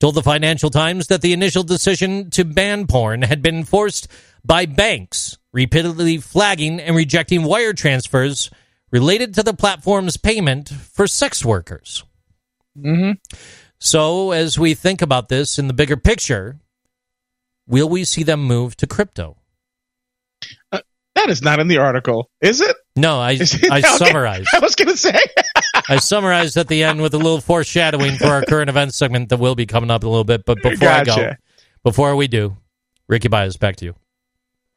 [0.00, 4.08] told the Financial Times that the initial decision to ban porn had been enforced
[4.44, 8.50] by banks, repeatedly flagging and rejecting wire transfers
[8.96, 12.02] related to the platform's payment for sex workers.
[12.78, 13.10] Mm-hmm.
[13.78, 16.56] So, as we think about this in the bigger picture,
[17.66, 19.36] will we see them move to crypto?
[20.72, 22.74] That is not in the article, is it?
[22.94, 23.70] No, I, it?
[23.70, 23.88] I Okay.
[23.98, 24.48] summarized.
[24.54, 25.18] I was going to say.
[25.90, 29.38] I summarized at the end with a little foreshadowing for our current events segment that
[29.38, 30.46] will be coming up in a little bit.
[30.46, 31.32] But before I go,
[31.84, 32.56] before we do,
[33.08, 33.94] Ricky Baez, back to you.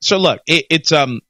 [0.01, 1.21] so look, it, it's um,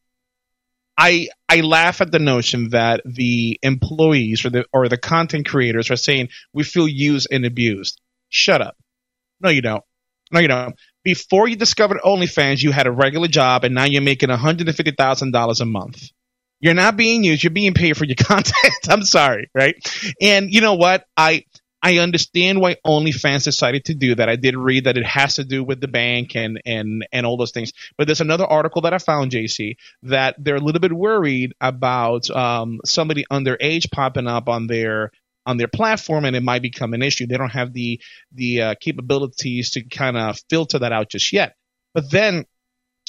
[0.99, 5.89] I I laugh at the notion that the employees or the or the content creators
[5.91, 8.01] are saying we feel used and abused.
[8.27, 8.75] Shut up.
[9.39, 9.83] No, you don't.
[10.31, 10.75] No, you don't.
[11.03, 14.67] Before you discovered OnlyFans, you had a regular job, and now you're making one hundred
[14.67, 16.11] and fifty thousand dollars a month.
[16.59, 17.43] You're not being used.
[17.43, 18.73] You're being paid for your content.
[18.89, 19.75] I'm sorry, right?
[20.21, 21.05] And you know what?
[21.15, 21.45] I
[21.81, 24.27] I understand why OnlyFans decided to do that.
[24.27, 27.37] I did read that it has to do with the bank and and and all
[27.37, 27.71] those things.
[27.97, 32.29] But there's another article that I found, JC, that they're a little bit worried about
[32.29, 35.11] um, somebody underage popping up on their
[35.45, 37.27] on their platform, and it might become an issue.
[37.27, 38.01] They don't have the
[38.33, 41.55] the uh, capabilities to kind of filter that out just yet.
[41.93, 42.45] But then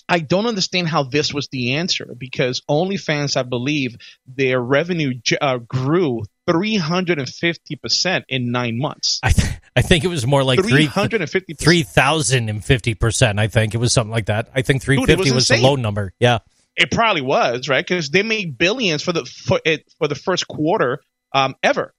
[0.09, 3.97] I don't understand how this was the answer because OnlyFans, I believe,
[4.27, 9.20] their revenue uh, grew 350 percent in nine months.
[9.22, 13.38] I, th- I think it was more like three 350 three thousand and fifty percent.
[13.38, 14.51] I think it was something like that.
[14.55, 16.12] I think 350 Dude, was was the low number.
[16.18, 16.38] Yeah,
[16.76, 20.48] It probably was right because they made billions for the for it for the first
[20.48, 21.01] quarter
[21.32, 21.94] um, ever,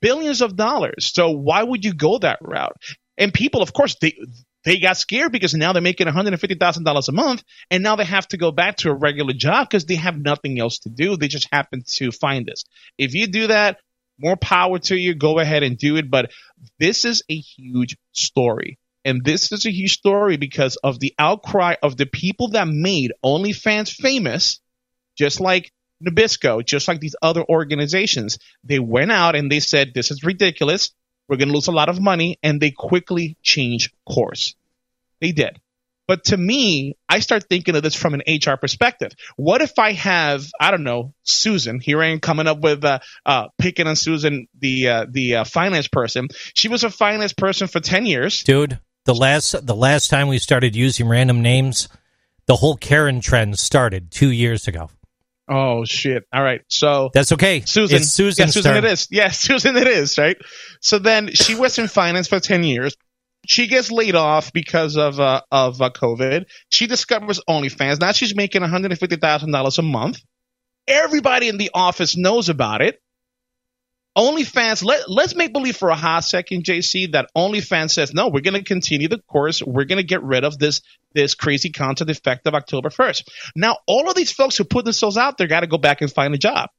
[0.00, 1.12] billions of dollars.
[1.12, 2.76] So why would you go that route?
[3.18, 4.18] And people, of course, they
[4.64, 7.42] they got scared because now they're making one hundred and fifty thousand dollars a month,
[7.70, 10.58] and now they have to go back to a regular job because they have nothing
[10.58, 11.16] else to do.
[11.16, 12.64] They just happen to find this.
[12.98, 13.78] If you do that,
[14.20, 15.14] more power to you.
[15.14, 16.10] Go ahead and do it.
[16.10, 16.30] But
[16.78, 18.78] this is a huge story.
[19.04, 23.12] And this is a huge story because of the outcry of the people that made
[23.24, 24.60] OnlyFans famous,
[25.16, 25.72] just like
[26.06, 30.90] Nabisco, just like these other organizations, they went out and they said, this is ridiculous.
[31.28, 32.38] We're going to lose a lot of money.
[32.42, 34.54] And they quickly changed course.
[35.20, 35.58] They did.
[36.10, 39.12] But to me, I start thinking of this from an HR perspective.
[39.36, 41.78] What if I have, I don't know, Susan?
[41.78, 45.44] Here I am coming up with uh, uh, picking on Susan, the uh, the uh,
[45.44, 46.26] finance person.
[46.56, 48.42] She was a finance person for ten years.
[48.42, 51.88] Dude, the last the last time we started using random names,
[52.46, 54.90] the whole Karen trend started two years ago.
[55.48, 56.24] Oh shit!
[56.32, 57.60] All right, so That's okay.
[57.60, 58.84] Susan, It's Susan's yeah, Susan, turn.
[58.84, 59.06] it is.
[59.12, 60.18] Yes, Susan, it is.
[60.18, 60.38] Right.
[60.80, 62.96] So then she was in finance for ten years.
[63.46, 66.44] She gets laid off because of uh, of uh, COVID.
[66.68, 68.00] She discovers OnlyFans.
[68.00, 70.20] Now she's making one hundred and fifty thousand dollars a month.
[70.86, 73.00] Everybody in the office knows about it.
[74.16, 74.84] OnlyFans.
[74.84, 78.28] Let let's make believe for a hot second, JC, that OnlyFans says no.
[78.28, 79.62] We're going to continue the course.
[79.62, 80.82] We're going to get rid of this
[81.14, 83.30] this crazy content effective October first.
[83.56, 86.12] Now, all of these folks who put themselves out there got to go back and
[86.12, 86.70] find a job.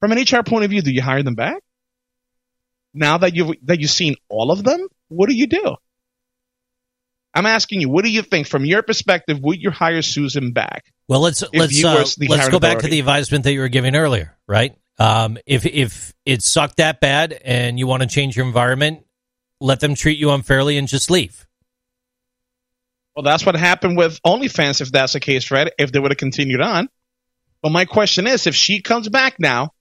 [0.00, 1.62] From an HR point of view, do you hire them back?
[2.94, 5.76] Now that you've that you've seen all of them, what do you do?
[7.34, 9.40] I'm asking you, what do you think from your perspective?
[9.40, 10.92] Would you hire Susan back?
[11.08, 14.36] Well, let's let's uh, let's go back to the advisement that you were giving earlier,
[14.46, 14.76] right?
[14.98, 19.04] Um, if if it sucked that bad and you want to change your environment,
[19.60, 21.46] let them treat you unfairly and just leave.
[23.14, 25.72] Well, that's what happened with OnlyFans, if that's the case, right?
[25.78, 26.88] If they would have continued on.
[27.62, 29.72] But my question is, if she comes back now,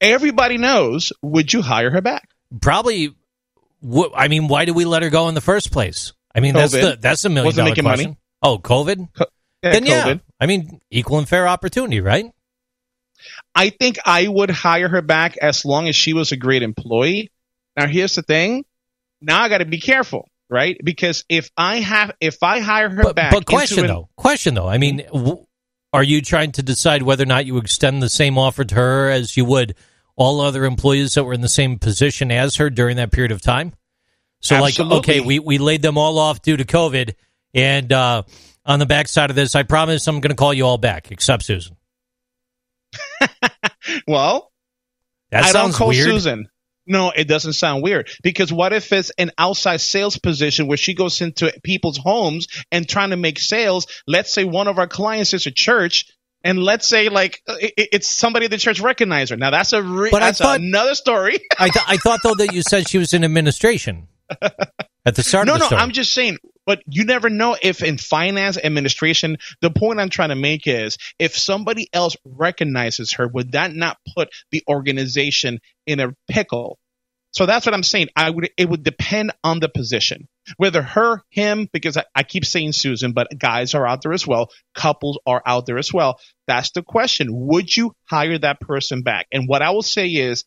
[0.00, 2.28] everybody knows, would you hire her back?
[2.60, 3.14] Probably.
[4.16, 6.12] I mean, why did we let her go in the first place?
[6.34, 8.06] I mean, that's the that's a million Wasn't dollar making question.
[8.10, 8.18] money.
[8.42, 9.08] Oh, COVID.
[9.16, 9.24] Yeah,
[9.70, 10.20] then yeah, COVID.
[10.40, 12.26] I mean, equal and fair opportunity, right?
[13.54, 17.30] I think I would hire her back as long as she was a great employee.
[17.76, 18.64] Now, here's the thing.
[19.20, 20.76] Now I got to be careful, right?
[20.82, 24.54] Because if I have, if I hire her But, back, but question an- though, question
[24.54, 24.68] though.
[24.68, 25.46] I mean, w-
[25.92, 29.10] are you trying to decide whether or not you extend the same offer to her
[29.10, 29.74] as you would
[30.16, 33.40] all other employees that were in the same position as her during that period of
[33.40, 33.72] time?
[34.44, 37.14] So, like, okay, we, we laid them all off due to COVID,
[37.54, 38.22] and uh,
[38.66, 41.44] on the backside of this, I promise I'm going to call you all back, except
[41.44, 41.76] Susan.
[44.06, 44.52] well,
[45.30, 46.04] That I don't call weird.
[46.08, 46.48] Susan.
[46.86, 50.92] No, it doesn't sound weird because what if it's an outside sales position where she
[50.92, 53.86] goes into people's homes and trying to make sales?
[54.06, 56.04] Let's say one of our clients is a church,
[56.42, 59.38] and let's say like it- it's somebody at the church recognize her.
[59.38, 61.40] Now that's a re- But I that's thought- another story.
[61.58, 64.08] I, th- I thought though that you said she was in administration
[65.06, 65.76] at the start no, of the no.
[65.76, 66.38] I'm just saying.
[66.66, 70.96] But you never know if in finance administration, the point I'm trying to make is
[71.18, 76.78] if somebody else recognizes her, would that not put the organization in a pickle?
[77.32, 78.08] So that's what I'm saying.
[78.16, 80.28] I would it would depend on the position.
[80.56, 84.26] Whether her, him, because I, I keep saying Susan, but guys are out there as
[84.26, 84.50] well.
[84.74, 86.20] Couples are out there as well.
[86.46, 87.28] That's the question.
[87.30, 89.26] Would you hire that person back?
[89.32, 90.44] And what I will say is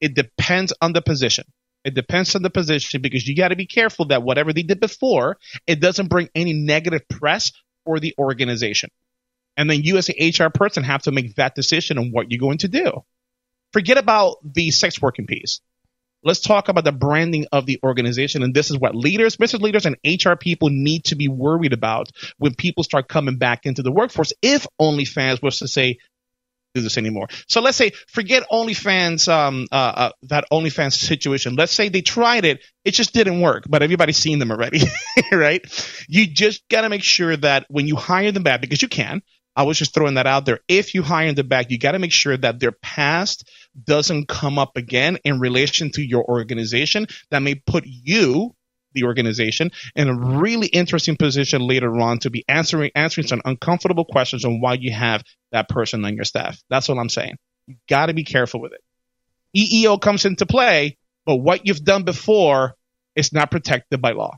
[0.00, 1.44] it depends on the position.
[1.84, 4.80] It depends on the position because you got to be careful that whatever they did
[4.80, 7.52] before, it doesn't bring any negative press
[7.84, 8.90] for the organization.
[9.56, 12.40] And then you as an HR person have to make that decision on what you're
[12.40, 13.04] going to do.
[13.72, 15.60] Forget about the sex working piece.
[16.22, 18.42] Let's talk about the branding of the organization.
[18.42, 22.10] And this is what leaders, business leaders, and HR people need to be worried about
[22.36, 24.34] when people start coming back into the workforce.
[24.42, 25.98] If OnlyFans was to say,
[26.74, 27.28] do this anymore.
[27.48, 31.56] So let's say forget OnlyFans, um, uh, uh, that OnlyFans situation.
[31.56, 34.80] Let's say they tried it, it just didn't work, but everybody's seen them already,
[35.32, 35.64] right?
[36.08, 39.22] You just got to make sure that when you hire them back, because you can.
[39.56, 40.60] I was just throwing that out there.
[40.68, 43.50] If you hire them back, you got to make sure that their past
[43.84, 48.54] doesn't come up again in relation to your organization that may put you
[48.92, 54.04] the organization in a really interesting position later on to be answering answering some uncomfortable
[54.04, 55.22] questions on why you have
[55.52, 56.60] that person on your staff.
[56.68, 57.36] That's what I'm saying.
[57.66, 58.80] You got to be careful with it.
[59.56, 62.76] EEO comes into play, but what you've done before
[63.14, 64.36] is not protected by law.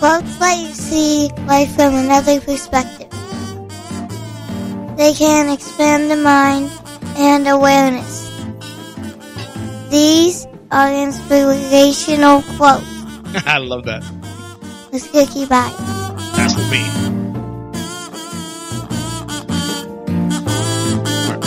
[0.00, 3.10] Folks let you see life from another perspective.
[4.96, 6.70] They can expand the mind
[7.16, 8.25] and awareness.
[9.90, 12.84] These are inspirational quotes.
[13.46, 14.02] I love that.
[14.92, 15.72] Let's get you by.
[16.36, 16.82] That's for me.
[21.28, 21.42] Alright,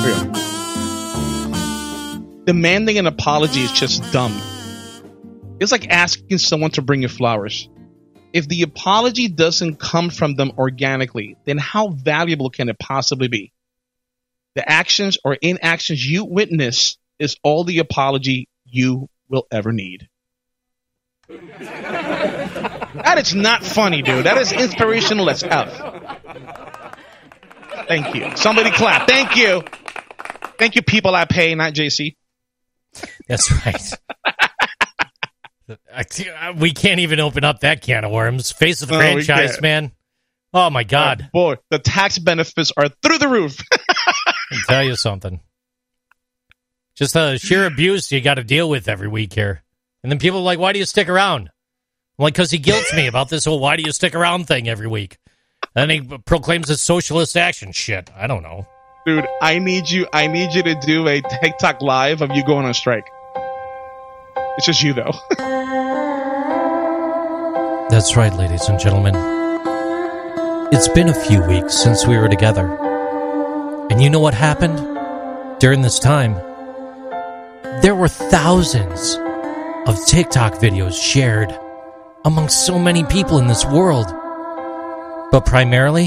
[0.00, 0.32] here we go.
[2.44, 4.32] Demanding an apology is just dumb.
[5.58, 7.68] It's like asking someone to bring you flowers.
[8.32, 13.52] If the apology doesn't come from them organically, then how valuable can it possibly be?
[14.54, 20.08] The actions or inactions you witness is all the apology you will ever need.
[21.28, 24.26] That is not funny, dude.
[24.26, 25.72] That is inspirational as F.
[27.88, 28.36] Thank you.
[28.36, 29.08] Somebody clap.
[29.08, 29.62] Thank you.
[30.58, 32.16] Thank you, people I pay, not JC.
[33.28, 33.92] That's right.
[35.94, 36.04] I-
[36.48, 38.52] uh, we can't even open up that can of worms.
[38.52, 39.92] Face of the No, franchise, man.
[40.52, 41.22] Oh my God!
[41.28, 43.56] Oh, boy, the tax benefits are through the roof.
[44.52, 45.40] I'll tell you something.
[47.02, 49.64] Just the sheer abuse you got to deal with every week here,
[50.04, 51.50] and then people are like, "Why do you stick around?"
[52.16, 54.68] I'm like, "Cause he guilts me about this whole why do you stick around thing
[54.68, 55.18] every week."
[55.74, 58.08] And he proclaims it's socialist action shit.
[58.16, 58.68] I don't know.
[59.04, 62.66] Dude, I need you I need you to do a TikTok live of you going
[62.66, 63.08] on strike.
[64.56, 65.10] It's just you though.
[67.90, 69.16] That's right, ladies and gentlemen.
[70.72, 72.78] It's been a few weeks since we were together.
[73.90, 74.78] And you know what happened?
[75.58, 76.40] During this time,
[77.82, 79.18] there were thousands
[79.88, 81.52] of TikTok videos shared
[82.24, 84.06] among so many people in this world.
[85.32, 86.06] But primarily,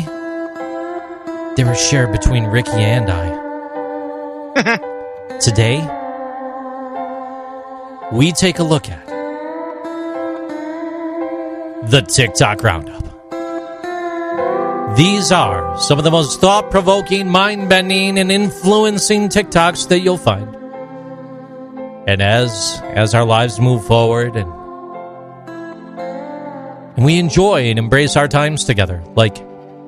[1.58, 3.28] they were shared between Ricky and I.
[5.42, 5.82] Today,
[8.14, 9.06] we take a look at
[11.90, 13.04] the TikTok Roundup.
[14.96, 20.18] These are some of the most thought provoking, mind bending, and influencing TikToks that you'll
[20.18, 20.65] find.
[22.08, 24.52] And as as our lives move forward and
[26.96, 29.38] and we enjoy and embrace our times together, like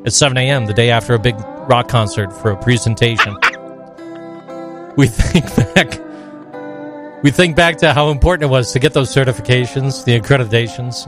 [0.06, 0.66] at 7 a.m.
[0.66, 1.36] the day after a big
[1.70, 3.38] rock concert for a presentation,
[4.98, 6.00] we think back
[7.24, 11.08] we think back to how important it was to get those certifications, the accreditations.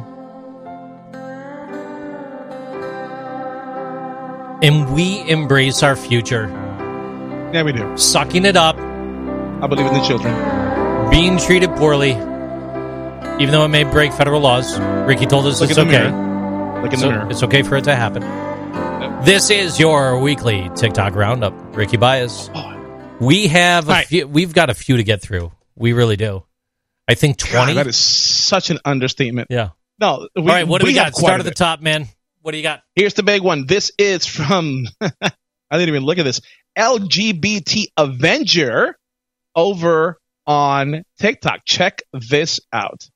[4.61, 6.49] And we embrace our future,
[7.53, 7.97] yeah, we do.
[7.97, 10.58] sucking it up, I believe in the children.
[11.11, 14.79] Being treated poorly, even though it may break federal laws.
[14.79, 16.03] Ricky told us Look it's okay.
[16.03, 17.27] Look in the So mirror.
[17.31, 18.21] it's okay for it to happen.
[19.25, 21.53] This is your weekly TikTok roundup.
[21.75, 22.49] Ricky Baez.
[23.19, 24.07] We have a Right.
[24.07, 25.51] few, we've got a few to get through.
[25.75, 26.43] We really do.
[27.07, 27.73] I think God, twenty.
[27.73, 29.47] that is such an understatement.
[29.49, 29.69] yeah.
[29.99, 30.67] No, we, All right.
[30.67, 31.13] What do we, have got?
[31.13, 32.07] quite Start at the top, man.
[32.41, 32.81] What do you got?
[32.95, 33.65] Here's the big one.
[33.65, 35.11] This is from I
[35.71, 36.39] didn't even look at this.
[36.77, 38.95] LGBT Avenger
[39.55, 40.17] over
[40.49, 41.61] on TikTok.
[41.63, 43.07] Check this out.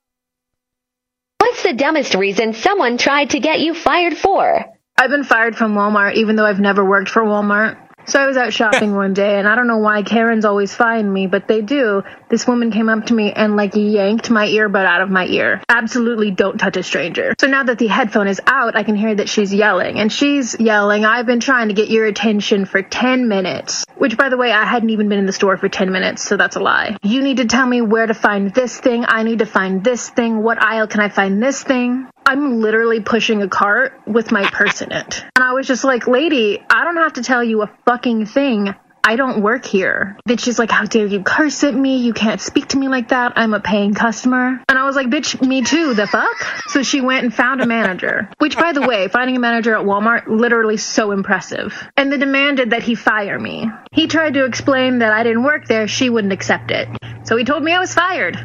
[1.38, 4.64] What's the dumbest reason someone tried to get you fired for?
[4.96, 7.83] I've been fired from Walmart even though I've never worked for Walmart.
[8.06, 11.12] So I was out shopping one day and I don't know why Karens always find
[11.12, 12.02] me, but they do.
[12.28, 15.62] This woman came up to me and like yanked my earbud out of my ear.
[15.68, 17.34] Absolutely don't touch a stranger.
[17.40, 20.58] So now that the headphone is out, I can hear that she's yelling and she's
[20.58, 23.84] yelling, I've been trying to get your attention for 10 minutes.
[23.96, 26.36] Which by the way, I hadn't even been in the store for 10 minutes, so
[26.36, 26.96] that's a lie.
[27.02, 29.04] You need to tell me where to find this thing.
[29.06, 30.42] I need to find this thing.
[30.42, 32.08] What aisle can I find this thing?
[32.26, 35.24] I'm literally pushing a cart with my purse in it.
[35.36, 38.74] And I was just like, lady, I don't have to tell you a fucking thing.
[39.06, 40.18] I don't work here.
[40.24, 41.98] Then she's like, how dare you curse at me?
[41.98, 43.34] You can't speak to me like that.
[43.36, 44.62] I'm a paying customer.
[44.66, 45.92] And I was like, bitch, me too.
[45.92, 46.42] The fuck?
[46.68, 48.30] So she went and found a manager.
[48.38, 51.86] Which, by the way, finding a manager at Walmart, literally so impressive.
[51.98, 53.68] And they demanded that he fire me.
[53.92, 55.86] He tried to explain that I didn't work there.
[55.86, 56.88] She wouldn't accept it.
[57.24, 58.38] So he told me I was fired.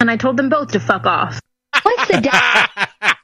[0.00, 1.38] And I told them both to fuck off.
[1.82, 3.12] What's the du-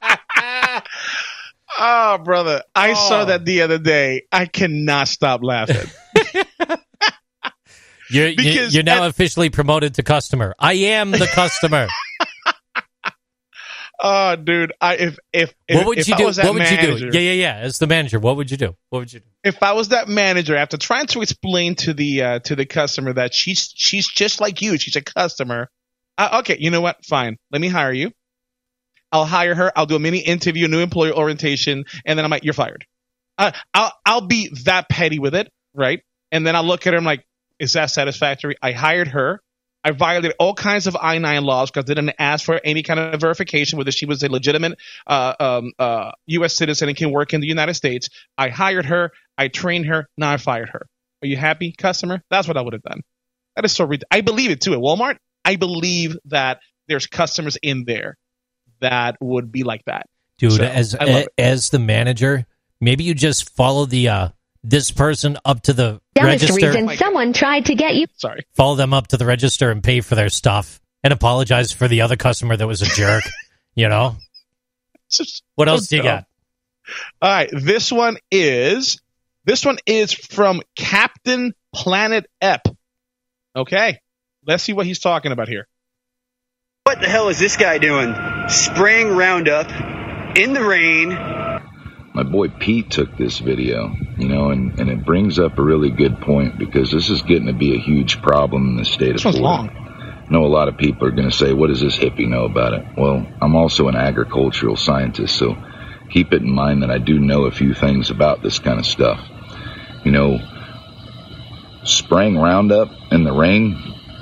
[1.85, 2.63] Oh, brother.
[2.73, 2.93] I Oh.
[2.93, 4.21] saw that the other day.
[4.31, 5.89] I cannot stop laughing.
[8.09, 10.55] You're, you- Because you're now at- officially promoted to customer.
[10.59, 11.87] I am the customer.
[13.99, 14.71] oh, dude.
[14.79, 16.25] I if if what would if you I do?
[16.25, 17.09] What would you do?
[17.11, 17.55] Yeah, yeah, yeah.
[17.57, 18.75] As the manager, what would you do?
[18.89, 19.25] What would you do?
[19.43, 23.13] if I was that manager, after trying to explain to the uh, to the customer
[23.13, 25.69] that she's she's just like you, she's a customer.
[26.17, 27.03] Uh, okay, you know what?
[27.05, 28.11] Fine, let me hire you.
[29.13, 29.71] I'll hire her.
[29.75, 32.85] I'll do a mini interview, new employee orientation, and then I'm like, you're fired.
[33.37, 36.01] Uh, I'll I'll be that petty with it, right?
[36.31, 36.97] And then I'll look at her.
[36.97, 37.23] I'm like,
[37.59, 38.55] is that satisfactory?
[38.61, 39.39] I hired her.
[39.83, 42.99] I violated all kinds of I nine laws because I didn't ask for any kind
[42.99, 46.55] of verification whether she was a legitimate uh, um, uh, U.S.
[46.55, 48.09] citizen and can work in the United States.
[48.37, 49.11] I hired her.
[49.37, 50.07] I trained her.
[50.17, 50.87] Now I fired her.
[51.21, 52.23] Are you happy, customer?
[52.29, 53.01] That's what I would have done.
[53.55, 54.07] That is so ridiculous.
[54.09, 54.73] I believe it too.
[54.73, 58.17] At Walmart, I believe that there's customers in there
[58.83, 60.07] that would be like that.
[60.37, 61.29] Dude, So, as I love it.
[61.37, 62.45] as the manager,
[62.79, 64.29] maybe you just follow the uh
[64.63, 68.45] this person up to the dumbest register, reason my someone tried to get you Sorry.
[68.53, 72.01] follow them up to the register and pay for their stuff and apologize for the
[72.01, 73.23] other customer that was a jerk.
[73.75, 74.15] you know?
[75.11, 76.11] Just What else do you dumb.
[76.19, 76.25] got?
[77.21, 79.01] All right, this one is
[79.45, 82.61] this one is from Captain Planet Ep.
[83.55, 83.99] Okay,
[84.45, 85.67] let's see what he's talking about here.
[86.85, 88.13] What the hell is this guy doing?
[88.49, 89.67] Spraying Roundup
[90.37, 91.11] in the rain.
[92.13, 95.91] My boy Pete took this video, you know, and, and it brings up a really
[95.91, 99.21] good point because this is getting to be a huge problem in the state This
[99.21, 99.73] of one's Florida.
[99.73, 100.25] long.
[100.27, 102.43] I know a lot of people are going to say, what does this hippie know
[102.43, 102.85] about it?
[102.97, 105.55] Well, I'm also an agricultural scientist, so
[106.09, 108.85] keep it in mind that I do know a few things about this kind of
[108.85, 109.21] stuff.
[110.03, 110.37] You know,
[111.85, 113.77] spraying Roundup in the rain,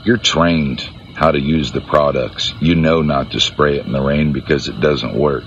[0.05, 0.87] you're trained
[1.21, 2.51] how to use the products.
[2.59, 5.43] You know not to spray it in the rain because it doesn't work.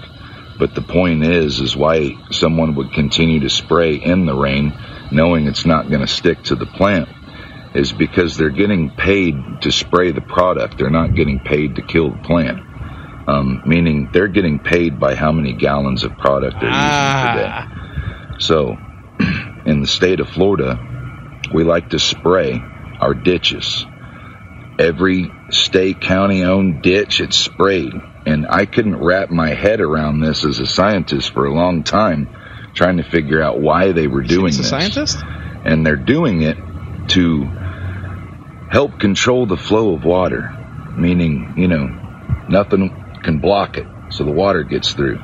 [0.57, 4.73] But the point is, is why someone would continue to spray in the rain
[5.11, 7.09] knowing it's not going to stick to the plant
[7.75, 10.79] is because they're getting paid to spray the product.
[10.79, 12.61] They're not getting paid to kill the plant.
[13.27, 17.51] Um, meaning they're getting paid by how many gallons of product they're using per day.
[18.39, 18.77] So,
[19.67, 20.79] in the state of Florida,
[21.53, 22.63] we like to spray
[23.01, 23.87] our ditches.
[24.79, 27.93] Every state, county owned ditch, it's sprayed.
[28.27, 32.29] And I couldn't wrap my head around this as a scientist for a long time,
[32.75, 35.23] trying to figure out why they were doing this scientist?
[35.65, 36.59] and they're doing it
[37.09, 37.45] to
[38.71, 40.51] help control the flow of water,
[40.97, 41.87] meaning, you know,
[42.49, 42.91] nothing
[43.23, 45.19] can block it, so the water gets through.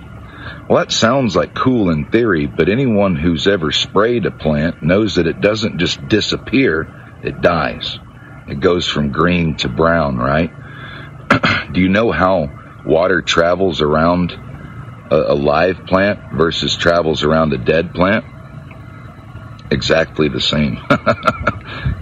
[0.69, 5.17] Well, that sounds like cool in theory, but anyone who's ever sprayed a plant knows
[5.17, 6.89] that it doesn't just disappear,
[7.23, 7.99] it dies.
[8.51, 10.51] It goes from green to brown, right?
[11.73, 12.51] Do you know how
[12.85, 14.33] water travels around
[15.11, 18.25] a, a live plant versus travels around a dead plant?
[19.71, 20.79] Exactly the same.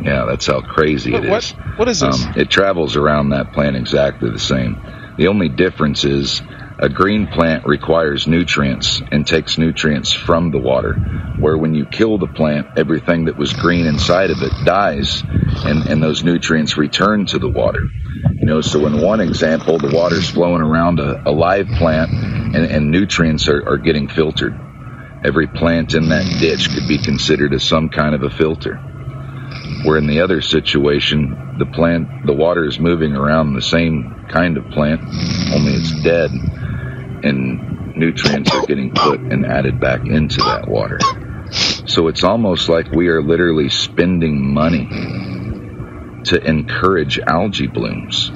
[0.03, 1.53] yeah, that's how crazy it What- is.
[1.53, 2.25] what- what is this?
[2.25, 4.81] Um, it travels around that plant exactly the same.
[5.17, 6.43] The only difference is
[6.81, 10.95] a green plant requires nutrients and takes nutrients from the water,
[11.39, 15.25] where when you kill the plant, everything that was green inside of it dies,
[15.65, 17.83] and, and those nutrients return to the water.
[18.35, 22.65] You know, so in one example, the water's flowing around a, a live plant, and,
[22.65, 24.57] and nutrients are, are getting filtered.
[25.25, 28.77] Every plant in that ditch could be considered as some kind of a filter.
[29.85, 34.57] Where in the other situation, the plant, the water is moving around the same kind
[34.57, 35.01] of plant,
[35.53, 36.31] only it's dead,
[37.25, 40.99] and nutrients are getting put and added back into that water.
[41.87, 44.87] So it's almost like we are literally spending money
[46.25, 48.31] to encourage algae blooms.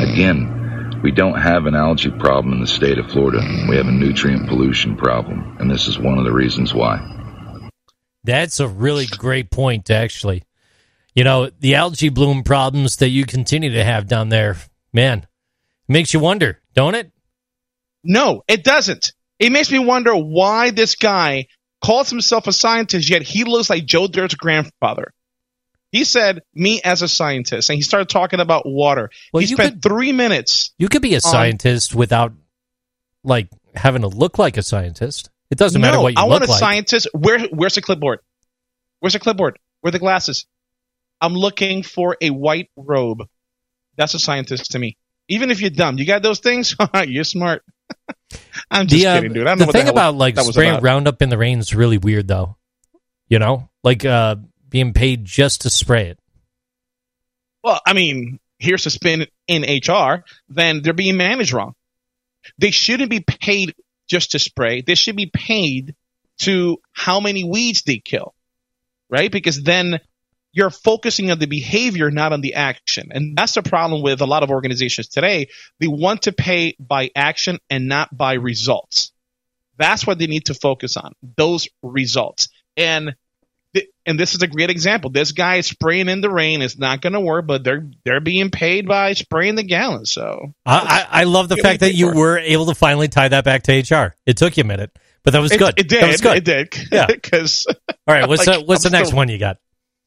[0.00, 3.40] Again, we don't have an algae problem in the state of Florida.
[3.68, 7.00] We have a nutrient pollution problem, and this is one of the reasons why.
[8.24, 10.42] That's a really great point, actually.
[11.14, 14.56] You know, the algae bloom problems that you continue to have down there,
[14.92, 15.26] man,
[15.86, 17.11] makes you wonder, don't it?
[18.04, 19.12] No, it doesn't.
[19.38, 21.46] It makes me wonder why this guy
[21.84, 25.12] calls himself a scientist, yet he looks like Joe Dirt's grandfather.
[25.90, 29.10] He said, "Me as a scientist," and he started talking about water.
[29.32, 30.70] Well, he spent could- three minutes.
[30.78, 32.32] You could be a on- scientist without,
[33.24, 35.28] like, having to look like a scientist.
[35.50, 36.60] It doesn't no, matter what you I look want a like.
[36.60, 37.08] scientist.
[37.12, 38.20] Where, where's the clipboard?
[39.00, 39.58] Where's the clipboard?
[39.80, 40.46] Where are the glasses?
[41.20, 43.28] I'm looking for a white robe.
[43.96, 44.96] That's a scientist to me.
[45.28, 46.74] Even if you're dumb, you got those things.
[47.06, 47.64] you're smart.
[48.72, 49.46] I'm just the, uh, kidding, dude.
[49.46, 50.82] I don't the know thing the about like spraying about.
[50.82, 52.56] Roundup in the rain is really weird, though.
[53.28, 54.36] You know, like uh,
[54.68, 56.18] being paid just to spray it.
[57.62, 61.74] Well, I mean, here's a spin in HR, then they're being managed wrong.
[62.58, 63.74] They shouldn't be paid
[64.08, 64.82] just to spray.
[64.82, 65.94] They should be paid
[66.40, 68.34] to how many weeds they kill,
[69.08, 69.30] right?
[69.30, 70.00] Because then
[70.52, 73.08] you're focusing on the behavior, not on the action.
[73.12, 75.48] And that's the problem with a lot of organizations today.
[75.80, 79.12] They want to pay by action and not by results.
[79.78, 82.48] That's what they need to focus on, those results.
[82.76, 83.16] And
[83.74, 85.10] th- and this is a great example.
[85.10, 86.60] This guy is spraying in the rain.
[86.60, 90.10] It's not going to work, but they're they're being paid by spraying the gallons.
[90.12, 93.44] So I, I, I love the fact that you were able to finally tie that
[93.44, 94.14] back to HR.
[94.26, 95.74] It took you a minute, but that was it, good.
[95.78, 96.02] It did.
[96.02, 96.36] That was good.
[96.36, 96.74] It did.
[96.92, 97.06] Yeah.
[97.06, 97.66] Because
[98.06, 99.56] All right, what's like, the, what's I'm the next still- one you got?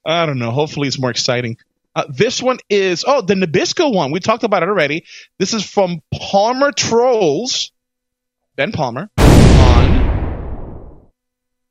[0.05, 0.51] I don't know.
[0.51, 1.57] Hopefully, it's more exciting.
[1.95, 4.11] Uh, this one is oh the Nabisco one.
[4.11, 5.05] We talked about it already.
[5.39, 7.71] This is from Palmer Trolls.
[8.55, 11.09] Ben Palmer on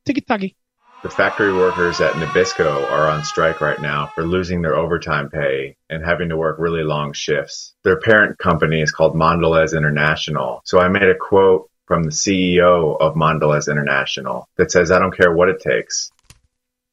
[0.05, 0.57] Tiki.
[1.03, 5.76] The factory workers at Nabisco are on strike right now for losing their overtime pay
[5.91, 7.74] and having to work really long shifts.
[7.82, 10.62] Their parent company is called Mondelez International.
[10.64, 15.14] So I made a quote from the CEO of Mondelez International that says, I don't
[15.14, 16.11] care what it takes.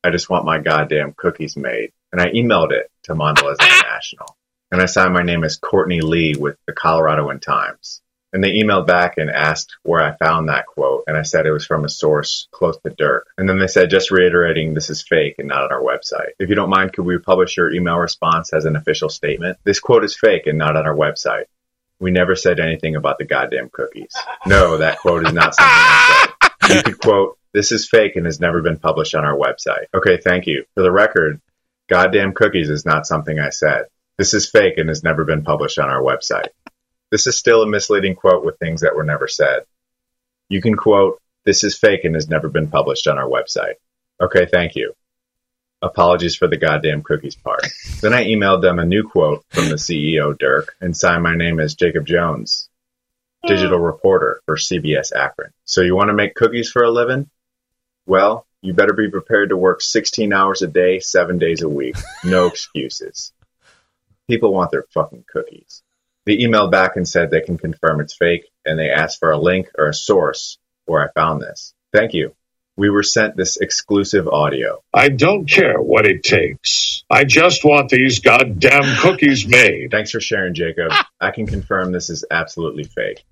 [0.04, 1.92] I just want my goddamn cookies made.
[2.12, 4.36] And I emailed it to Mondelez International.
[4.72, 8.02] And I signed my name as Courtney Lee with the Coloradoan Times.
[8.34, 11.04] And they emailed back and asked where I found that quote.
[11.08, 13.28] And I said it was from a source close to Dirk.
[13.38, 16.32] And then they said, just reiterating, this is fake and not on our website.
[16.40, 19.58] If you don't mind, could we publish your email response as an official statement?
[19.66, 21.46] This quote is fake and not on our website.
[22.00, 24.14] We never said anything about the goddamn cookies.
[24.46, 26.76] No, that quote is not something I said.
[26.76, 29.86] You could quote, this is fake and has never been published on our website.
[29.94, 30.66] Okay, thank you.
[30.74, 31.42] For the record,
[31.90, 33.86] goddamn cookies is not something I said.
[34.18, 36.50] This is fake and has never been published on our website.
[37.10, 39.64] This is still a misleading quote with things that were never said.
[40.48, 43.76] You can quote, this is fake and has never been published on our website.
[44.22, 44.94] Okay, thank you.
[45.82, 47.66] Apologies for the goddamn cookies part.
[48.02, 51.60] Then I emailed them a new quote from the CEO, Dirk, and signed my name
[51.60, 52.70] as Jacob Jones,
[53.48, 55.52] digital reporter for CBS Akron.
[55.66, 57.30] So you want to make cookies for a living?
[58.06, 61.96] Well, you better be prepared to work 16 hours a day, seven days a week.
[62.24, 63.32] No excuses.
[64.28, 65.82] People want their fucking cookies.
[66.26, 69.40] They emailed back and said they can confirm it's fake, and they asked for a
[69.40, 71.74] link or a source where I found this.
[71.92, 72.36] Thank you.
[72.78, 74.82] We were sent this exclusive audio.
[74.94, 77.04] I don't care what it takes.
[77.10, 79.92] I just want these goddamn cookies made.
[79.92, 80.92] Thanks for sharing, Jacob.
[81.20, 83.26] I can confirm this is absolutely fake.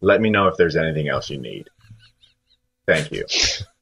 [0.00, 1.68] Let me know if there's anything else you need.
[2.86, 3.26] Thank you.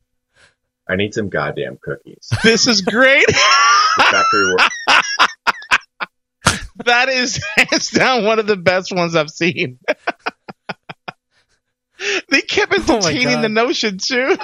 [0.89, 2.28] I need some goddamn cookies.
[2.43, 3.24] This is great.
[3.97, 4.61] Factory work.
[6.85, 9.78] that is hands down one of the best ones I've seen.
[12.28, 13.45] they oh kept entertaining God.
[13.45, 14.37] the notion too.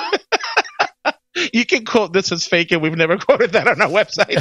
[1.52, 4.38] you can quote this as fake, and we've never quoted that on our website.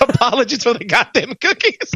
[0.08, 1.90] Apologies for the goddamn cookies.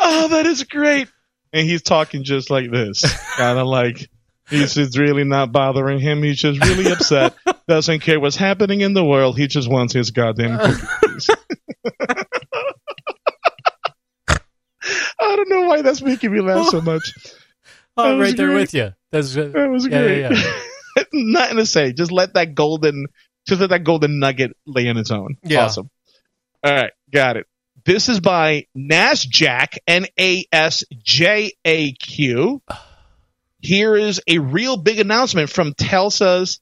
[0.00, 1.08] oh, that is great.
[1.52, 3.02] And he's talking just like this,
[3.36, 4.10] kind of like
[4.48, 6.22] he's just really not bothering him.
[6.22, 7.34] He's just really upset.
[7.68, 9.36] Doesn't care what's happening in the world.
[9.36, 10.74] He just wants his goddamn uh.
[11.00, 11.30] cookies.
[15.18, 17.12] I don't know why that's making me laugh so much.
[17.98, 18.60] Oh, I'm right there great.
[18.60, 18.92] with you.
[19.10, 20.20] That's That was yeah, great.
[20.20, 21.02] yeah, yeah.
[21.14, 21.94] Nothing to say.
[21.94, 23.06] Just let that golden,
[23.48, 25.38] just let that golden nugget lay on its own.
[25.42, 25.64] Yeah.
[25.64, 25.88] Awesome.
[26.62, 27.46] All right, got it.
[27.86, 32.60] This is by Nasjaq, N A S J A Q.
[33.66, 36.60] Here is a real big announcement from Telsa's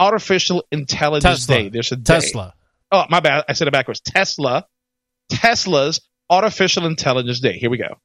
[0.00, 1.62] Artificial Intelligence Tesla.
[1.62, 1.68] Day.
[1.68, 2.14] There's a day.
[2.14, 2.54] Tesla.
[2.90, 3.44] Oh, my bad.
[3.48, 4.00] I said it backwards.
[4.00, 4.66] Tesla.
[5.30, 7.56] Tesla's Artificial Intelligence Day.
[7.56, 8.00] Here we go.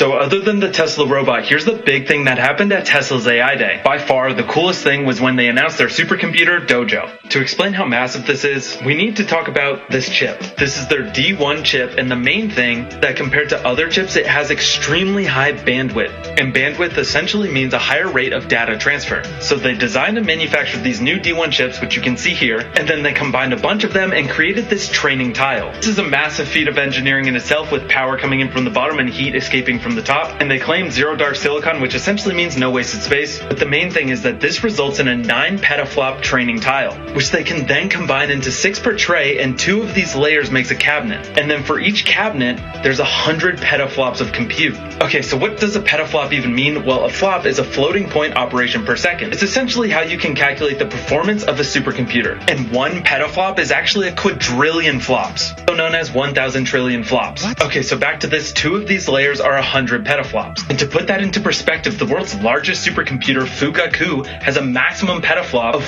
[0.00, 3.54] So other than the Tesla robot, here's the big thing that happened at Tesla's AI
[3.56, 3.82] Day.
[3.84, 7.23] By far, the coolest thing was when they announced their supercomputer, Dojo.
[7.30, 10.40] To explain how massive this is, we need to talk about this chip.
[10.56, 14.26] This is their D1 chip, and the main thing that compared to other chips, it
[14.26, 16.38] has extremely high bandwidth.
[16.38, 19.24] And bandwidth essentially means a higher rate of data transfer.
[19.40, 22.86] So they designed and manufactured these new D1 chips, which you can see here, and
[22.86, 25.72] then they combined a bunch of them and created this training tile.
[25.72, 28.70] This is a massive feat of engineering in itself with power coming in from the
[28.70, 30.40] bottom and heat escaping from the top.
[30.40, 33.40] And they claim zero dark silicon, which essentially means no wasted space.
[33.40, 37.30] But the main thing is that this results in a 9 petaflop training tile, which
[37.30, 40.74] they can then combine into 6 per tray, and two of these layers makes a
[40.74, 41.38] cabinet.
[41.38, 44.76] And then for each cabinet, there's a 100 petaflops of compute.
[45.00, 46.84] Okay, so what does a petaflop even mean?
[46.84, 49.32] Well, a flop is a floating point operation per second.
[49.32, 52.50] It's essentially how you can calculate the performance of a supercomputer.
[52.50, 57.44] And one petaflop is actually a quadrillion flops, so known as 1,000 trillion flops.
[57.62, 58.52] Okay, so back to this.
[58.52, 60.68] Two of these layers are 100 petaflops.
[60.68, 65.74] And to put that into perspective, the world's largest supercomputer, Fugaku, has a maximum petaflop
[65.74, 65.82] of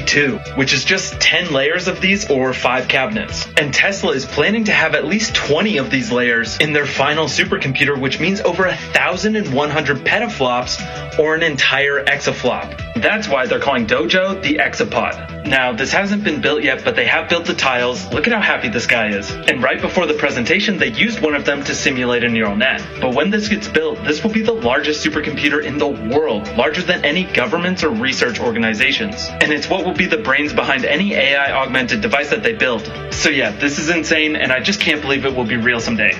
[0.00, 3.46] 442, which is just 10 layers of these or 5 cabinets.
[3.58, 7.26] And Tesla is planning to have at least 20 of these layers in their final
[7.26, 12.78] supercomputer, which means over 1,100 petaflops or an entire exaflop.
[12.94, 15.46] That's why they're calling Dojo the Exapod.
[15.46, 18.06] Now, this hasn't been built yet, but they have built the tiles.
[18.12, 19.30] Look at how happy this guy is.
[19.30, 22.80] And right before the presentation, they used one of them to simulate a neural net.
[23.00, 26.82] But when this gets built, this will be the largest supercomputer in the world, larger
[26.82, 29.28] than any governments or research organizations.
[29.40, 32.82] And it's what will be the brains behind any AI augmented device that they build.
[33.12, 36.12] So yeah, this is insane, and I just can't believe it will be real someday.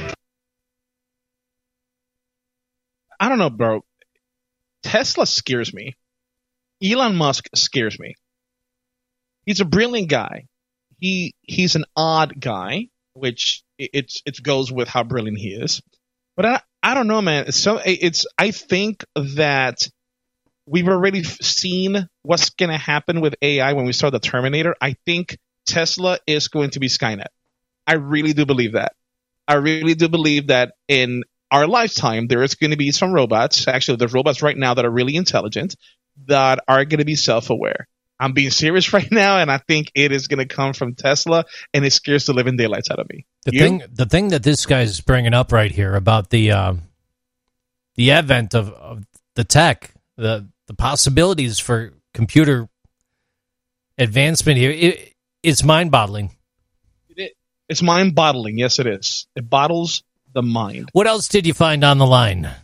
[3.20, 3.84] I don't know, bro.
[4.82, 5.94] Tesla scares me.
[6.82, 8.14] Elon Musk scares me.
[9.46, 10.46] He's a brilliant guy.
[10.98, 15.82] He he's an odd guy, which it- it's it goes with how brilliant he is.
[16.36, 17.52] But I I don't know, man.
[17.52, 19.88] So it's I think that
[20.66, 24.74] we've already seen what's gonna happen with AI when we saw the Terminator.
[24.80, 27.26] I think Tesla is going to be Skynet.
[27.86, 28.94] I really do believe that.
[29.46, 33.68] I really do believe that in our lifetime, there is going to be some robots.
[33.68, 35.76] Actually, there's robots right now that are really intelligent
[36.26, 37.88] that are going to be self-aware.
[38.18, 41.44] I'm being serious right now, and I think it is going to come from Tesla,
[41.74, 43.26] and it scares the living daylights out of me.
[43.44, 43.60] The You?
[43.60, 46.82] thing, the thing that this guy's bringing up right here about the um,
[47.96, 52.66] the advent of, of the tech, the the possibilities for computer
[53.98, 55.12] advancement here, it,
[55.42, 56.30] it's mind boggling.
[57.68, 58.58] It's mind boggling.
[58.58, 59.26] Yes, it is.
[59.36, 60.88] It bottles the mind.
[60.92, 62.50] What else did you find on the line?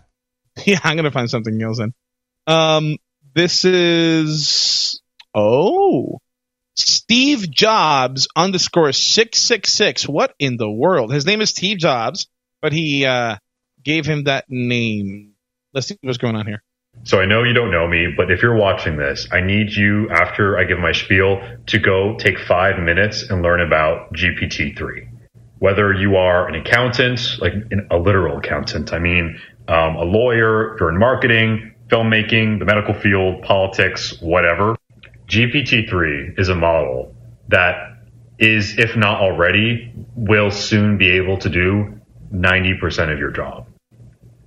[0.67, 1.95] Yeah, I'm gonna find something else then.
[2.49, 2.97] Um,
[3.33, 5.01] this is
[5.33, 6.19] oh,
[6.75, 10.09] Steve Jobs underscore six six six.
[10.09, 11.13] What in the world?
[11.13, 12.27] His name is Steve Jobs,
[12.61, 13.37] but he uh
[13.85, 15.35] gave him that name.
[15.73, 16.65] Let's see what's going on here.
[17.05, 20.11] So I know you don't know me, but if you're watching this, I need you
[20.11, 25.09] after I give my spiel to go take five minutes and learn about GPT-3.
[25.59, 27.55] Whether you are an accountant, like
[27.91, 33.43] a literal accountant, I mean, um, a lawyer, you're in marketing, filmmaking, the medical field,
[33.43, 34.77] politics, whatever,
[35.29, 37.15] GPT-3 is a model
[37.49, 37.99] that
[38.39, 42.01] is, if not already, will soon be able to do
[42.33, 43.67] 90% of your job.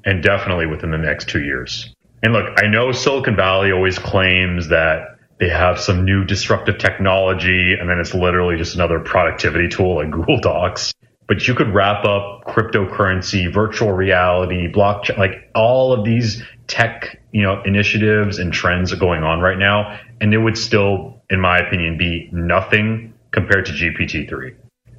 [0.06, 1.94] And definitely within the next two years.
[2.24, 7.74] And look, I know Silicon Valley always claims that they have some new disruptive technology
[7.74, 10.94] and then it's literally just another productivity tool like Google Docs.
[11.28, 17.42] But you could wrap up cryptocurrency, virtual reality, blockchain, like all of these tech, you
[17.42, 20.00] know, initiatives and trends are going on right now.
[20.20, 24.56] And it would still, in my opinion, be nothing compared to GPT-3.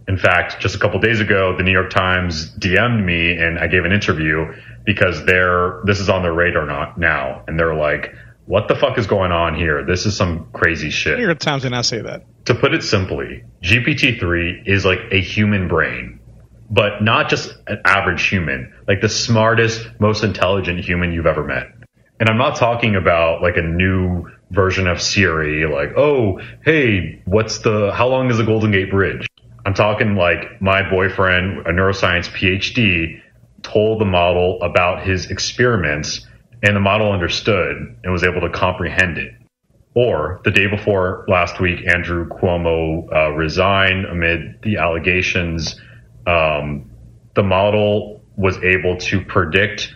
[0.09, 3.67] In fact, just a couple days ago, the New York Times DM'd me and I
[3.67, 4.53] gave an interview
[4.85, 8.15] because they're this is on their radar not now, and they're like,
[8.47, 9.85] "What the fuck is going on here?
[9.85, 12.25] This is some crazy shit." New York Times did not say that.
[12.47, 16.19] To put it simply, GPT-3 is like a human brain,
[16.69, 21.69] but not just an average human, like the smartest, most intelligent human you've ever met.
[22.19, 27.61] And I'm not talking about like a new version of Siri, like, oh, hey, what's
[27.61, 29.27] the, how long is the Golden Gate Bridge?
[29.65, 33.21] I'm talking like my boyfriend, a neuroscience PhD,
[33.63, 36.27] told the model about his experiments
[36.63, 39.35] and the model understood and was able to comprehend it.
[39.95, 45.79] Or the day before last week, Andrew Cuomo uh, resigned amid the allegations.
[46.27, 46.91] Um,
[47.35, 49.95] the model was able to predict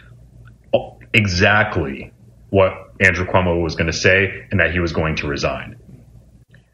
[1.15, 2.13] exactly
[2.51, 5.77] what Andrew Cuomo was going to say and that he was going to resign.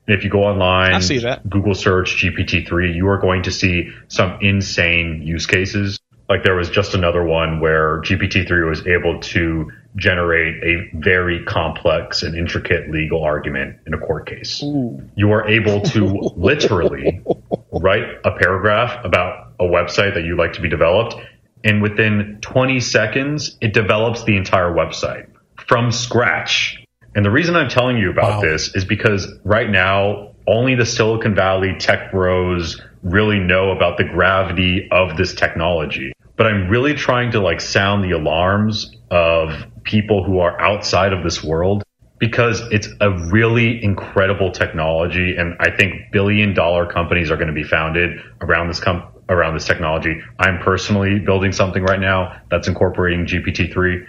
[0.07, 1.49] And if you go online, I see that.
[1.49, 6.01] Google search GPT-3, you are going to see some insane use cases.
[6.29, 12.23] Like there was just another one where GPT-3 was able to generate a very complex
[12.23, 14.63] and intricate legal argument in a court case.
[14.63, 15.03] Ooh.
[15.15, 16.05] You are able to
[16.37, 17.23] literally
[17.71, 21.17] write a paragraph about a website that you'd like to be developed,
[21.65, 25.29] and within 20 seconds, it develops the entire website
[25.67, 26.82] from scratch.
[27.15, 28.41] And the reason I'm telling you about Wow.
[28.41, 34.05] this is because right now, only the Silicon Valley tech bros really know about the
[34.05, 36.13] gravity of this technology.
[36.37, 39.53] But I'm really trying to like sound the alarms of
[39.85, 41.85] people who are outside of this world
[42.19, 45.37] because it's a really incredible technology.
[45.37, 49.55] And I think billion dollar companies are going to be founded around this com- around
[49.55, 50.21] this technology.
[50.39, 54.07] I'm personally building something right now that's incorporating GPT-3.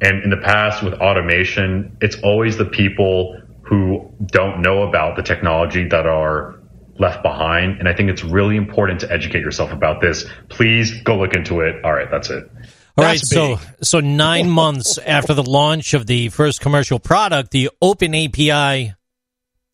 [0.00, 5.22] And in the past with automation, it's always the people who don't know about the
[5.22, 6.60] technology that are
[6.98, 7.78] left behind.
[7.78, 10.24] And I think it's really important to educate yourself about this.
[10.48, 11.84] Please go look into it.
[11.84, 12.50] All right, that's it.
[12.96, 17.70] All right, so so nine months after the launch of the first commercial product, the
[17.82, 18.94] Open API,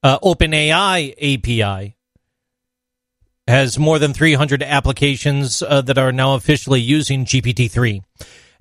[0.03, 1.97] uh, OpenAI API,
[3.47, 8.01] has more than 300 applications uh, that are now officially using GPT-3,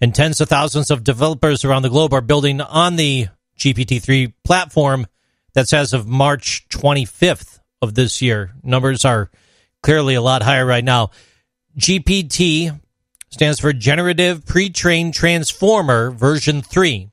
[0.02, 3.28] and tens of thousands of developers around the globe are building on the
[3.58, 5.08] GPT-3 platform.
[5.54, 8.52] That's as of March 25th of this year.
[8.64, 9.30] Numbers are
[9.84, 11.12] clearly a lot higher right now.
[11.78, 12.80] GPT
[13.30, 17.10] stands for Generative Pre-trained Transformer version 3.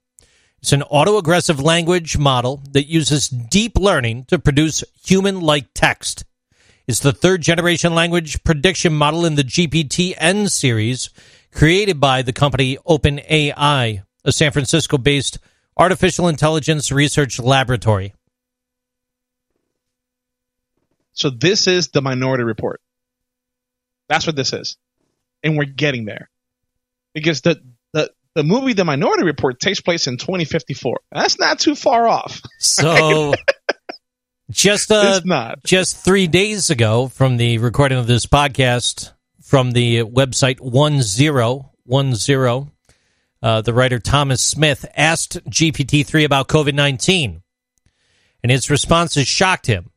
[0.62, 6.24] It's an autoregressive language model that uses deep learning to produce human-like text.
[6.88, 11.10] It's the third generation language prediction model in the GPT-N series
[11.56, 15.38] created by the company OpenAI, a San Francisco-based
[15.76, 18.14] artificial intelligence research laboratory.
[21.14, 22.80] So this is the Minority Report.
[24.08, 24.76] That's what this is,
[25.42, 26.28] and we're getting there
[27.14, 27.60] because the
[27.92, 31.00] the the movie The Minority Report takes place in 2054.
[31.10, 32.42] That's not too far off.
[32.58, 33.32] So
[34.50, 35.64] just uh, not.
[35.64, 39.12] just three days ago from the recording of this podcast
[39.46, 42.72] from the website 1010
[43.42, 47.40] uh, the writer thomas smith asked gpt-3 about covid-19
[48.42, 49.90] and its responses shocked him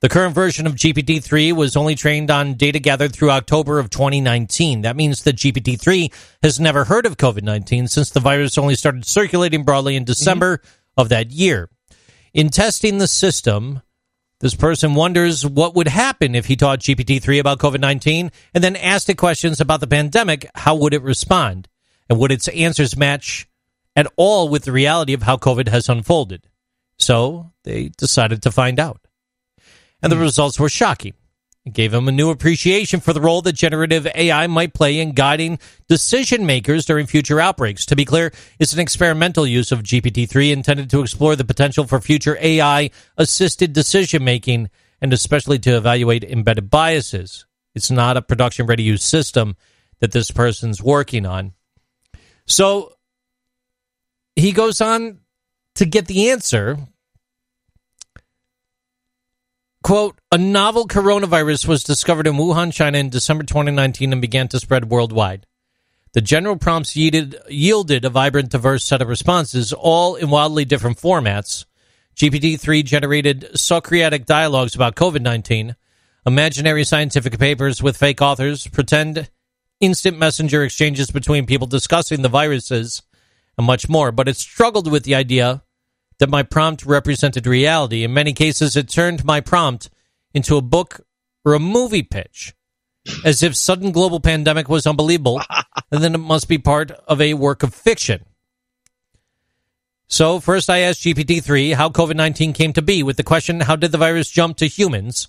[0.00, 4.80] the current version of GPT-3 was only trained on data gathered through October of 2019.
[4.80, 6.10] That means that GPT-3
[6.42, 10.62] has never heard of COVID-19 since the virus only started circulating broadly in December
[10.96, 11.68] of that year.
[12.32, 13.82] In testing the system
[14.40, 18.64] This person wonders what would happen if he taught GPT 3 about COVID 19 and
[18.64, 20.46] then asked it questions about the pandemic.
[20.54, 21.68] How would it respond?
[22.08, 23.46] And would its answers match
[23.94, 26.48] at all with the reality of how COVID has unfolded?
[26.98, 29.06] So they decided to find out.
[30.02, 30.22] And the hmm.
[30.22, 31.14] results were shocking.
[31.72, 35.58] Gave him a new appreciation for the role that generative AI might play in guiding
[35.88, 37.86] decision makers during future outbreaks.
[37.86, 41.86] To be clear, it's an experimental use of GPT 3 intended to explore the potential
[41.86, 44.70] for future AI assisted decision making
[45.00, 47.46] and especially to evaluate embedded biases.
[47.74, 49.56] It's not a production ready use system
[50.00, 51.52] that this person's working on.
[52.46, 52.94] So
[54.34, 55.20] he goes on
[55.76, 56.78] to get the answer
[59.82, 64.60] Quote, a novel coronavirus was discovered in Wuhan, China in December 2019 and began to
[64.60, 65.46] spread worldwide.
[66.12, 70.98] The general prompts yielded, yielded a vibrant, diverse set of responses, all in wildly different
[70.98, 71.64] formats.
[72.16, 75.76] GPT 3 generated Socratic dialogues about COVID 19,
[76.26, 79.30] imaginary scientific papers with fake authors, pretend
[79.80, 83.02] instant messenger exchanges between people discussing the viruses,
[83.56, 84.12] and much more.
[84.12, 85.62] But it struggled with the idea
[86.20, 88.04] that my prompt represented reality.
[88.04, 89.90] In many cases, it turned my prompt
[90.32, 91.00] into a book
[91.44, 92.54] or a movie pitch,
[93.24, 95.42] as if sudden global pandemic was unbelievable,
[95.90, 98.24] and then it must be part of a work of fiction.
[100.06, 103.60] So, first I asked GPT 3 how COVID 19 came to be with the question
[103.60, 105.28] how did the virus jump to humans?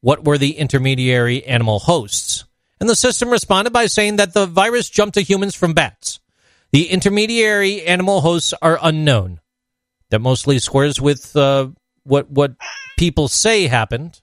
[0.00, 2.44] What were the intermediary animal hosts?
[2.80, 6.20] And the system responded by saying that the virus jumped to humans from bats.
[6.70, 9.40] The intermediary animal hosts are unknown
[10.10, 11.68] that mostly squares with uh,
[12.04, 12.52] what what
[12.98, 14.20] people say happened.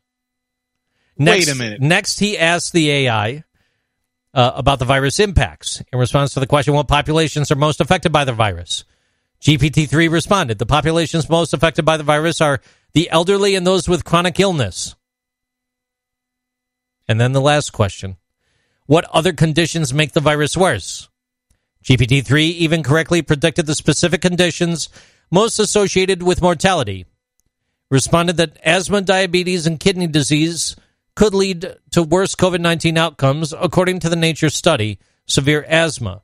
[1.17, 1.81] Next, Wait a minute.
[1.81, 3.43] Next, he asked the AI
[4.33, 8.11] uh, about the virus impacts in response to the question, "What populations are most affected
[8.11, 8.83] by the virus?"
[9.41, 12.61] GPT three responded, "The populations most affected by the virus are
[12.93, 14.95] the elderly and those with chronic illness."
[17.07, 18.17] And then the last question:
[18.87, 21.09] What other conditions make the virus worse?
[21.85, 24.89] GPT 3 even correctly predicted the specific conditions
[25.31, 27.05] most associated with mortality,
[27.89, 30.75] responded that asthma, diabetes, and kidney disease
[31.15, 34.99] could lead to worse COVID 19 outcomes, according to the Nature study.
[35.27, 36.21] Severe asthma,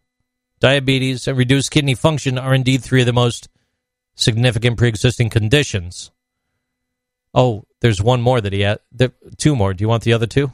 [0.59, 3.49] diabetes, and reduced kidney function are indeed three of the most
[4.15, 6.11] significant pre existing conditions.
[7.33, 8.79] Oh, there's one more that he had.
[9.37, 9.73] Two more.
[9.73, 10.51] Do you want the other two?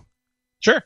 [0.60, 0.84] Sure.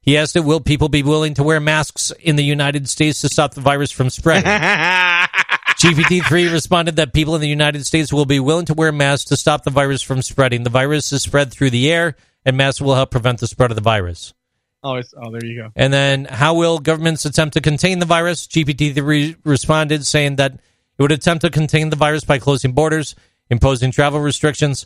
[0.00, 3.28] He asked it, Will people be willing to wear masks in the United States to
[3.28, 4.50] stop the virus from spreading?
[5.78, 9.26] GPT 3 responded that people in the United States will be willing to wear masks
[9.26, 10.64] to stop the virus from spreading.
[10.64, 13.76] The virus is spread through the air, and masks will help prevent the spread of
[13.76, 14.34] the virus.
[14.82, 15.70] Oh, it's, oh, there you go.
[15.76, 18.48] And then, how will governments attempt to contain the virus?
[18.48, 23.14] GPT 3 responded saying that it would attempt to contain the virus by closing borders,
[23.48, 24.84] imposing travel restrictions,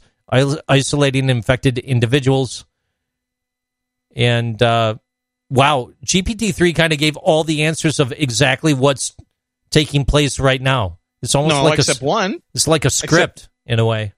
[0.69, 2.66] isolating infected individuals.
[4.14, 4.97] And uh,
[5.48, 9.16] wow, GPT 3 kind of gave all the answers of exactly what's
[9.73, 10.99] taking place right now.
[11.23, 12.43] It's almost no, like except a, one.
[12.55, 14.12] It's like a script Except- in a way.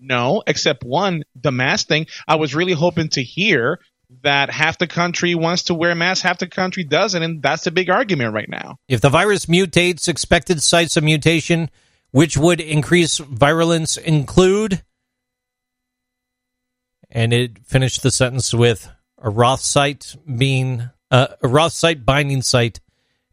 [0.00, 2.06] No, except one, the mask thing.
[2.26, 3.80] I was really hoping to hear
[4.22, 7.72] that half the country wants to wear masks, half the country doesn't, and that's the
[7.72, 8.76] big argument right now.
[8.86, 11.68] If the virus mutates, expected sites of mutation
[12.10, 14.82] which would increase virulence include.
[17.10, 22.42] And it finished the sentence with a Roth site being uh, a Roth site binding
[22.42, 22.80] site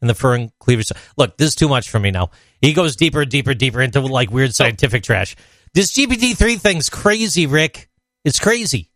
[0.07, 0.91] in the and cleavage.
[1.17, 2.29] Look, this is too much for me now.
[2.61, 5.35] He goes deeper and deeper and deeper into like weird scientific trash.
[5.73, 7.89] This GPT three thing's crazy, Rick.
[8.23, 8.89] It's crazy.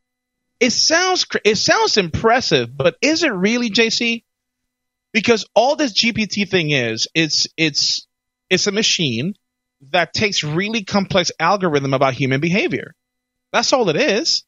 [0.59, 4.23] It sounds it sounds impressive, but is it really, JC?
[5.13, 8.07] Because all this GPT thing is, it's it's
[8.49, 9.33] it's a machine
[9.91, 12.93] that takes really complex algorithm about human behavior.
[13.51, 14.43] That's all it is.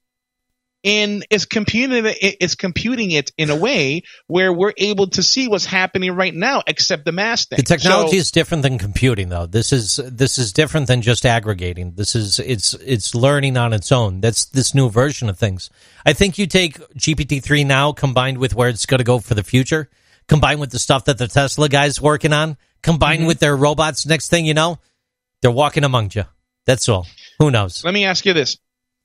[0.83, 5.47] And it's computing it, it's computing it in a way where we're able to see
[5.47, 7.57] what's happening right now, except the mask thing.
[7.57, 9.45] The technology So- is different than computing, though.
[9.45, 11.93] This is this is different than just aggregating.
[11.95, 14.21] This is it's it's learning on its own.
[14.21, 15.69] That's this new version of things.
[16.03, 19.35] I think you take GPT three now, combined with where it's going to go for
[19.35, 19.87] the future,
[20.27, 23.27] combined with the stuff that the Tesla guys working on, combined Mm-hmm.
[23.27, 24.07] with their robots.
[24.07, 24.79] Next thing you know,
[25.43, 26.23] they're walking among you.
[26.65, 27.05] That's all.
[27.37, 27.83] Who knows?
[27.85, 28.57] Let me ask you this: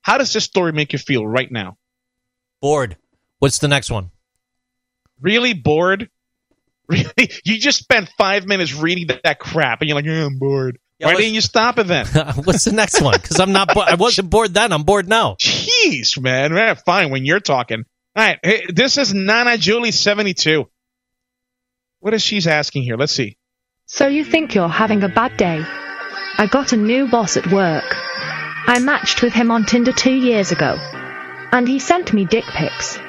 [0.06, 1.78] How does this story make you feel right now?
[2.62, 2.96] Bored.
[3.40, 4.12] What's the next one?
[5.20, 6.08] Really bored?
[6.88, 7.32] Really?
[7.44, 10.78] You just spent five minutes reading that, that crap, and you're like, yeah, I'm bored.
[11.00, 12.06] Yeah, Why didn't you stop it then?
[12.44, 13.18] What's the next one?
[13.20, 13.74] Because I'm not.
[13.74, 14.72] Bo- I wasn't bored then.
[14.72, 15.34] I'm bored now.
[15.40, 16.54] Jeez, man.
[16.54, 17.84] Man, Fine when you're talking.
[18.14, 20.70] All right, hey, this is Nana Julie seventy two.
[21.98, 22.96] What is she's asking here?
[22.96, 23.36] Let's see.
[23.86, 25.64] So you think you're having a bad day?
[26.38, 27.96] I got a new boss at work.
[28.68, 30.76] I matched with him on Tinder two years ago,
[31.52, 32.98] and he sent me dick pics.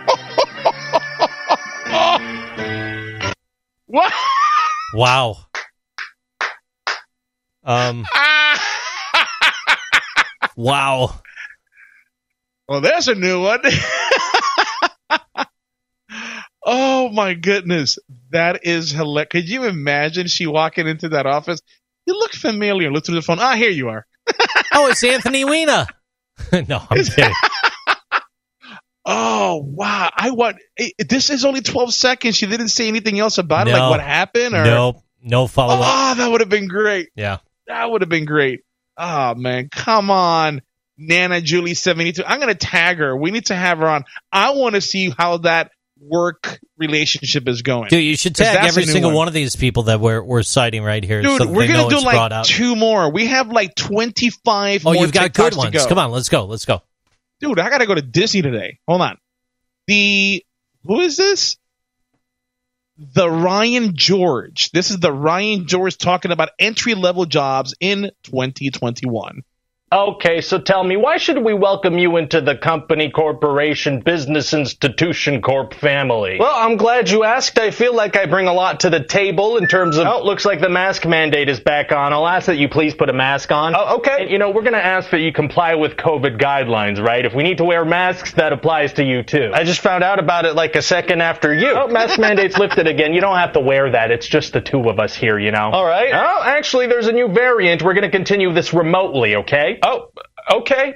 [3.87, 4.13] What?
[4.93, 5.37] Wow.
[7.63, 8.05] Um.
[10.57, 11.21] wow.
[12.67, 13.61] Well, there's a new one.
[16.65, 17.97] oh my goodness,
[18.31, 19.29] that is hilarious.
[19.31, 21.61] Could you imagine she walking into that office?
[22.05, 22.91] You look familiar.
[22.91, 23.39] Look through the phone.
[23.39, 24.05] Ah, here you are.
[24.79, 25.87] Oh, it's Anthony Weiner.
[26.69, 27.33] no, I'm kidding.
[29.09, 30.09] Oh wow!
[30.13, 32.35] I want eh, this is only twelve seconds.
[32.35, 34.97] She didn't say anything else about it, like what happened, or Nope.
[35.21, 35.79] No follow up.
[35.81, 37.07] oh, that would have been great.
[37.15, 37.37] Yeah.
[37.67, 38.63] That would have been great.
[38.97, 40.61] Oh man, come on,
[40.97, 42.25] Nana Julie seventy two.
[42.25, 43.15] I'm gonna tag her.
[43.15, 44.03] We need to have her on.
[44.29, 45.71] I want to see how that
[46.01, 47.89] work relationship is going.
[47.89, 49.17] Dude, you should tag every single one.
[49.17, 49.27] one.
[49.27, 51.21] of these people that we're we're citing right here.
[51.21, 53.11] Dude, so we're gonna do like two more.
[53.11, 54.85] We have like twenty five.
[54.85, 55.73] Oh, more you've got TikToks good ones.
[55.73, 55.87] go.
[55.87, 56.45] Come on, let's go.
[56.45, 56.81] Let's go.
[57.39, 57.59] dude.
[57.59, 58.79] I gotta go to Disney today.
[58.87, 59.17] Hold on.
[59.87, 60.43] The
[60.85, 61.57] who is this?
[62.97, 64.71] The Ryan George.
[64.71, 69.43] This is the Ryan George talking about entry level jobs in 2021.
[69.89, 75.41] Okay, so tell me, why should we welcome you into the company, corporation, business institution
[75.41, 76.35] corp family?
[76.37, 77.57] Well, I'm glad you asked.
[77.57, 80.05] I feel like I bring a lot to the table in terms of.
[80.05, 82.11] Oh, looks like the mask mandate is back on.
[82.11, 83.75] I'll ask that you please put a mask on.
[83.77, 84.23] Oh, okay.
[84.23, 87.25] And, you know, we're going to ask that you comply with COVID guidelines, right?
[87.25, 89.51] If we need to wear masks, that applies to you too.
[89.53, 91.69] I just found out about it like a second after you.
[91.69, 93.13] Oh, mask mandate's lifted again.
[93.13, 94.11] You don't have to wear that.
[94.11, 95.69] It's just the two of us here, you know?
[95.71, 96.11] All right.
[96.13, 97.81] Oh, actually, there's a new variant.
[97.81, 99.76] We're going to continue this remotely, okay?
[99.83, 100.07] Oh,
[100.51, 100.95] okay.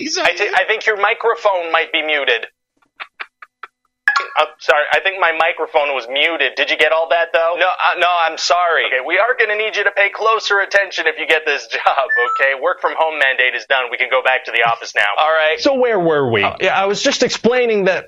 [0.00, 2.46] I, thi- I think your microphone might be muted.
[4.38, 6.52] Oh, sorry, I think my microphone was muted.
[6.56, 7.56] Did you get all that though?
[7.58, 8.84] No, uh, no, I'm sorry.
[8.86, 11.66] Okay, we are going to need you to pay closer attention if you get this
[11.72, 12.08] job.
[12.38, 13.84] Okay, work from home mandate is done.
[13.90, 15.06] We can go back to the office now.
[15.18, 15.58] All right.
[15.58, 16.42] So where were we?
[16.42, 18.06] yeah, I was just explaining that.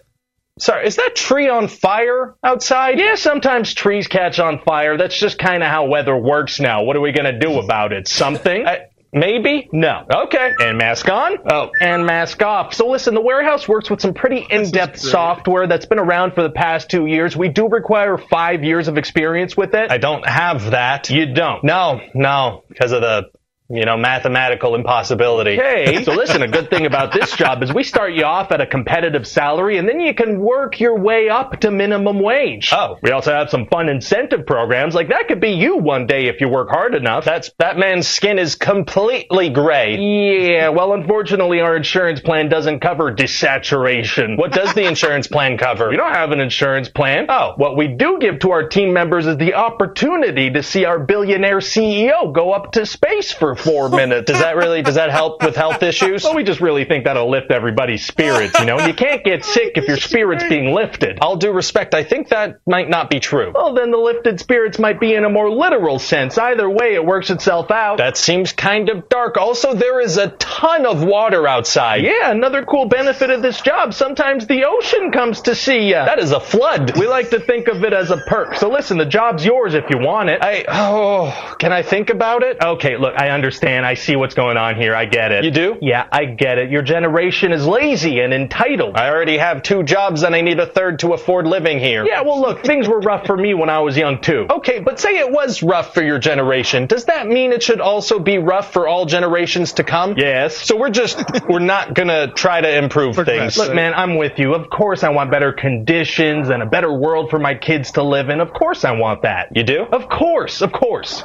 [0.59, 2.99] Sorry, is that tree on fire outside?
[2.99, 4.99] Yeah, sometimes trees catch on fire.
[4.99, 6.83] That's just kind of how weather works now.
[6.85, 8.07] What are we going to do about it?
[8.07, 8.67] Something?
[8.67, 8.81] I,
[9.15, 9.69] Maybe?
[9.73, 10.07] No.
[10.11, 10.53] Okay.
[10.59, 11.37] And mask on?
[11.51, 12.73] Oh, and mask off.
[12.73, 16.51] So listen, the warehouse works with some pretty in-depth software that's been around for the
[16.51, 17.37] past two years.
[17.37, 19.91] We do require five years of experience with it.
[19.91, 21.11] I don't have that.
[21.11, 21.63] You don't?
[21.63, 23.25] No, no, because of the
[23.73, 25.59] you know, mathematical impossibility.
[25.59, 26.05] Okay.
[26.05, 28.67] So listen, a good thing about this job is we start you off at a
[28.67, 32.71] competitive salary and then you can work your way up to minimum wage.
[32.71, 32.99] Oh.
[33.03, 34.95] We also have some fun incentive programs.
[34.95, 37.25] Like that could be you one day if you work hard enough.
[37.25, 39.97] That's, that man's skin is completely gray.
[39.97, 44.37] Yeah, well unfortunately our insurance plan doesn't cover desaturation.
[44.37, 45.89] What does the insurance plan cover?
[45.89, 47.25] We don't have an insurance plan.
[47.31, 50.99] Oh, what we do give to our team members is the opportunity to see our
[50.99, 54.31] billionaire CEO go up to space for four minutes.
[54.31, 56.25] Does that really, does that help with health issues?
[56.25, 58.79] Well, we just really think that'll lift everybody's spirits, you know?
[58.79, 61.19] And You can't get sick if your spirit's being lifted.
[61.21, 63.53] All due respect, I think that might not be true.
[63.55, 66.39] Well, then the lifted spirits might be in a more literal sense.
[66.39, 67.99] Either way, it works itself out.
[67.99, 69.37] That seems kind of dark.
[69.37, 72.03] Also, there is a ton of water outside.
[72.03, 73.95] Yeah, another cool benefit of this job.
[73.95, 76.05] Sometimes the ocean comes to see ya.
[76.07, 76.99] That is a flood.
[76.99, 78.57] We like to think of it as a perk.
[78.57, 80.41] So listen, the job's yours if you want it.
[80.43, 82.63] I, oh, can I think about it?
[82.63, 83.42] Okay, look, I understand.
[83.51, 84.95] I see what's going on here.
[84.95, 85.45] I get it.
[85.45, 85.77] You do?
[85.81, 86.71] Yeah, I get it.
[86.71, 88.97] Your generation is lazy and entitled.
[88.97, 92.05] I already have two jobs and I need a third to afford living here.
[92.07, 94.47] Yeah, well, look, things were rough for me when I was young too.
[94.51, 96.87] Okay, but say it was rough for your generation.
[96.87, 100.15] Does that mean it should also be rough for all generations to come?
[100.17, 100.57] Yes.
[100.57, 103.57] So we're just, we're not gonna try to improve things.
[103.57, 104.55] Look, man, I'm with you.
[104.55, 108.29] Of course I want better conditions and a better world for my kids to live
[108.29, 108.41] in.
[108.41, 109.49] Of course I want that.
[109.55, 109.83] You do?
[109.85, 111.25] Of course, of course.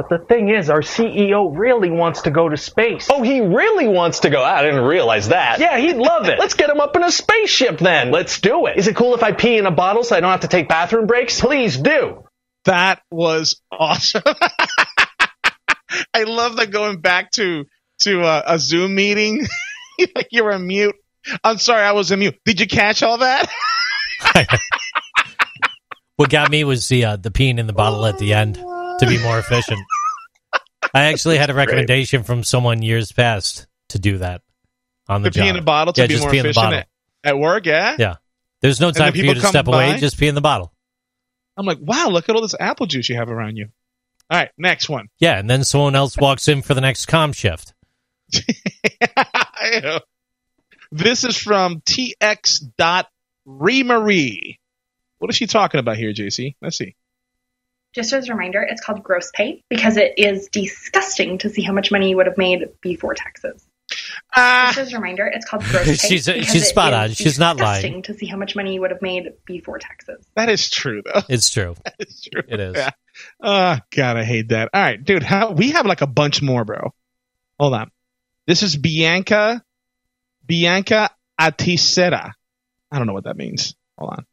[0.00, 3.08] But the thing is, our CEO really wants to go to space.
[3.10, 4.42] Oh, he really wants to go?
[4.42, 5.60] I didn't realize that.
[5.60, 6.38] Yeah, he'd love it.
[6.38, 8.10] Let's get him up in a spaceship then.
[8.10, 8.78] Let's do it.
[8.78, 10.70] Is it cool if I pee in a bottle so I don't have to take
[10.70, 11.38] bathroom breaks?
[11.38, 12.24] Please do.
[12.64, 14.22] That was awesome.
[16.14, 17.66] I love that going back to
[18.04, 19.46] to uh, a Zoom meeting.
[20.14, 20.96] like you were a mute.
[21.44, 22.38] I'm sorry, I was a mute.
[22.46, 23.50] Did you catch all that?
[26.16, 28.62] What got me was the uh, the peeing in the bottle at the end
[29.00, 29.80] to be more efficient.
[30.94, 34.42] I actually had a recommendation from someone years past to do that
[35.08, 35.62] on the to pee in job.
[35.62, 36.78] a bottle to yeah, be just more pee in the efficient bottle.
[36.78, 36.88] at,
[37.24, 37.66] at work.
[37.66, 37.96] Yeah.
[37.98, 38.14] Yeah,
[38.60, 39.98] there's no time for you people to come step away.
[39.98, 40.72] Just pee in the bottle.
[41.56, 43.68] I'm like, wow, look at all this apple juice you have around you.
[44.30, 45.08] All right, next one.
[45.18, 47.74] Yeah, and then someone else walks in for the next com shift.
[50.92, 53.08] This is from TX dot
[53.46, 54.58] Remarie.
[55.18, 56.56] What is she talking about here, JC?
[56.60, 56.96] Let's see.
[57.94, 61.72] Just as a reminder, it's called gross pay because it is disgusting to see how
[61.72, 63.66] much money you would have made before taxes.
[63.90, 64.74] Just ah.
[64.80, 65.94] as a reminder, it's called gross pay.
[65.94, 67.10] She's- uh, because she's spot on.
[67.12, 68.02] She's not lying.
[68.02, 70.24] To see how much money you would have made before taxes.
[70.36, 71.22] That is true, though.
[71.28, 71.74] It's true.
[71.98, 72.42] It's true.
[72.46, 72.76] It is.
[72.76, 72.90] Yeah.
[73.42, 74.70] Oh, God, I hate that.
[74.72, 76.94] All right, dude, how, we have like a bunch more, bro.
[77.58, 77.90] Hold on.
[78.46, 79.62] This is Bianca,
[80.46, 82.32] Bianca Atisera.
[82.90, 83.74] I don't know what that means.
[83.98, 84.26] Hold on.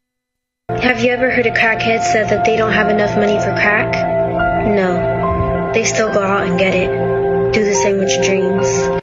[0.70, 3.90] Have you ever heard a crackhead said that they don't have enough money for crack?
[4.66, 5.72] No.
[5.72, 7.52] They still go out and get it.
[7.54, 9.00] Do the same with your dreams.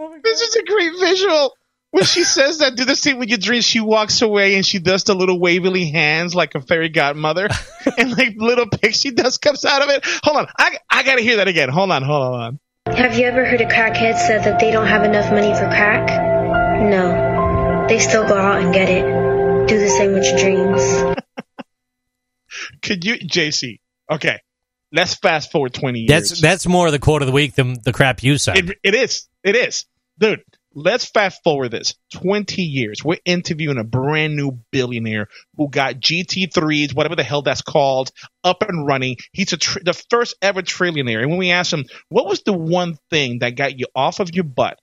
[0.00, 1.56] Oh this is a great visual.
[1.90, 4.78] When she says that, do the same with your dreams, she walks away and she
[4.78, 7.48] does the little wavily hands like a fairy godmother,
[7.98, 10.04] and like little pixie dust comes out of it.
[10.22, 11.68] Hold on, I, I gotta hear that again.
[11.68, 12.60] Hold on, hold on, hold on.
[12.98, 16.08] Have you ever heard a crackhead say that they don't have enough money for crack?
[16.82, 17.86] No.
[17.88, 19.68] They still go out and get it.
[19.68, 21.16] Do the same with your dreams.
[22.82, 23.78] Could you, JC?
[24.10, 24.40] Okay,
[24.90, 26.28] let's fast forward twenty years.
[26.28, 28.58] That's that's more the quote of the week than the crap you said.
[28.58, 29.28] It, it is.
[29.44, 29.86] It is.
[30.18, 30.42] Dude,
[30.78, 33.04] let's fast forward this 20 years.
[33.04, 38.10] We're interviewing a brand new billionaire who got GT3s, whatever the hell that's called,
[38.44, 39.16] up and running.
[39.32, 41.20] He's tr- the first ever trillionaire.
[41.20, 44.34] And when we asked him, what was the one thing that got you off of
[44.34, 44.78] your butt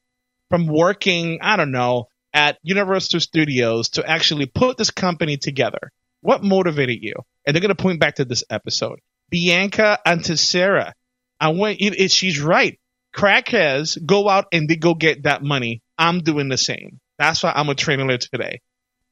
[0.50, 5.92] from working, I don't know, at Universal Studios to actually put this company together?
[6.22, 7.14] What motivated you?
[7.46, 9.00] And they're going to point back to this episode.
[9.30, 10.94] Bianca Antisera.
[11.40, 12.80] I it, it, she's right.
[13.16, 15.82] Crackheads go out and they go get that money.
[15.98, 17.00] I'm doing the same.
[17.18, 18.60] That's why I'm a trainer today.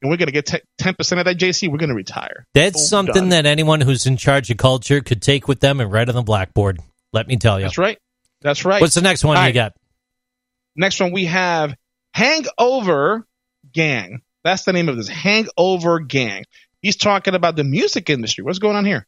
[0.02, 1.70] And we're going to get te- 10% of that, JC.
[1.70, 2.46] We're going to retire.
[2.52, 3.28] That's Boom, something done.
[3.30, 6.22] that anyone who's in charge of culture could take with them and write on the
[6.22, 6.80] blackboard.
[7.14, 7.64] Let me tell you.
[7.64, 7.98] That's right.
[8.42, 8.82] That's right.
[8.82, 9.54] What's the next one All you right.
[9.54, 9.72] got?
[10.76, 11.74] Next one we have
[12.12, 13.26] Hangover
[13.72, 14.20] Gang.
[14.42, 16.44] That's the name of this Hangover Gang.
[16.82, 18.44] He's talking about the music industry.
[18.44, 19.06] What's going on here?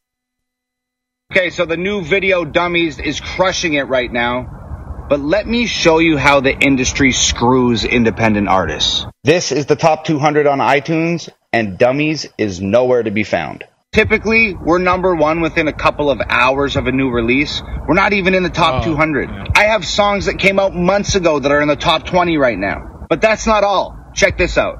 [1.31, 4.65] Okay, so the new video Dummies is crushing it right now.
[5.08, 9.06] But let me show you how the industry screws independent artists.
[9.22, 13.62] This is the top 200 on iTunes, and Dummies is nowhere to be found.
[13.92, 17.62] Typically, we're number one within a couple of hours of a new release.
[17.86, 19.30] We're not even in the top 200.
[19.54, 22.58] I have songs that came out months ago that are in the top 20 right
[22.58, 23.06] now.
[23.08, 23.96] But that's not all.
[24.12, 24.78] Check this out.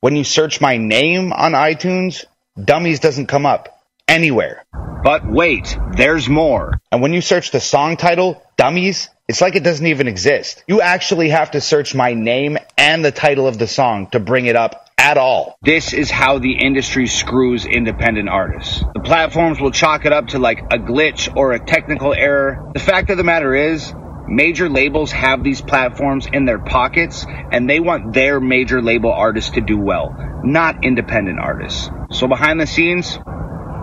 [0.00, 2.26] When you search my name on iTunes,
[2.62, 3.81] Dummies doesn't come up
[4.12, 4.64] anywhere.
[5.02, 6.78] But wait, there's more.
[6.92, 10.62] And when you search the song title, Dummies, it's like it doesn't even exist.
[10.68, 14.46] You actually have to search my name and the title of the song to bring
[14.46, 15.56] it up at all.
[15.62, 18.84] This is how the industry screws independent artists.
[18.94, 22.70] The platforms will chalk it up to like a glitch or a technical error.
[22.74, 23.92] The fact of the matter is,
[24.28, 29.52] major labels have these platforms in their pockets and they want their major label artists
[29.52, 30.14] to do well,
[30.44, 31.90] not independent artists.
[32.10, 33.18] So behind the scenes,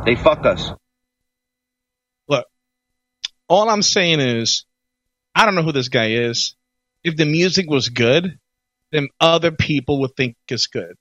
[0.06, 0.72] they fuck us.
[2.28, 2.46] Look,
[3.48, 4.66] all I'm saying is,
[5.36, 6.56] I don't know who this guy is.
[7.04, 8.40] If the music was good,
[8.92, 10.96] then other people would think it's good.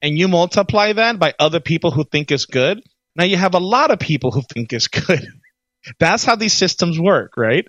[0.00, 2.80] And you multiply that by other people who think it's good.
[3.16, 5.26] Now you have a lot of people who think it's good.
[5.98, 7.66] That's how these systems work, right?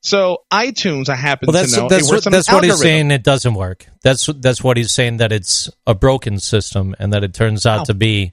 [0.00, 2.80] So iTunes, I happen Well, that's to know, that's it works what that's what he's
[2.80, 3.10] saying.
[3.10, 3.86] It doesn't work.
[4.02, 7.78] That's that's what he's saying that it's a broken system and that it turns out
[7.78, 7.84] How?
[7.84, 8.32] to be.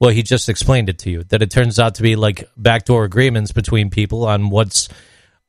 [0.00, 3.04] Well, he just explained it to you that it turns out to be like backdoor
[3.04, 4.88] agreements between people on what's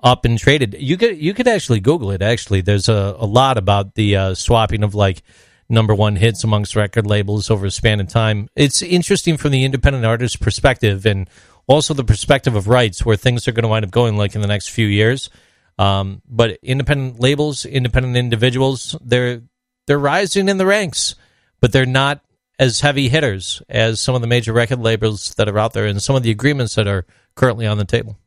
[0.02, 0.76] up and traded.
[0.80, 2.22] You could you could actually Google it.
[2.22, 5.22] Actually, there's a, a lot about the uh, swapping of like
[5.70, 8.50] number one hits amongst record labels over a span of time.
[8.56, 11.30] It's interesting from the independent artist perspective and
[11.68, 14.42] also the perspective of rights, where things are going to wind up going like in
[14.42, 15.30] the next few years.
[15.78, 19.44] Um, but independent labels, independent individuals, they're
[19.86, 21.16] they're rising in the ranks,
[21.62, 22.22] but they're not
[22.60, 26.04] as heavy hitters as some of the major record labels that are out there and
[26.04, 27.06] some of the agreements that are
[27.36, 28.20] currently on the table.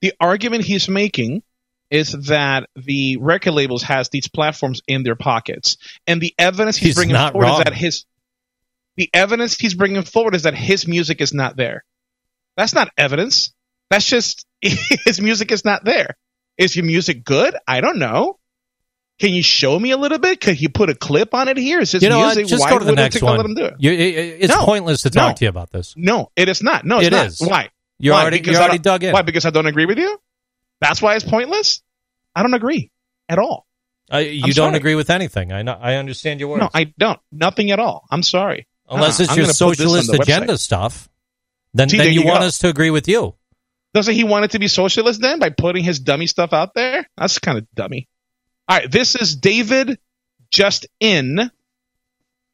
[0.00, 1.42] the argument he's making
[1.90, 5.76] is that the record labels has these platforms in their pockets,
[6.06, 7.58] and the evidence he's, He's bringing forward wrong.
[7.60, 8.04] is that his
[8.96, 11.84] the evidence he's bringing forward is that his music is not there.
[12.56, 13.52] That's not evidence.
[13.90, 16.16] That's just his music is not there.
[16.56, 17.56] Is your music good?
[17.66, 18.38] I don't know.
[19.20, 20.40] Can you show me a little bit?
[20.40, 21.80] Could you put a clip on it here?
[21.80, 22.36] Is his you know what?
[22.36, 22.46] music?
[22.48, 23.36] Just Why go to the next one.
[23.36, 23.74] Let him do it?
[23.78, 24.64] You- it- it's No.
[24.64, 25.34] pointless to talk No.
[25.36, 25.94] to you about this.
[25.96, 26.84] No, it is not.
[26.84, 27.26] No, it's It not.
[27.26, 27.40] is.
[27.40, 27.68] Why?
[28.00, 28.22] You're Why?
[28.22, 29.12] already- Because already don't- dug in.
[29.12, 29.22] Why?
[29.22, 30.18] Because I don't agree with you.
[30.80, 31.80] That's why it's pointless.
[32.34, 32.90] I don't agree
[33.28, 33.66] at all.
[34.12, 34.76] Uh, you I'm don't sorry.
[34.76, 35.52] agree with anything.
[35.52, 35.78] I know.
[35.80, 36.62] I understand your words.
[36.62, 37.18] No, I don't.
[37.30, 38.04] Nothing at all.
[38.10, 38.66] I'm sorry.
[38.90, 39.24] Unless Uh-uh.
[39.24, 40.58] it's your gonna put this on socialist agenda website.
[40.58, 41.08] stuff,
[41.72, 43.34] then See, then you, you want us to agree with you.
[43.94, 47.08] Doesn't he want it to be socialist then by putting his dummy stuff out there?
[47.16, 48.08] That's kind of dummy.
[48.66, 49.98] All right, this is David
[50.50, 51.50] Just In.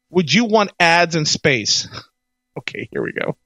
[0.09, 1.87] would you want ads in space?
[2.59, 3.37] okay, here we go.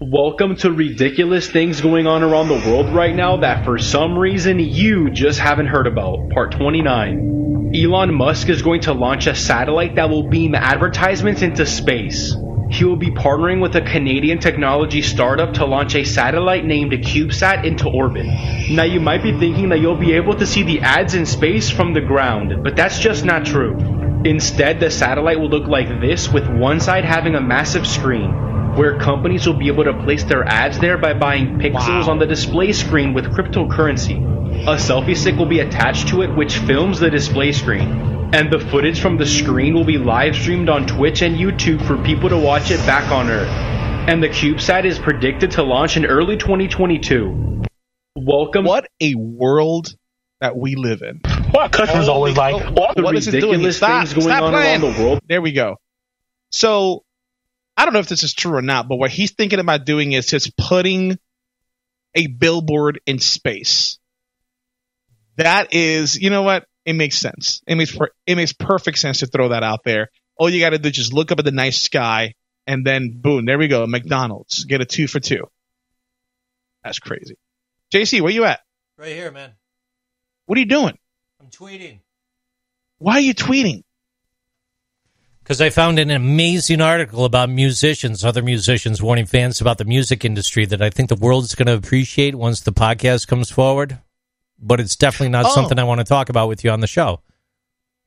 [0.00, 4.58] Welcome to ridiculous things going on around the world right now that for some reason
[4.58, 6.30] you just haven't heard about.
[6.30, 7.70] Part 29.
[7.72, 12.34] Elon Musk is going to launch a satellite that will beam advertisements into space.
[12.72, 17.64] He will be partnering with a Canadian technology startup to launch a satellite named CubeSat
[17.64, 18.24] into orbit.
[18.70, 21.68] Now you might be thinking that you'll be able to see the ads in space
[21.68, 23.76] from the ground, but that's just not true.
[24.24, 28.30] Instead, the satellite will look like this with one side having a massive screen
[28.74, 32.12] where companies will be able to place their ads there by buying pixels wow.
[32.12, 34.16] on the display screen with cryptocurrency.
[34.62, 38.21] A selfie stick will be attached to it, which films the display screen.
[38.34, 42.02] And the footage from the screen will be live streamed on Twitch and YouTube for
[42.02, 43.50] people to watch it back on Earth.
[44.08, 47.62] And the CubeSat is predicted to launch in early 2022.
[48.16, 48.64] Welcome.
[48.64, 49.94] What a world
[50.40, 51.20] that we live in.
[51.52, 53.70] Well, customers oh, always like, oh, what is it doing?
[53.70, 54.82] Stop, things going stop on playing.
[54.82, 55.20] around the world.
[55.28, 55.76] There we go.
[56.48, 57.04] So
[57.76, 60.12] I don't know if this is true or not, but what he's thinking about doing
[60.12, 61.18] is just putting
[62.14, 63.98] a billboard in space.
[65.36, 66.66] That is, you know what?
[66.84, 67.62] It makes sense.
[67.66, 67.96] It makes
[68.26, 70.10] it makes perfect sense to throw that out there.
[70.36, 72.34] All you got to do is just look up at the nice sky,
[72.66, 73.86] and then boom, there we go.
[73.86, 75.46] McDonald's get a two for two.
[76.82, 77.36] That's crazy.
[77.94, 78.60] JC, where you at?
[78.96, 79.52] Right here, man.
[80.46, 80.98] What are you doing?
[81.40, 82.00] I'm tweeting.
[82.98, 83.82] Why are you tweeting?
[85.42, 90.24] because I found an amazing article about musicians, other musicians warning fans about the music
[90.24, 93.98] industry that I think the world is going to appreciate once the podcast comes forward.
[94.62, 95.54] But it's definitely not oh.
[95.54, 97.20] something I want to talk about with you on the show.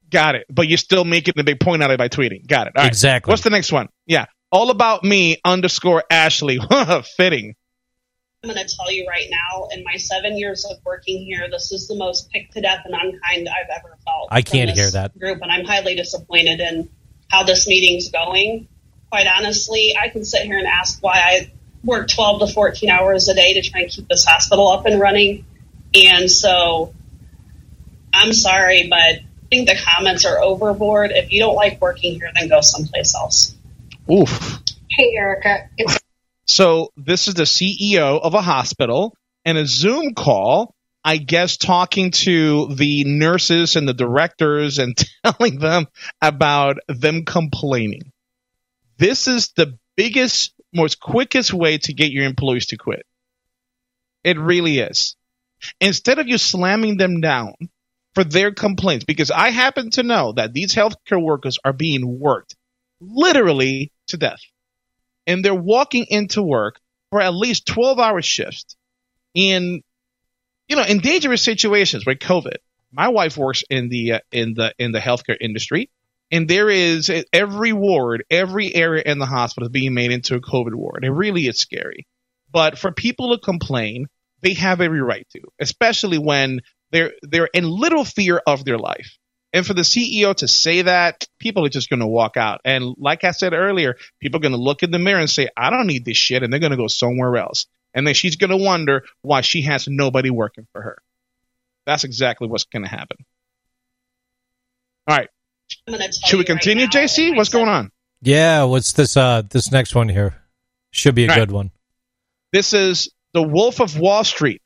[0.10, 0.45] Got it.
[0.49, 2.48] But you're still making the big point out of it by tweeting.
[2.48, 2.73] Got it.
[2.76, 3.32] exactly.
[3.32, 3.90] What's the next one?
[4.06, 4.26] Yeah.
[4.52, 6.60] All about me underscore Ashley.
[7.18, 7.56] Fitting.
[8.44, 11.72] I'm going to tell you right now, in my seven years of working here, this
[11.72, 14.27] is the most picked to death and unkind I've ever felt.
[14.30, 15.18] I can't hear that.
[15.18, 16.90] Group, and I'm highly disappointed in
[17.27, 18.68] how this meeting's going.
[19.10, 21.52] Quite honestly, I can sit here and ask why I
[21.84, 24.99] work 12 to 14 hours a day to try and keep this hospital up and
[24.99, 25.45] running.
[25.95, 26.93] And so
[28.13, 31.11] I'm sorry, but I think the comments are overboard.
[31.11, 33.55] If you don't like working here, then go someplace else.
[34.11, 34.59] Oof.
[34.89, 35.69] Hey, Erica.
[35.77, 35.99] It's-
[36.47, 39.15] so this is the CEO of a hospital
[39.45, 40.76] and a Zoom call
[41.07, 45.85] I guess talking to the nurses and the directors and telling them
[46.19, 48.11] about them complaining.
[48.97, 53.05] This is the biggest, most quickest way to get your employees to quit.
[54.23, 55.15] It really is.
[55.80, 57.54] Instead of you slamming them down
[58.14, 62.56] for their complaints, because I happen to know that these healthcare workers are being worked
[63.00, 64.42] literally to death.
[65.28, 66.80] And they're walking into work
[67.10, 68.76] for at least 12 hour shifts
[69.34, 69.82] in
[70.68, 72.58] you know, in dangerous situations like COVID,
[72.92, 75.90] my wife works in the uh, in the in the healthcare industry,
[76.32, 80.42] and there is every ward, every area in the hospital is being made into a
[80.42, 81.04] COVID ward.
[81.04, 82.08] It really is scary.
[82.52, 84.08] But for people to complain,
[84.45, 86.61] they have every right to, especially when
[86.91, 89.17] they're they're in little fear of their life.
[89.53, 92.61] And for the CEO to say that, people are just going to walk out.
[92.65, 95.49] And like I said earlier, people are going to look in the mirror and say,
[95.55, 96.43] I don't need this shit.
[96.43, 97.65] And they're going to go somewhere else
[97.95, 100.97] and then she's going to wonder why she has nobody working for her.
[101.88, 103.17] That's exactly what's going to happen.
[105.07, 105.30] All right.
[106.26, 107.35] Should we continue, right JC?
[107.35, 107.91] What's going on?
[108.22, 110.35] Yeah, what's this uh this next one here?
[110.91, 111.55] Should be a All good right.
[111.55, 111.72] one.
[112.51, 114.62] This is The Wolf of Wall Street.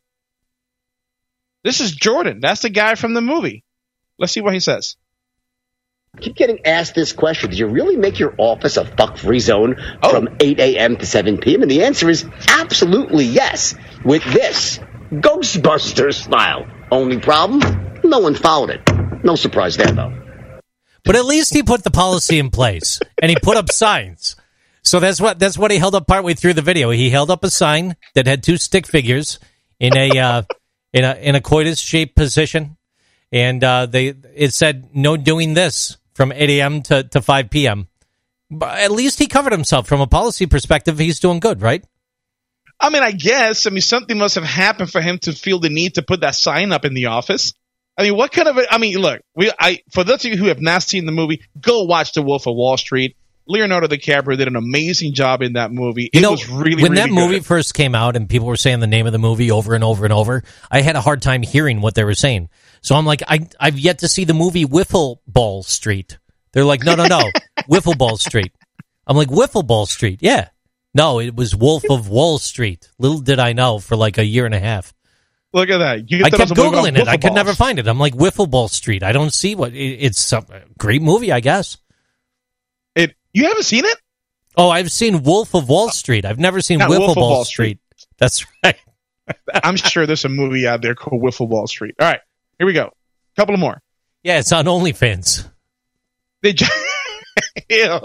[1.63, 2.39] This is Jordan.
[2.39, 3.63] That's the guy from the movie.
[4.19, 4.95] Let's see what he says.
[6.15, 7.49] I keep getting asked this question.
[7.49, 10.11] Did you really make your office a fuck free zone oh.
[10.11, 10.97] from 8 a.m.
[10.97, 11.63] to 7 p.m.?
[11.63, 13.73] And the answer is absolutely yes.
[14.05, 14.77] With this
[15.11, 16.67] Ghostbusters style.
[16.91, 17.61] Only problem?
[18.03, 18.81] No one followed it.
[19.23, 20.13] No surprise there, though.
[21.03, 24.35] But at least he put the policy in place and he put up signs.
[24.89, 26.89] So that's what that's what he held up partway through the video.
[26.89, 29.37] He held up a sign that had two stick figures
[29.79, 30.41] in a uh,
[30.93, 32.75] in a in a coitus shaped position,
[33.31, 36.81] and uh, they it said no doing this from 8 a.m.
[36.81, 37.87] to, to 5 p.m.
[38.49, 40.97] But at least he covered himself from a policy perspective.
[40.97, 41.85] He's doing good, right?
[42.79, 43.67] I mean, I guess.
[43.67, 46.33] I mean, something must have happened for him to feel the need to put that
[46.33, 47.53] sign up in the office.
[47.95, 48.57] I mean, what kind of?
[48.57, 49.51] A, I mean, look, we.
[49.59, 52.47] I for those of you who have not seen the movie, go watch The Wolf
[52.47, 53.15] of Wall Street.
[53.49, 56.03] Leonardo DiCaprio did an amazing job in that movie.
[56.13, 58.55] You it know, was really when really that movie first came out and people were
[58.55, 61.23] saying the name of the movie over and over and over, I had a hard
[61.23, 62.49] time hearing what they were saying.
[62.81, 66.19] So I'm like, I I've yet to see the movie Wiffle Ball Street.
[66.53, 67.21] They're like, no, no, no,
[67.69, 68.53] Wiffle Ball Street.
[69.07, 70.19] I'm like, Wiffle Ball Street.
[70.21, 70.49] Yeah.
[70.93, 72.89] No, it was Wolf of Wall Street.
[72.99, 74.93] Little did I know for like a year and a half.
[75.53, 76.23] Look at that.
[76.23, 77.07] I kept Googling it.
[77.07, 77.87] I could never find it.
[77.87, 79.01] I'm like, Wiffle Ball Street.
[79.01, 79.73] I don't see what.
[79.73, 80.45] It, it's a
[80.77, 81.77] great movie, I guess.
[83.39, 83.97] You haven't seen it?
[84.57, 86.25] Oh, I've seen Wolf of Wall Street.
[86.25, 87.79] I've never seen Not Wolf of Wall Street.
[88.17, 88.75] That's right.
[89.63, 91.95] I'm sure there's a movie out there called Wiffle Wall Street.
[92.01, 92.19] All right,
[92.57, 92.91] here we go.
[93.37, 93.81] couple of more.
[94.23, 95.49] Yeah, it's on OnlyFans.
[96.41, 96.65] They j-
[97.69, 97.99] Ew.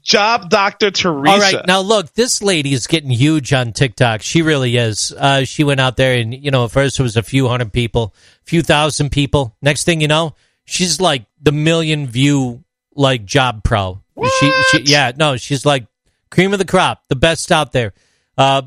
[0.00, 1.30] Job Doctor Teresa.
[1.30, 4.22] All right, now look, this lady is getting huge on TikTok.
[4.22, 5.12] She really is.
[5.12, 7.70] Uh, she went out there, and you know, at first it was a few hundred
[7.70, 8.14] people,
[8.46, 9.54] few thousand people.
[9.60, 10.34] Next thing you know,
[10.64, 12.64] she's like the million view
[12.98, 14.00] like job pro.
[14.40, 15.86] She, she, yeah, no, she's like
[16.30, 17.94] cream of the crop, the best out there.
[18.36, 18.62] Uh,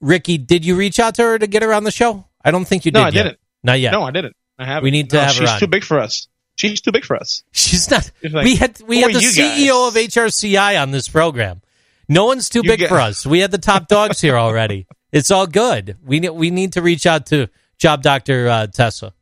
[0.00, 2.26] Ricky, did you reach out to her to get her on the show?
[2.44, 2.98] I don't think you did.
[2.98, 3.22] no, I yet.
[3.22, 3.38] didn't.
[3.62, 3.92] Not yet.
[3.92, 4.36] No, I didn't.
[4.58, 4.84] I haven't.
[4.84, 6.28] We need to No, have her She's too big for us.
[6.56, 7.42] She's too big for us.
[7.52, 8.10] She's not.
[8.22, 11.62] She's like, we had we had the CEO of HRCI on this program.
[12.08, 13.26] No one's too You big for us.
[13.26, 14.86] We had the top dogs here already.
[15.12, 15.96] It's all good.
[16.04, 17.48] We ne- we need to reach out to
[17.78, 19.12] Job Doctor uh, Tessa.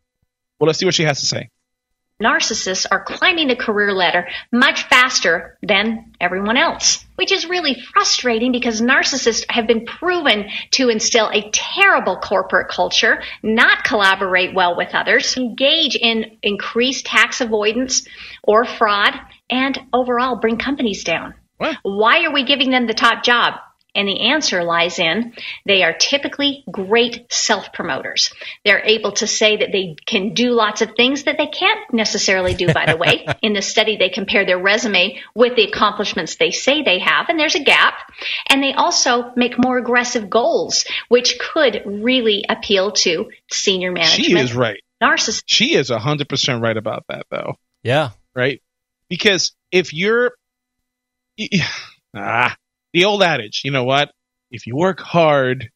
[0.60, 1.50] Well, let's see what she has to say.
[2.22, 8.52] Narcissists are climbing the career ladder much faster than everyone else, which is really frustrating
[8.52, 14.94] because narcissists have been proven to instill a terrible corporate culture, not collaborate well with
[14.94, 18.06] others, engage in increased tax avoidance
[18.42, 19.14] or fraud,
[19.50, 21.34] and overall bring companies down.
[21.82, 23.54] Why are we giving them the top job?
[23.94, 25.34] And the answer lies in
[25.66, 28.32] they are typically great self promoters.
[28.64, 32.54] They're able to say that they can do lots of things that they can't necessarily
[32.54, 33.26] do, by the way.
[33.42, 37.38] In the study, they compare their resume with the accomplishments they say they have, and
[37.38, 37.94] there's a gap.
[38.48, 44.24] And they also make more aggressive goals, which could really appeal to senior management.
[44.24, 44.82] She is right.
[45.02, 45.42] Narcissist.
[45.46, 47.56] She is 100% right about that, though.
[47.82, 48.10] Yeah.
[48.34, 48.62] Right?
[49.08, 50.32] Because if you're.
[52.16, 52.56] Ah,
[52.94, 54.12] the old adage, you know what?
[54.50, 55.70] If you work hard,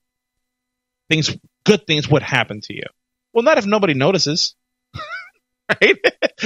[1.10, 2.84] things, good things would happen to you.
[3.32, 4.54] Well, not if nobody notices.
[5.68, 5.98] right?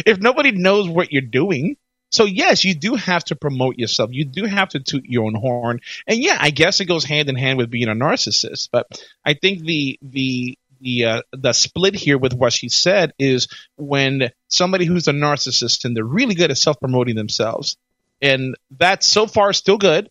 [0.06, 1.76] if nobody knows what you're doing.
[2.10, 4.10] So yes, you do have to promote yourself.
[4.12, 5.80] You do have to toot your own horn.
[6.06, 8.70] And yeah, I guess it goes hand in hand with being a narcissist.
[8.72, 8.86] But
[9.24, 14.30] I think the the the uh, the split here with what she said is when
[14.48, 17.76] somebody who's a narcissist and they're really good at self promoting themselves,
[18.20, 20.10] and that's so far still good.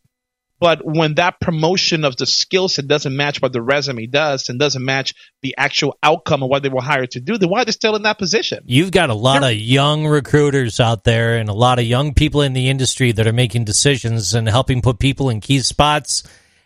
[0.62, 4.60] But when that promotion of the skill set doesn't match what the resume does and
[4.60, 7.66] doesn't match the actual outcome of what they were hired to do, then why are
[7.66, 8.60] they still in that position?
[8.68, 12.44] You've got a lot of young recruiters out there and a lot of young people
[12.44, 16.22] in the industry that are making decisions and helping put people in key spots,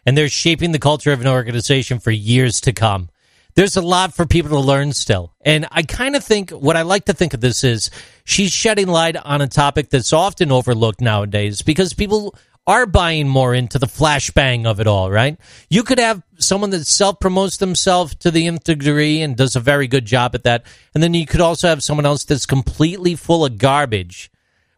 [0.06, 3.08] and they're shaping the culture of an organization for years to come.
[3.56, 5.34] There's a lot for people to learn still.
[5.46, 7.90] And I kind of think what I like to think of this is
[8.26, 12.36] she's shedding light on a topic that's often overlooked nowadays because people
[12.68, 15.38] are buying more into the flashbang of it all, right?
[15.70, 19.60] You could have someone that self promotes themselves to the nth degree and does a
[19.60, 20.66] very good job at that.
[20.94, 24.32] And then you could also have someone else that's completely full of garbage,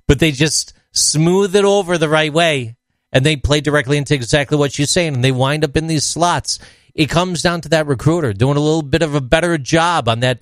[0.07, 2.75] but they just smooth it over the right way
[3.11, 6.05] and they play directly into exactly what you're saying and they wind up in these
[6.05, 6.59] slots.
[6.93, 10.21] It comes down to that recruiter doing a little bit of a better job on
[10.21, 10.41] that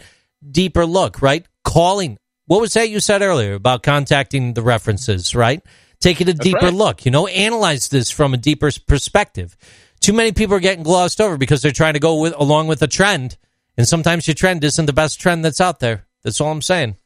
[0.50, 1.46] deeper look, right?
[1.64, 2.18] Calling.
[2.48, 5.62] What was that you said earlier about contacting the references, right?
[6.00, 6.74] Taking a deeper right.
[6.74, 9.58] look, you know, analyze this from a deeper perspective.
[10.02, 12.82] Too many people are getting glossed over because they're trying to go with along with
[12.82, 13.38] a trend,
[13.78, 16.06] and sometimes your trend isn't the best trend that's out there.
[16.24, 16.98] That's all I'm saying.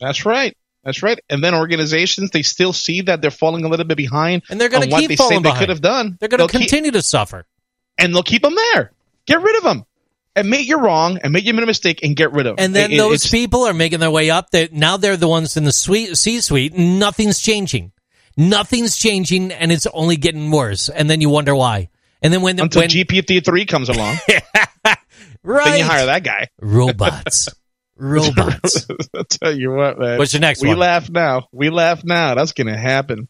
[0.00, 0.56] That's right.
[0.84, 1.18] That's right.
[1.30, 4.68] And then organizations, they still see that they're falling a little bit behind And they're
[4.74, 6.18] on what keep they falling say they could have done.
[6.20, 7.46] They're going to keep- continue to suffer.
[7.96, 8.92] and they'll keep them there.
[9.26, 9.84] Get rid of them.
[10.36, 11.20] Admit you're wrong.
[11.22, 12.64] Admit you made a mistake and get rid of them.
[12.64, 14.50] And then It- it- those people are making their way up.
[14.50, 16.74] They're, now they're the ones in the suite, C-suite.
[16.76, 17.92] Nothing's changing.
[18.36, 20.88] Nothing's changing, and it's only getting worse.
[20.88, 21.88] And then you wonder why.
[22.22, 24.16] And then when until when GPT-3 comes along,
[25.42, 26.48] right, then you hire that guy.
[26.60, 27.48] robots,
[27.96, 28.86] robots.
[29.14, 30.18] I'll tell you what, man.
[30.18, 30.78] What's your next we one?
[30.78, 31.48] laugh now.
[31.52, 32.34] We laugh now.
[32.34, 33.28] That's going to happen.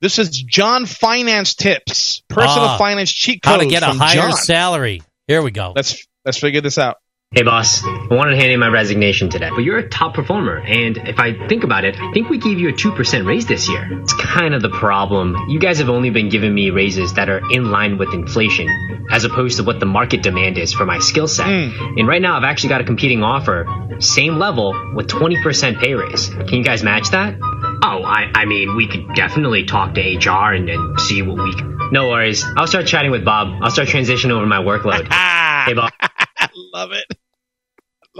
[0.00, 4.32] This is John Finance Tips, personal Ah, finance cheat How to get a higher John.
[4.32, 5.02] salary?
[5.26, 5.74] Here we go.
[5.76, 6.96] Let's let's figure this out.
[7.32, 10.58] Hey boss, I wanted to hand in my resignation today, but you're a top performer,
[10.58, 13.68] and if I think about it, I think we gave you a 2% raise this
[13.68, 14.00] year.
[14.02, 15.36] It's kind of the problem.
[15.48, 18.66] You guys have only been giving me raises that are in line with inflation,
[19.12, 21.46] as opposed to what the market demand is for my skill set.
[21.46, 21.98] Hmm.
[22.00, 23.64] And right now, I've actually got a competing offer,
[24.00, 26.30] same level, with 20% pay raise.
[26.30, 27.36] Can you guys match that?
[27.40, 31.54] Oh, I, I mean, we could definitely talk to HR and, and see what we
[31.54, 31.78] can.
[31.92, 32.44] No worries.
[32.56, 33.62] I'll start chatting with Bob.
[33.62, 35.06] I'll start transitioning over my workload.
[35.66, 35.89] hey, Bob.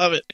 [0.01, 0.32] Love it.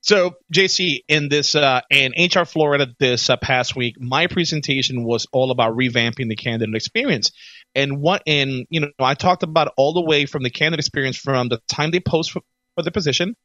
[0.00, 5.28] So, JC, in this uh, in HR Florida this uh, past week, my presentation was
[5.32, 7.30] all about revamping the candidate experience.
[7.76, 11.16] And what and you know, I talked about all the way from the candidate experience
[11.16, 12.40] from the time they post for,
[12.74, 13.36] for the position,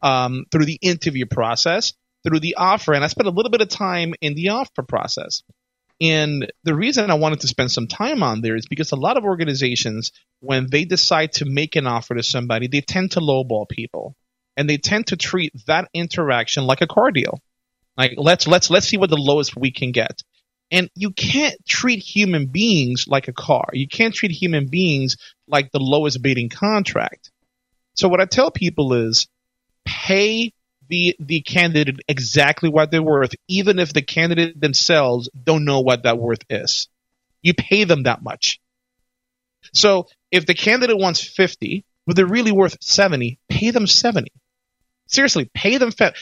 [0.00, 1.92] um, through the interview process,
[2.22, 5.42] through the offer, and I spent a little bit of time in the offer process.
[6.00, 9.16] And the reason I wanted to spend some time on there is because a lot
[9.16, 13.68] of organizations, when they decide to make an offer to somebody, they tend to lowball
[13.68, 14.14] people,
[14.56, 17.40] and they tend to treat that interaction like a car deal.
[17.96, 20.22] Like let's let's let's see what the lowest we can get.
[20.70, 23.68] And you can't treat human beings like a car.
[23.72, 25.16] You can't treat human beings
[25.46, 27.30] like the lowest bidding contract.
[27.94, 29.28] So what I tell people is
[29.84, 30.52] pay
[30.88, 36.02] the the candidate exactly what they're worth, even if the candidate themselves don't know what
[36.02, 36.88] that worth is.
[37.42, 38.60] You pay them that much.
[39.72, 44.30] So if the candidate wants 50, but they're really worth 70, pay them 70.
[45.06, 46.14] Seriously, pay them fa-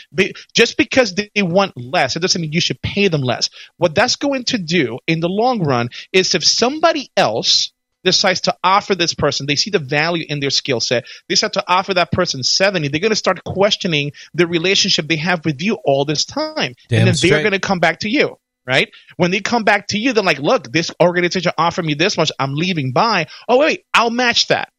[0.52, 2.16] just because they want less.
[2.16, 3.50] It doesn't mean you should pay them less.
[3.76, 7.72] What that's going to do in the long run is if somebody else
[8.04, 11.54] decides to offer this person, they see the value in their skill set, they start
[11.54, 15.60] to offer that person 70, they're going to start questioning the relationship they have with
[15.62, 16.74] you all this time.
[16.88, 17.30] Damn and then straight.
[17.30, 18.38] they're going to come back to you.
[18.66, 18.88] Right
[19.18, 22.32] when they come back to you, they're like, "Look, this organization offered me this much.
[22.38, 23.26] I'm leaving by.
[23.46, 24.70] Oh wait, I'll match that.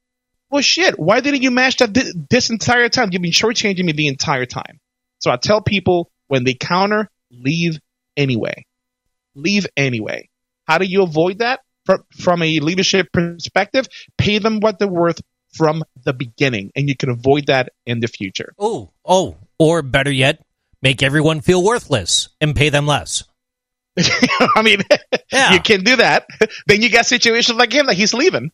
[0.55, 0.97] Well, shit.
[0.97, 3.09] Why didn't you match that thi- this entire time?
[3.11, 4.79] You've been shortchanging me the entire time.
[5.19, 7.77] So I tell people when they counter, leave
[8.15, 8.65] anyway.
[9.35, 10.29] Leave anyway.
[10.65, 11.59] How do you avoid that?
[11.85, 13.85] From, from a leadership perspective,
[14.17, 15.21] pay them what they're worth
[15.53, 18.53] from the beginning, and you can avoid that in the future.
[18.57, 20.41] Oh, oh, or better yet,
[20.81, 23.25] make everyone feel worthless and pay them less.
[23.97, 24.79] I mean,
[25.51, 26.27] you can do that.
[26.67, 28.53] then you get situations like him that he's leaving,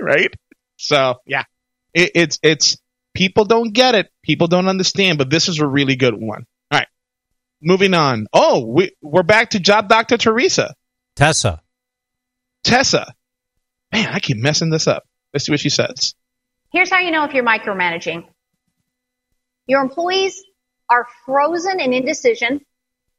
[0.00, 0.32] right?
[0.76, 1.44] So yeah,
[1.92, 2.76] it, it's it's
[3.14, 6.46] people don't get it, people don't understand, but this is a really good one.
[6.70, 6.88] All right,
[7.62, 8.26] moving on.
[8.32, 10.74] Oh, we we're back to Job Doctor Teresa.
[11.16, 11.62] Tessa.
[12.64, 13.14] Tessa.
[13.92, 15.04] Man, I keep messing this up.
[15.32, 16.14] Let's see what she says.
[16.72, 18.26] Here's how you know if you're micromanaging.
[19.66, 20.42] Your employees
[20.90, 22.60] are frozen in indecision.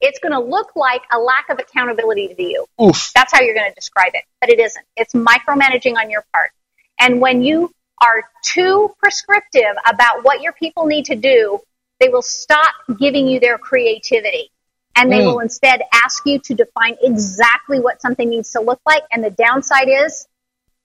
[0.02, 2.65] It's going to look like a lack of accountability to you.
[2.82, 3.11] Oof.
[3.15, 4.86] That's how you're going to describe it, but it isn't.
[4.98, 6.52] It's micromanaging on your part.
[7.00, 11.60] And when you are too prescriptive about what your people need to do,
[12.00, 14.50] they will stop giving you their creativity.
[14.98, 15.26] And they Mm.
[15.26, 19.04] will instead ask you to define exactly what something needs to look like.
[19.12, 20.28] And the downside is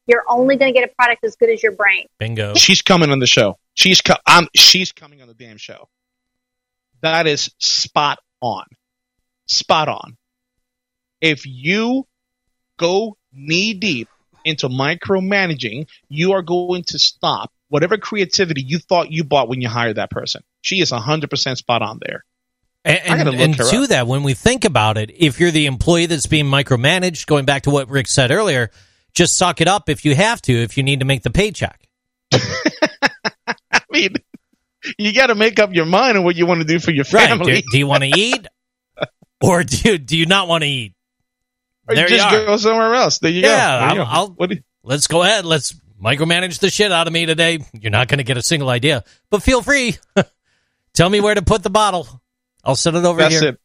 [0.07, 2.07] you're only going to get a product as good as your brain.
[2.19, 2.55] Bingo.
[2.55, 3.57] She's coming on the show.
[3.75, 5.89] She's co- I'm, she's coming on the damn show.
[7.03, 8.65] That is spot on.
[9.47, 10.17] Spot on.
[11.21, 12.07] If you
[12.79, 14.09] go knee deep
[14.45, 19.69] into micromanaging, you are going to stop whatever creativity you thought you bought when you
[19.69, 20.43] hired that person.
[20.63, 22.25] She is 100% spot on there.
[22.85, 23.89] And, and, and to up.
[23.91, 27.63] that, when we think about it, if you're the employee that's being micromanaged, going back
[27.63, 28.71] to what Rick said earlier,
[29.15, 31.87] just suck it up if you have to, if you need to make the paycheck.
[32.33, 34.15] I mean,
[34.99, 37.05] you got to make up your mind on what you want to do for your
[37.13, 37.29] Right.
[37.29, 37.61] family.
[37.61, 38.47] Do, do you want to eat?
[39.43, 40.95] or do do you not want to eat?
[41.91, 43.19] Or There just you go somewhere else.
[43.19, 43.95] There you Yeah, go.
[43.95, 44.45] You I'll- go.
[44.47, 45.45] I'll- let's go ahead.
[45.45, 47.59] Let's micromanage the shit out of me today.
[47.73, 49.97] You're not going to get a single idea, but feel free.
[50.95, 52.09] Tell me where to put the bottle.
[52.65, 53.51] I'll set it over That's here.
[53.51, 53.61] it.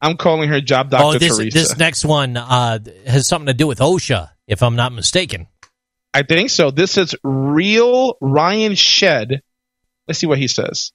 [0.00, 1.04] I'm calling her job Dr.
[1.04, 1.58] oh, this Teresa.
[1.58, 5.46] this next one uh, has something to do with OSHA, if I'm not mistaken.
[6.14, 6.70] I think so.
[6.70, 9.42] This is real Ryan Shed.
[10.06, 10.92] Let's see what he says.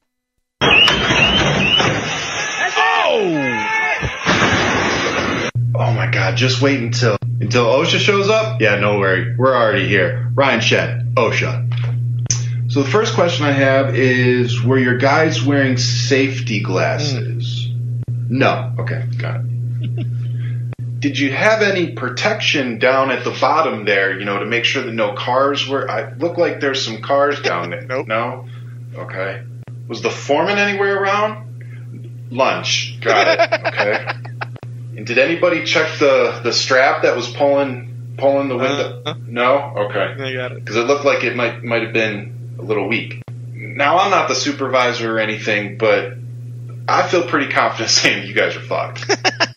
[5.76, 8.62] Oh my god, just wait until until OSHA shows up?
[8.62, 9.36] Yeah, no worry.
[9.36, 10.32] We're already here.
[10.36, 12.72] Ryan Shed, OSHA.
[12.72, 17.68] So the first question I have is were your guys wearing safety glasses?
[17.68, 18.38] Hmm.
[18.38, 18.76] No.
[18.80, 20.08] Okay, got it.
[21.00, 24.84] Did you have any protection down at the bottom there, you know, to make sure
[24.84, 27.82] that no cars were I look like there's some cars down there.
[27.88, 28.08] nope.
[28.08, 28.48] No?
[28.96, 29.44] Okay.
[29.88, 32.30] Was the foreman anywhere around?
[32.32, 33.00] Lunch.
[33.02, 33.60] Got it.
[33.74, 34.33] Okay.
[34.96, 39.16] And did anybody check the the strap that was pulling pulling the window?
[39.26, 39.88] no.
[39.90, 40.24] Okay.
[40.24, 40.60] I got it.
[40.60, 43.22] Because it looked like it might might have been a little weak.
[43.52, 46.14] Now I'm not the supervisor or anything, but
[46.88, 49.10] I feel pretty confident saying you guys are fucked.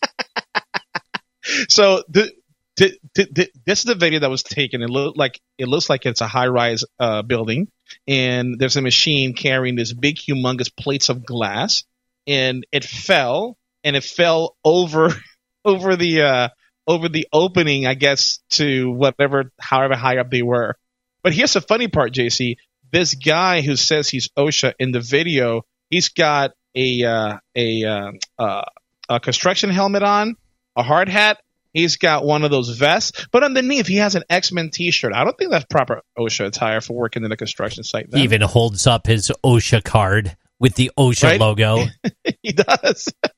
[1.69, 2.31] So the,
[2.75, 4.81] the, this is the video that was taken.
[4.81, 7.69] It looked like it looks like it's a high rise uh, building,
[8.07, 11.83] and there's a machine carrying this big, humongous plates of glass,
[12.27, 13.57] and it fell,
[13.87, 15.09] and it fell over
[15.65, 16.49] over the uh,
[16.85, 20.75] over the opening, I guess, to whatever, however high up they were.
[21.23, 22.57] But here's the funny part, JC.
[22.91, 28.11] This guy who says he's OSHA in the video, he's got a uh, a uh,
[28.37, 28.65] uh,
[29.09, 30.35] a construction helmet on,
[30.75, 31.39] a hard hat.
[31.73, 35.13] He's got one of those vests, but underneath he has an X Men T-shirt.
[35.13, 38.07] I don't think that's proper OSHA attire for working in a construction site.
[38.13, 41.39] He even holds up his OSHA card with the OSHA Right?
[41.39, 41.85] logo.
[42.41, 43.13] he does.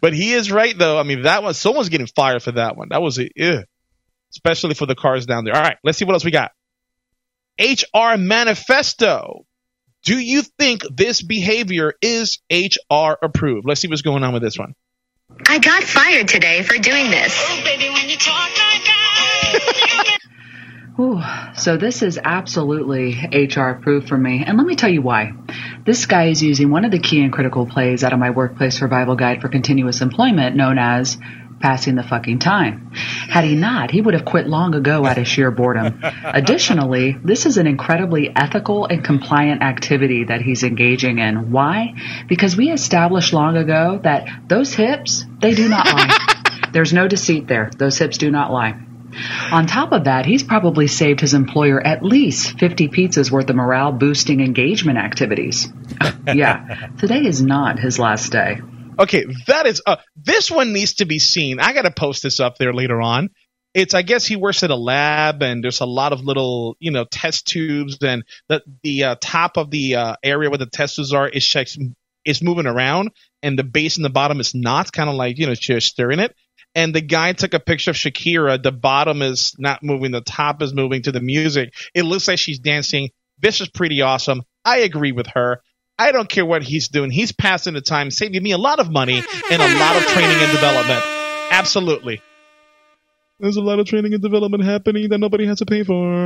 [0.00, 0.98] but he is right though.
[0.98, 2.88] I mean, that one someone's getting fired for that one.
[2.90, 3.62] That was a, ew.
[4.32, 5.54] especially for the cars down there.
[5.54, 6.52] All right, let's see what else we got.
[7.58, 9.46] HR manifesto.
[10.04, 13.66] Do you think this behavior is HR approved?
[13.66, 14.74] Let's see what's going on with this one.
[15.48, 17.34] I got fired today for doing this.
[20.98, 21.20] Ooh,
[21.54, 24.44] so this is absolutely HR approved for me.
[24.46, 25.34] And let me tell you why.
[25.84, 28.78] This guy is using one of the key and critical plays out of my workplace
[28.78, 31.18] survival guide for continuous employment known as
[31.60, 32.90] passing the fucking time.
[32.94, 36.00] Had he not, he would have quit long ago out of sheer boredom.
[36.24, 41.50] Additionally, this is an incredibly ethical and compliant activity that he's engaging in.
[41.50, 41.94] Why?
[42.26, 46.68] Because we established long ago that those hips, they do not lie.
[46.72, 47.70] There's no deceit there.
[47.76, 48.85] Those hips do not lie.
[49.52, 53.56] On top of that, he's probably saved his employer at least 50 pizzas worth of
[53.56, 55.68] morale boosting engagement activities.
[56.26, 58.60] yeah, today is not his last day.
[58.98, 61.60] Okay, that is uh this one needs to be seen.
[61.60, 63.30] I got to post this up there later on.
[63.74, 66.90] It's I guess he works at a lab and there's a lot of little, you
[66.90, 70.96] know, test tubes and the the uh, top of the uh, area where the test
[70.96, 71.54] tubes are is
[72.24, 73.10] is moving around
[73.42, 76.18] and the base and the bottom is not kind of like, you know, just stirring
[76.18, 76.34] it
[76.76, 78.62] and the guy took a picture of Shakira.
[78.62, 81.72] The bottom is not moving, the top is moving to the music.
[81.94, 83.08] It looks like she's dancing.
[83.40, 84.42] This is pretty awesome.
[84.62, 85.62] I agree with her.
[85.98, 87.10] I don't care what he's doing.
[87.10, 90.36] He's passing the time, saving me a lot of money and a lot of training
[90.36, 91.02] and development.
[91.50, 92.20] Absolutely.
[93.40, 95.94] There's a lot of training and development happening that nobody has to pay for.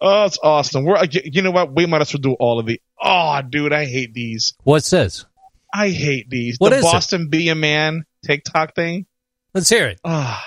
[0.00, 0.84] oh, it's awesome.
[0.84, 1.72] We're, you know what?
[1.72, 2.80] We might as well do all of the.
[3.00, 4.54] Oh, dude, I hate these.
[4.64, 5.24] What's this?
[5.72, 6.56] I hate these.
[6.58, 6.92] What the is it?
[6.92, 9.06] Boston Be a Man TikTok thing.
[9.54, 10.00] Let's hear it.
[10.04, 10.38] Oh,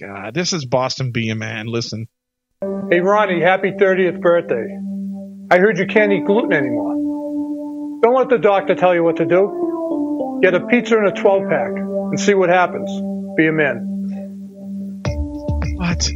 [0.00, 0.34] God.
[0.34, 1.66] This is Boston Be a Man.
[1.66, 2.08] Listen.
[2.90, 4.78] Hey, Ronnie, happy 30th birthday.
[5.50, 8.00] I heard you can't eat gluten anymore.
[8.02, 10.40] Don't let the doctor tell you what to do.
[10.42, 12.90] Get a pizza and a 12 pack and see what happens.
[13.36, 15.02] Be a man.
[15.76, 16.10] What?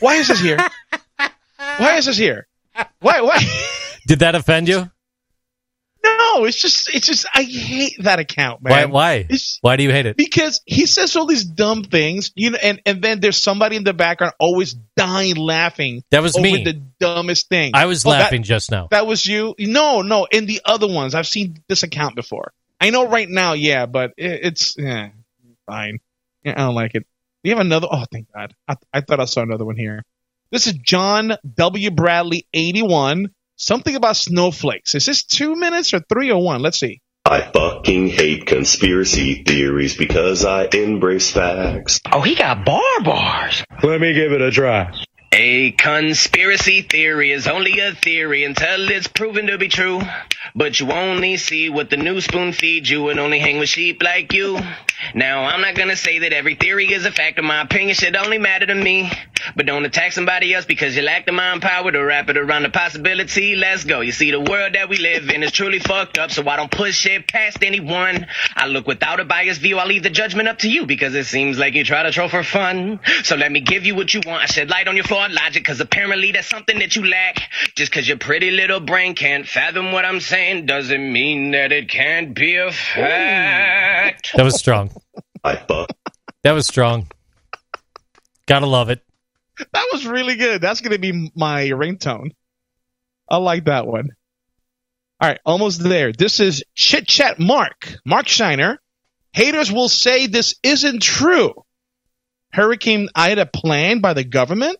[0.00, 0.58] Why is this here?
[1.76, 2.46] Why is this here?
[3.00, 3.20] Why?
[3.20, 3.38] Why?
[4.06, 4.90] Did that offend you?
[6.34, 8.72] No, it's just, it's just, I hate that account, man.
[8.72, 8.84] Why?
[8.86, 9.14] Why?
[9.18, 10.16] It's- Why do you hate it?
[10.16, 13.84] because he says all these dumb things, you know, and, and then there's somebody in
[13.84, 16.02] the background always dying laughing.
[16.10, 16.64] That was over me.
[16.64, 17.72] the dumbest thing.
[17.74, 18.88] I was Oh, that- laughing just now.
[18.90, 19.54] That was you?
[19.58, 20.26] No, no.
[20.30, 22.52] In the other ones, I've seen this account before.
[22.80, 25.08] I know right now, yeah, but it, it's eh,
[25.66, 26.00] fine.
[26.42, 27.06] Yeah, I don't like it.
[27.42, 27.88] Do you have another?
[27.90, 28.54] Oh, thank God.
[28.68, 30.02] I, I thought I saw another one here.
[30.50, 31.90] This is John W.
[31.90, 33.33] Bradley, 81.
[33.56, 34.94] Something about snowflakes.
[34.94, 36.60] Is this two minutes or three or one?
[36.60, 37.00] Let's see.
[37.24, 42.00] I fucking hate conspiracy theories because I embrace facts.
[42.12, 43.64] Oh, he got bar bars.
[43.82, 44.92] Let me give it a try.
[45.36, 50.00] A conspiracy theory is only a theory until it's proven to be true.
[50.54, 54.00] But you only see what the new spoon feeds you and only hang with sheep
[54.00, 54.60] like you.
[55.12, 58.14] Now, I'm not gonna say that every theory is a fact, and my opinion should
[58.14, 59.10] only matter to me.
[59.56, 62.62] But don't attack somebody else because you lack the mind power to wrap it around
[62.62, 63.56] the possibility.
[63.56, 64.00] Let's go.
[64.00, 66.70] You see, the world that we live in is truly fucked up, so I don't
[66.70, 68.26] push it past anyone.
[68.56, 69.78] I look without a biased view.
[69.78, 72.28] I leave the judgment up to you because it seems like you try to troll
[72.28, 73.00] for fun.
[73.24, 74.42] So let me give you what you want.
[74.42, 77.38] I shed light on your flawed logic because apparently that's something that you lack.
[77.74, 81.88] Just because your pretty little brain can't fathom what I'm saying doesn't mean that it
[81.88, 84.32] can't be a fact.
[84.36, 84.90] That was strong.
[85.44, 85.90] I fuck.
[86.42, 87.08] That was strong.
[88.46, 89.02] Gotta love it.
[89.58, 90.60] That was really good.
[90.60, 92.32] That's going to be my ringtone.
[93.28, 94.08] I like that one.
[95.20, 96.12] All right, almost there.
[96.12, 97.94] This is Chit Chat Mark.
[98.04, 98.80] Mark Shiner.
[99.32, 101.54] Haters will say this isn't true.
[102.52, 104.78] Hurricane Ida planned by the government?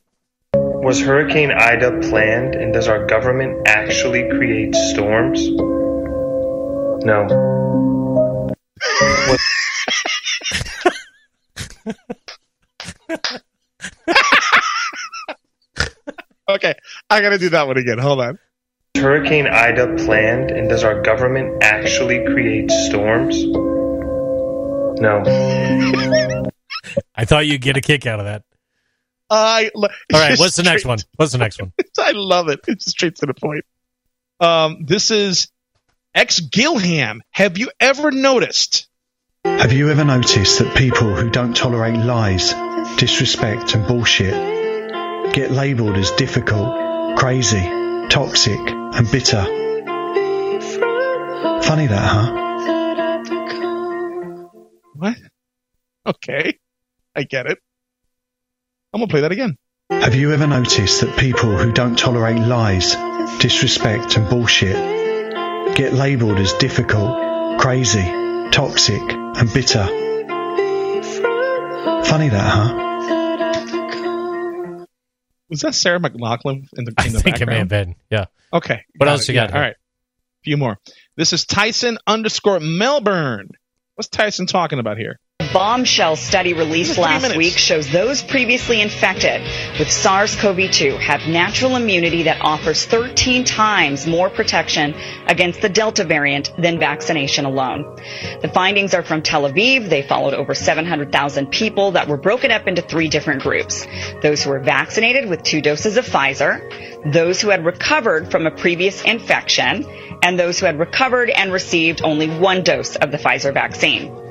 [0.84, 5.48] Was Hurricane Ida planned and does our government actually create storms?
[7.06, 7.24] No.
[9.28, 9.40] What-
[16.46, 16.74] Okay,
[17.08, 17.96] I got to do that one again.
[17.96, 18.38] Hold on.
[18.98, 23.42] Hurricane Ida planned and does our government actually create storms?
[25.00, 25.22] No.
[27.16, 28.42] I thought you'd get a kick out of that.
[29.34, 30.98] I lo- All right, what's the next one?
[31.16, 31.72] What's the next one?
[31.98, 32.60] I love it.
[32.68, 33.64] It's straight to the point.
[34.40, 35.48] Um, this is
[36.14, 37.22] ex Gilham.
[37.30, 38.88] Have you ever noticed?
[39.44, 42.54] Have you ever noticed that people who don't tolerate lies,
[42.96, 44.34] disrespect, and bullshit
[45.34, 47.62] get labelled as difficult, crazy,
[48.08, 49.44] toxic, and bitter?
[51.62, 52.40] Funny that, huh?
[54.94, 55.16] What?
[56.06, 56.58] Okay,
[57.16, 57.58] I get it.
[58.94, 59.58] I'm gonna play that again.
[59.90, 62.94] Have you ever noticed that people who don't tolerate lies,
[63.40, 64.76] disrespect, and bullshit
[65.74, 68.04] get labelled as difficult, crazy,
[68.52, 69.84] toxic, and bitter.
[72.04, 72.80] Funny that, huh?
[75.48, 77.42] Was that Sarah McLachlan in the, in I the think background?
[77.42, 77.96] it may have been.
[78.10, 78.26] Yeah.
[78.52, 78.84] Okay.
[78.96, 79.32] What got else it.
[79.32, 79.56] you got Yeah.
[79.56, 79.74] All right.
[79.74, 80.78] A few more.
[81.16, 83.48] This is Tyson underscore Melbourne.
[83.96, 85.18] What's Tyson talking about here?
[85.54, 89.40] Bombshell study released last week shows those previously infected
[89.78, 94.96] with SARS-CoV-2 have natural immunity that offers 13 times more protection
[95.28, 97.84] against the Delta variant than vaccination alone.
[98.42, 99.88] The findings are from Tel Aviv.
[99.88, 103.86] They followed over 700,000 people that were broken up into three different groups.
[104.22, 108.50] Those who were vaccinated with two doses of Pfizer, those who had recovered from a
[108.50, 109.86] previous infection,
[110.20, 114.23] and those who had recovered and received only one dose of the Pfizer vaccine.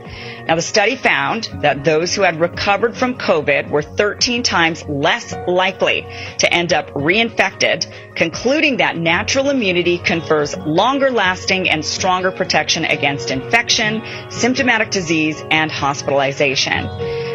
[0.47, 5.33] Now, the study found that those who had recovered from COVID were 13 times less
[5.47, 6.05] likely
[6.39, 13.31] to end up reinfected, concluding that natural immunity confers longer lasting and stronger protection against
[13.31, 16.89] infection, symptomatic disease, and hospitalization.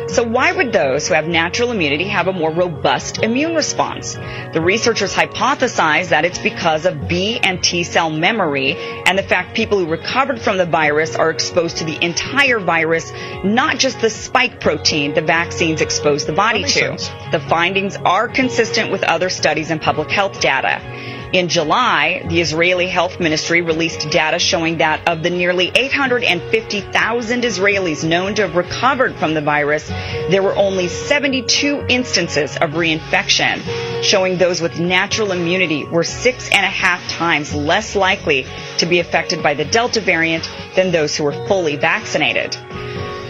[0.09, 4.15] So why would those who have natural immunity have a more robust immune response?
[4.15, 8.75] The researchers hypothesize that it's because of B and T cell memory
[9.05, 12.98] and the fact people who recovered from the virus are exposed to the entire virus,
[13.45, 16.97] not just the spike protein the vaccines expose the body to.
[17.33, 20.81] The findings are consistent with other studies and public health data.
[21.31, 28.03] In July, the Israeli Health Ministry released data showing that of the nearly 850,000 Israelis
[28.03, 34.39] known to have recovered from the virus, there were only 72 instances of reinfection, showing
[34.39, 38.47] those with natural immunity were six and a half times less likely
[38.79, 42.57] to be affected by the Delta variant than those who were fully vaccinated.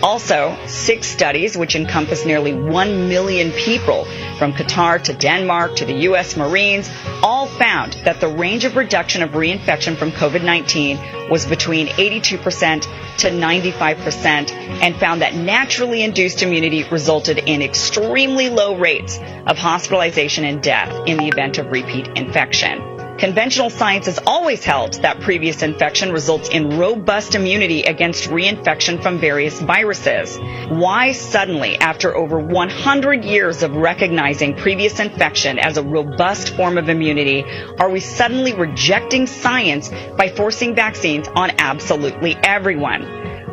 [0.03, 4.05] Also, six studies, which encompass nearly 1 million people
[4.39, 6.37] from Qatar to Denmark to the U.S.
[6.37, 6.89] Marines,
[7.23, 12.83] all found that the range of reduction of reinfection from COVID-19 was between 82%
[13.19, 20.45] to 95% and found that naturally induced immunity resulted in extremely low rates of hospitalization
[20.45, 22.98] and death in the event of repeat infection.
[23.19, 29.19] Conventional science has always held that previous infection results in robust immunity against reinfection from
[29.19, 30.39] various viruses.
[30.69, 36.89] Why suddenly, after over 100 years of recognizing previous infection as a robust form of
[36.89, 37.45] immunity,
[37.81, 43.03] are we suddenly rejecting science by forcing vaccines on absolutely everyone?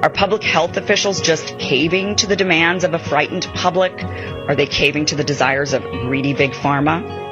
[0.03, 4.03] Are public health officials just caving to the demands of a frightened public?
[4.03, 7.24] Are they caving to the desires of greedy big pharma?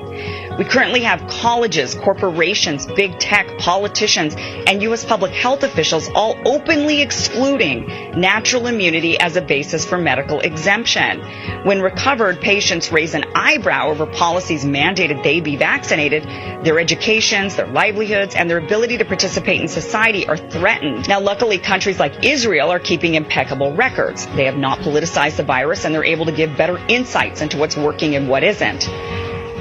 [0.58, 5.04] We currently have colleges, corporations, big tech, politicians, and U.S.
[5.04, 7.88] public health officials all openly excluding
[8.20, 11.22] natural immunity as a basis for medical exemption.
[11.66, 16.24] When recovered patients raise an eyebrow over policies mandated they be vaccinated,
[16.64, 21.08] their educations, their livelihoods, and their ability to participate in society are threatened.
[21.08, 24.28] Now, luckily, countries like Israel are keeping impeccable records.
[24.28, 27.76] They have not politicized the virus and they're able to give better insights into what's
[27.76, 28.88] working and what isn't.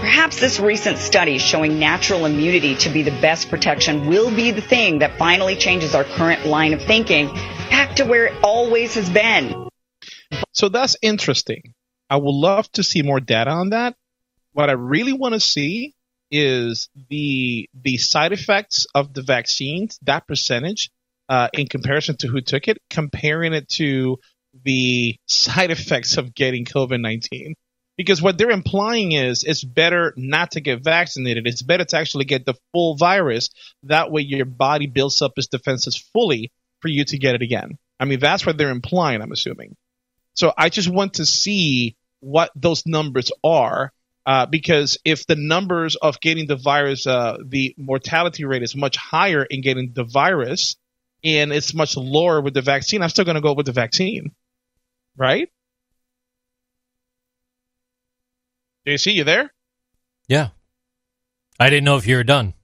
[0.03, 4.61] Perhaps this recent study showing natural immunity to be the best protection will be the
[4.61, 7.29] thing that finally changes our current line of thinking
[7.71, 9.69] back to where it always has been.
[10.51, 11.75] So that's interesting.
[12.11, 13.95] I would love to see more data on that.
[14.55, 15.95] What I really want to see
[16.33, 20.91] is the the side effects of the vaccines, that percentage,
[21.29, 24.19] uh, in comparison to who took it, comparing it to
[24.65, 27.55] the side effects of getting COVID nineteen.
[27.97, 31.47] Because what they're implying is it's better not to get vaccinated.
[31.47, 33.51] It's better to actually get the full virus.
[33.85, 36.51] That way your body builds up its defenses fully
[36.81, 37.79] for you to get it again.
[38.01, 39.77] I mean, that's what they're implying, I'm assuming.
[40.35, 43.93] So I just want to see what those numbers are.
[44.25, 48.97] Uh, because if the numbers of getting the virus, uh, the mortality rate is much
[48.97, 50.77] higher in getting the virus
[51.25, 54.33] and it's much lower with the vaccine, I'm still going to go with the vaccine.
[55.17, 55.49] Right?
[58.87, 59.53] JC, you there?
[60.29, 60.49] Yeah.
[61.61, 62.55] I didn't know if you were done.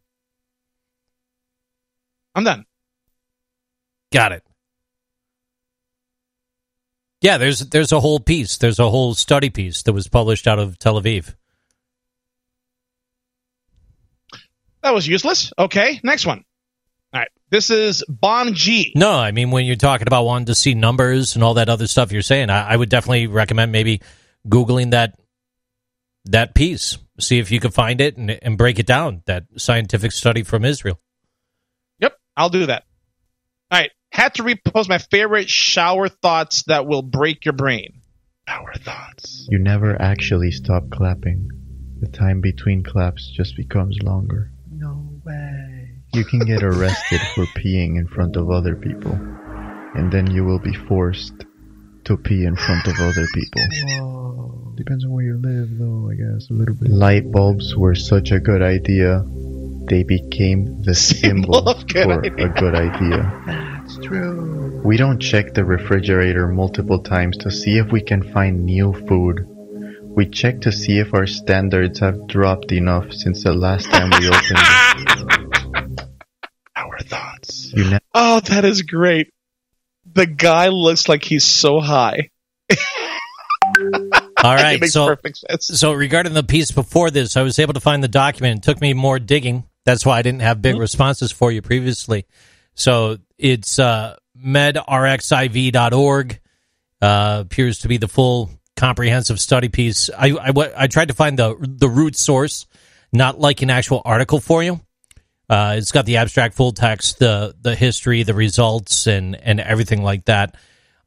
[2.35, 2.65] I'm done.
[4.12, 4.43] Got it.
[7.20, 8.59] Yeah, there's there's a whole piece.
[8.59, 11.35] There's a whole study piece that was published out of Tel Aviv.
[14.82, 15.53] That was useless.
[15.59, 16.45] Okay, next one.
[17.12, 17.28] All right.
[17.51, 18.93] This is Bon G.
[18.95, 21.89] No, I mean when you're talking about wanting to see numbers and all that other
[21.89, 24.01] stuff you're saying, I, I would definitely recommend maybe
[24.47, 25.19] googling that
[26.29, 29.23] that piece, see if you can find it and, and break it down.
[29.27, 31.01] That scientific study from Israel.
[32.01, 32.85] Yep, I'll do that.
[33.71, 33.91] All right.
[34.11, 38.01] Had to repost my favorite shower thoughts that will break your brain.
[38.49, 39.47] Shower thoughts.
[39.51, 41.49] You never actually stop clapping.
[42.01, 44.51] The time between claps just becomes longer.
[44.71, 45.99] No way.
[46.15, 50.61] You can get arrested for peeing in front of other people, and then you will
[50.61, 51.35] be forced
[52.05, 54.58] to pee in front of other people.
[54.79, 56.89] Depends on where you live, though, I guess, a little bit.
[56.89, 59.25] Light bulbs were such a good idea,
[59.89, 62.47] they became the symbol for idea.
[62.47, 63.43] a good idea.
[63.45, 64.81] That's true.
[64.85, 69.45] We don't check the refrigerator multiple times to see if we can find new food.
[69.49, 74.29] We check to see if our standards have dropped enough since the last time we
[74.29, 76.09] opened.
[76.77, 77.73] Our thoughts.
[77.75, 79.33] You Oh, that is great.
[80.13, 82.31] The guy looks like he's so high.
[84.44, 85.16] All right, so
[85.59, 88.59] so regarding the piece before this, I was able to find the document.
[88.59, 89.65] It took me more digging.
[89.85, 92.24] That's why I didn't have big responses for you previously.
[92.74, 96.40] So it's uh, medrxiv.org.
[97.02, 100.09] Uh, appears to be the full comprehensive study piece.
[100.16, 102.69] I, I I tried to find the the root source,
[103.12, 104.81] not like an actual article for you.
[105.51, 110.02] Uh, it's got the abstract full text, the the history, the results, and and everything
[110.02, 110.55] like that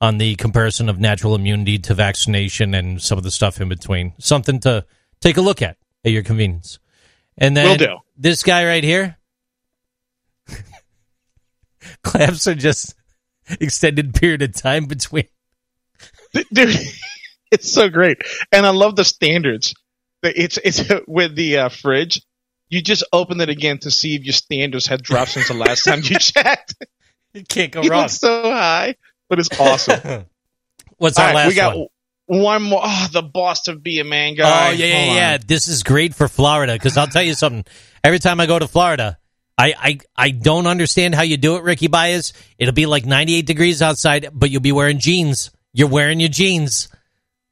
[0.02, 4.14] on the comparison of natural immunity to vaccination and some of the stuff in between.
[4.18, 4.86] Something to
[5.22, 6.80] take a look at at your convenience.
[7.38, 7.80] And then
[8.18, 9.18] this guy right here,
[12.03, 12.95] clamps are just
[13.60, 15.26] extended period of time between.
[16.53, 16.76] dude
[17.52, 18.18] it's so great
[18.52, 19.73] and i love the standards
[20.23, 22.22] it's it's with the uh, fridge
[22.69, 25.84] you just open it again to see if your standards had dropped since the last
[25.84, 26.76] time you checked
[27.34, 28.95] you can't go you wrong so high
[29.31, 30.25] but it's awesome
[30.97, 31.87] What's All our right, last we got one?
[32.27, 35.47] one more oh the boss to be a man guy Oh yeah, yeah, Hold on.
[35.47, 37.65] This is great for Florida because I'll tell you something.
[38.03, 39.17] Every time I go to Florida,
[39.57, 42.33] I, I I don't understand how you do it, Ricky Baez.
[42.59, 45.49] It'll be like 98 degrees outside, but you'll be wearing jeans.
[45.73, 46.87] You're wearing your jeans.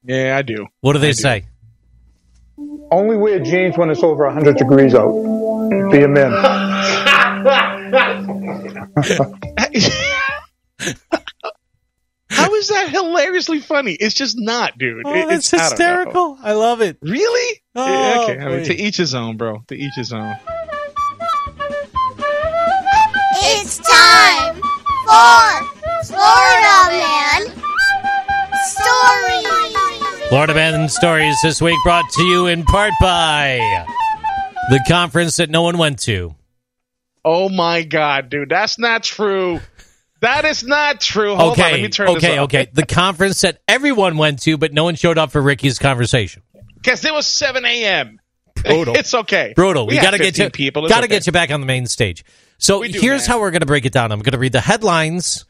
[0.03, 1.21] yeah i do What do they I do.
[1.27, 1.45] say?
[2.91, 5.11] Only wear jeans when it's over 100 degrees out.
[5.91, 6.31] Be a man.
[12.59, 15.69] how is that hilariously funny it's just not dude Oh, It- it's I don't know.
[15.69, 16.37] hysterical.
[16.41, 16.97] I love it.
[17.01, 18.65] really Oh, yeah, okay i mean wait.
[18.65, 20.35] to each his own bro to each his own
[23.41, 25.67] It's time for
[26.03, 27.41] Florida Man
[28.65, 30.27] Stories.
[30.29, 33.85] Florida Man Stories this week brought to you in part by
[34.69, 36.35] the conference that no one went to.
[37.23, 39.59] Oh my god, dude, that's not true.
[40.21, 41.35] That is not true.
[41.35, 42.67] Hold okay, on, let me turn okay, okay.
[42.71, 46.41] The conference that everyone went to, but no one showed up for Ricky's conversation.
[46.75, 48.19] Because it was 7 a.m.
[48.55, 48.95] Brutal.
[48.97, 49.53] It's okay.
[49.55, 49.87] Brutal.
[49.87, 50.49] We, have got to get you.
[50.49, 50.87] people.
[50.87, 51.15] Got to okay.
[51.15, 52.25] get you back on the main stage.
[52.57, 53.29] So do, here's man.
[53.29, 54.11] how we're going to break it down.
[54.11, 55.45] I'm going to read the headlines,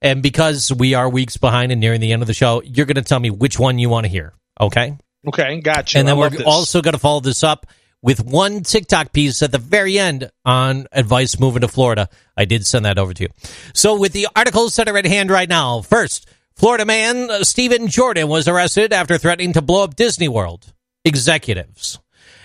[0.00, 2.96] and because we are weeks behind and nearing the end of the show, you're going
[2.96, 4.34] to tell me which one you want to hear.
[4.60, 4.96] Okay.
[5.26, 5.98] Okay, gotcha.
[5.98, 7.66] and then I we're also going to follow this up
[8.02, 12.08] with one TikTok piece at the very end on advice moving to Florida.
[12.36, 13.28] I did send that over to you.
[13.74, 17.88] So with the articles that are at hand right now, first, Florida man uh, Stephen
[17.88, 20.72] Jordan was arrested after threatening to blow up Disney World
[21.04, 21.98] executives.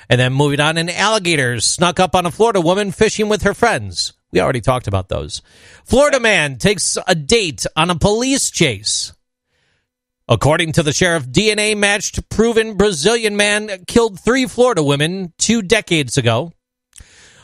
[0.10, 3.54] And then moving on, an alligator snuck up on a Florida woman fishing with her
[3.54, 4.14] friends.
[4.32, 5.42] We already talked about those.
[5.86, 9.12] Florida man takes a date on a police chase.
[10.28, 16.18] According to the sheriff, DNA matched proven Brazilian man killed three Florida women two decades
[16.18, 16.54] ago.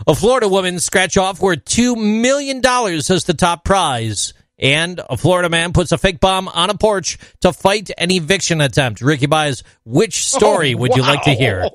[0.07, 4.33] A Florida woman scratch off worth $2 million as the top prize.
[4.57, 8.61] And a Florida man puts a fake bomb on a porch to fight an eviction
[8.61, 9.01] attempt.
[9.01, 11.69] Ricky Baez, which story Oh, would you like to hear?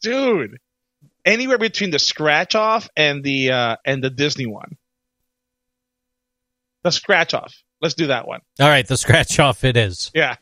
[0.00, 0.58] dude.
[1.26, 4.76] Anywhere between the scratch off and the uh, and the Disney one.
[6.82, 7.54] The scratch off.
[7.80, 8.40] Let's do that one.
[8.60, 10.10] All right, the scratch off it is.
[10.14, 10.36] Yeah.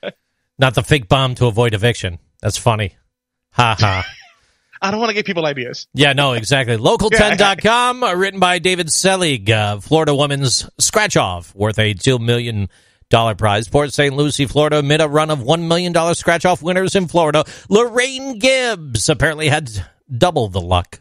[0.59, 2.19] Not the fake bomb to avoid eviction.
[2.41, 2.97] That's funny.
[3.53, 4.07] Ha ha.
[4.83, 5.89] I don't want to give people ideas.
[5.93, 6.77] Yeah, no, exactly.
[6.79, 12.69] Local10.com, uh, written by David Selig, uh, Florida woman's scratch off, worth a $2 million
[13.11, 13.69] prize.
[13.69, 14.15] Port St.
[14.15, 17.45] Lucie, Florida, amid a run of $1 million scratch off winners in Florida.
[17.69, 19.69] Lorraine Gibbs apparently had
[20.17, 21.01] double the luck.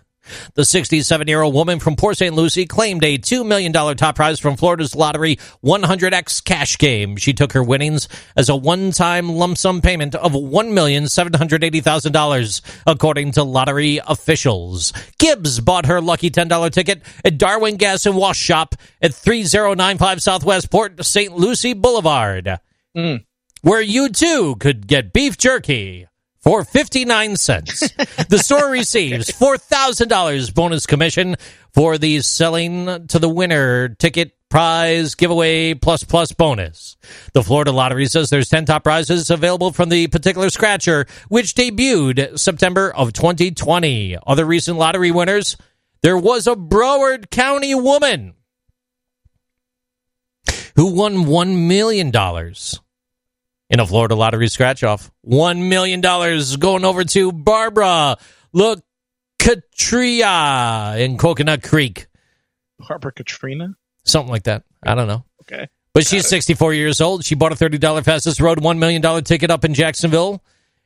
[0.56, 2.36] The 67 year old woman from Port St.
[2.36, 7.18] Lucie claimed a $2 million top prize from Florida's lottery 100X cash game.
[7.18, 13.44] She took her winnings as a one time lump sum payment of $1,780,000, according to
[13.44, 14.94] lottery officials.
[15.18, 20.72] Gibbs bought her lucky $10 ticket at Darwin Gas and Wash Shop at 3095 Southwest
[20.72, 21.36] Port St.
[21.36, 22.60] Lucie Boulevard,
[22.96, 23.26] mm.
[23.62, 26.08] where you too could get beef jerky
[26.48, 27.92] for 59 cents.
[28.30, 31.36] the store receives $4,000 bonus commission
[31.74, 36.96] for the selling to the winner ticket prize giveaway plus plus bonus.
[37.34, 42.40] The Florida Lottery says there's 10 top prizes available from the particular scratcher, which debuted
[42.40, 44.18] September of 2020.
[44.26, 45.58] Other recent lottery winners
[46.02, 48.36] There was a Broward County woman
[50.78, 52.10] who won $1 million
[53.70, 55.12] in a Florida lottery scratch off.
[55.26, 58.18] $1 million going over to Barbara
[58.56, 58.80] Lucatria
[61.00, 62.08] in Coconut Creek.
[62.80, 63.76] Barbara Katrina.
[64.04, 64.64] Something like that.
[64.84, 65.26] I don't know.
[65.42, 65.68] Okay.
[65.94, 67.26] But she's 64 years old.
[67.26, 70.44] She bought a $30 fastest road $1 million ticket up in Jacksonville.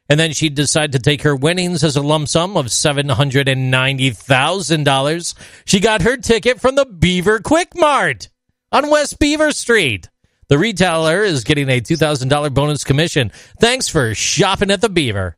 [0.09, 5.33] And then she decided to take her winnings as a lump sum of $790,000.
[5.65, 8.29] She got her ticket from the Beaver Quick Mart
[8.71, 10.09] on West Beaver Street.
[10.51, 13.31] The retailer is getting a $2,000 bonus commission.
[13.61, 15.37] Thanks for shopping at the Beaver.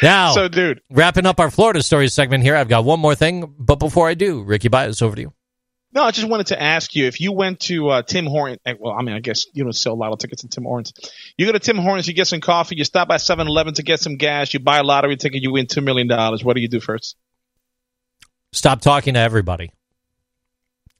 [0.01, 3.53] now, So, dude, wrapping up our Florida stories segment here, I've got one more thing.
[3.59, 5.33] But before I do, Ricky Baez, over to you.
[5.93, 8.61] No, I just wanted to ask you if you went to uh, Tim Hortons.
[8.65, 10.93] eh, Well, I mean, I guess you don't sell lotto tickets in Tim Hortons.
[11.37, 13.83] You go to Tim Hortons, you get some coffee, you stop by 7 Eleven to
[13.83, 16.09] get some gas, you buy a lottery ticket, you win $2 million.
[16.45, 17.17] What do you do first?
[18.53, 19.73] Stop talking to everybody.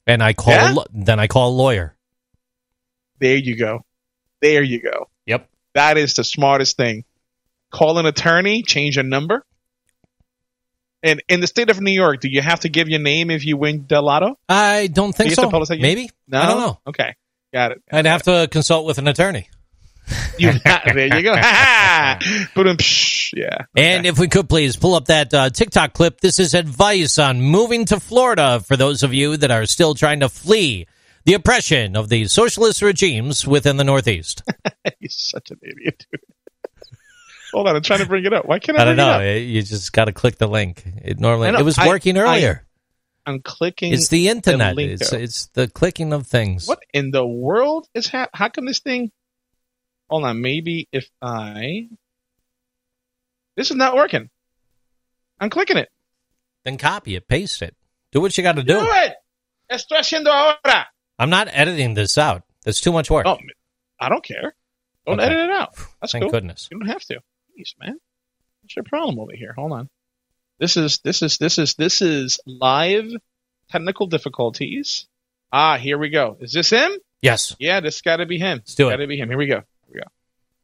[0.07, 0.75] And I call, Yeah?
[0.93, 1.97] then I call a lawyer.
[3.19, 3.85] There you go.
[4.41, 5.09] There you go.
[5.27, 5.49] Yep.
[5.75, 7.05] That is the smartest thing.
[7.73, 9.45] Call an attorney, change your number.
[11.03, 13.45] And in the state of New York, do you have to give your name if
[13.45, 14.39] you win the lotto?
[14.49, 15.51] I don't think You so.
[15.79, 16.11] Maybe.
[16.27, 16.41] No?
[16.41, 16.81] I don't know.
[16.87, 17.15] Okay.
[17.53, 17.83] Got it.
[17.93, 19.49] I'd have to consult with an attorney.
[20.39, 21.35] You, there you go.
[22.55, 22.77] Put him.
[23.35, 23.65] Yeah.
[23.75, 26.21] And if we could please pull up that uh, TikTok clip.
[26.21, 30.21] This is advice on moving to Florida for those of you that are still trying
[30.21, 30.87] to flee
[31.25, 34.43] the oppression of the socialist regimes within the Northeast.
[35.01, 36.21] You're such an idiot, dude.
[37.53, 38.45] Hold on, I'm trying to bring it up.
[38.45, 39.09] Why can't I, I don't know.
[39.09, 39.23] up?
[39.23, 40.85] You just got to click the link.
[41.03, 42.67] It normally it was I- working earlier.
[43.25, 43.93] I, am clicking.
[43.93, 44.77] it's the internet.
[44.77, 46.69] link, it's it's the clicking of things.
[46.69, 48.31] What in the world is hap?
[48.35, 49.11] How come this thing?
[50.09, 51.89] Hold on, maybe if I.
[53.57, 54.31] This is not working.
[55.41, 55.89] I'm clicking it.
[56.65, 57.75] Then copy it, paste it,
[58.13, 58.81] do what you got to do.
[58.81, 59.15] Do it.
[59.71, 60.87] Estoy haciendo ahora.
[61.19, 62.43] I'm not editing this out.
[62.65, 63.27] That's too much work.
[63.27, 63.39] Oh,
[64.01, 64.55] I don't care.
[65.07, 65.27] Don't Okay.
[65.27, 65.75] edit it out.
[66.01, 66.33] That's Thank cool.
[66.33, 66.69] goodness.
[66.71, 67.15] You don't have to.
[67.59, 67.99] Jeez, man.
[68.63, 69.53] What's your problem over here?
[69.57, 69.89] Hold on.
[70.59, 73.11] This is this is this is this is live
[73.71, 75.07] technical difficulties.
[75.53, 76.37] Ah, here we go.
[76.41, 76.91] Is this him?
[77.23, 77.55] Yes.
[77.59, 78.59] Yeah, this got to be him.
[78.59, 78.93] Let's do it.
[78.93, 79.29] Got to be him.
[79.29, 79.63] Here we go.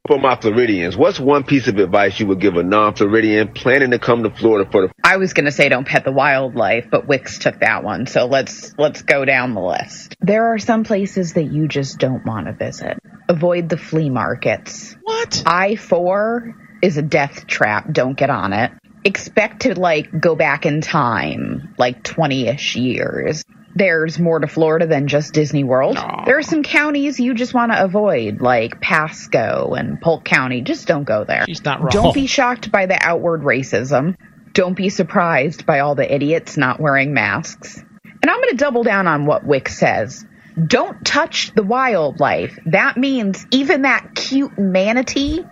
[0.09, 0.23] Here we go.
[0.23, 3.99] For my Floridians, what's one piece of advice you would give a non-Floridian planning to
[3.99, 7.07] come to Florida for the I was going to say don't pet the wildlife, but
[7.07, 8.07] Wix took that one.
[8.07, 10.17] So let's let's go down the list.
[10.21, 12.99] There are some places that you just don't want to visit.
[13.29, 14.97] Avoid the flea markets.
[15.03, 15.43] What?
[15.47, 17.93] I-4 is a death trap.
[17.93, 18.73] Don't get on it.
[19.05, 23.45] Expect to like go back in time, like 20-ish years.
[23.75, 25.97] There's more to Florida than just Disney World.
[26.27, 30.61] There are some counties you just want to avoid, like Pasco and Polk County.
[30.61, 31.45] Just don't go there.
[31.47, 31.91] She's not wrong.
[31.91, 34.17] Don't be shocked by the outward racism.
[34.53, 37.79] Don't be surprised by all the idiots not wearing masks.
[38.05, 40.27] And I'm going to double down on what Wick says.
[40.67, 42.59] Don't touch the wildlife.
[42.67, 45.45] That means even that cute manatee.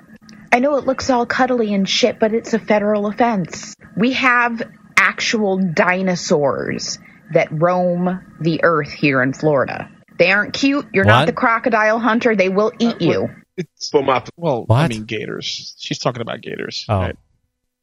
[0.53, 3.75] I know it looks all cuddly and shit, but it's a federal offense.
[3.97, 4.63] We have
[4.99, 6.99] actual dinosaurs
[7.33, 9.91] that roam the earth here in Florida.
[10.19, 10.87] They aren't cute.
[10.93, 11.13] You're What?
[11.13, 12.37] not the crocodile hunter.
[12.37, 13.29] They will eat you.
[13.57, 14.67] It's for my well.
[14.71, 15.75] I mean, gators.
[15.79, 16.85] She's talking about gators.
[16.89, 16.99] Oh.
[16.99, 17.17] right?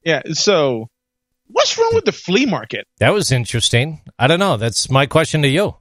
[0.04, 0.22] Yeah.
[0.34, 0.90] So,
[1.48, 2.88] what's wrong with the flea market?
[3.00, 4.02] That was interesting.
[4.18, 4.58] I don't know.
[4.58, 5.76] That's my question to you.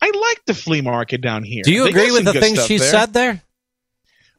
[0.00, 1.62] I like the flea market down here.
[1.64, 2.88] Do you They agree with the things she there.
[2.88, 3.42] said there?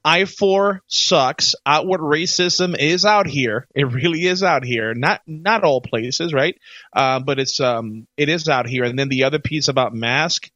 [0.03, 1.55] I four sucks.
[1.65, 3.67] Outward racism is out here.
[3.75, 4.93] It really is out here.
[4.93, 6.57] Not not all places, right?
[6.93, 8.83] Uh, but it's um it is out here.
[8.83, 10.49] And then the other piece about mask.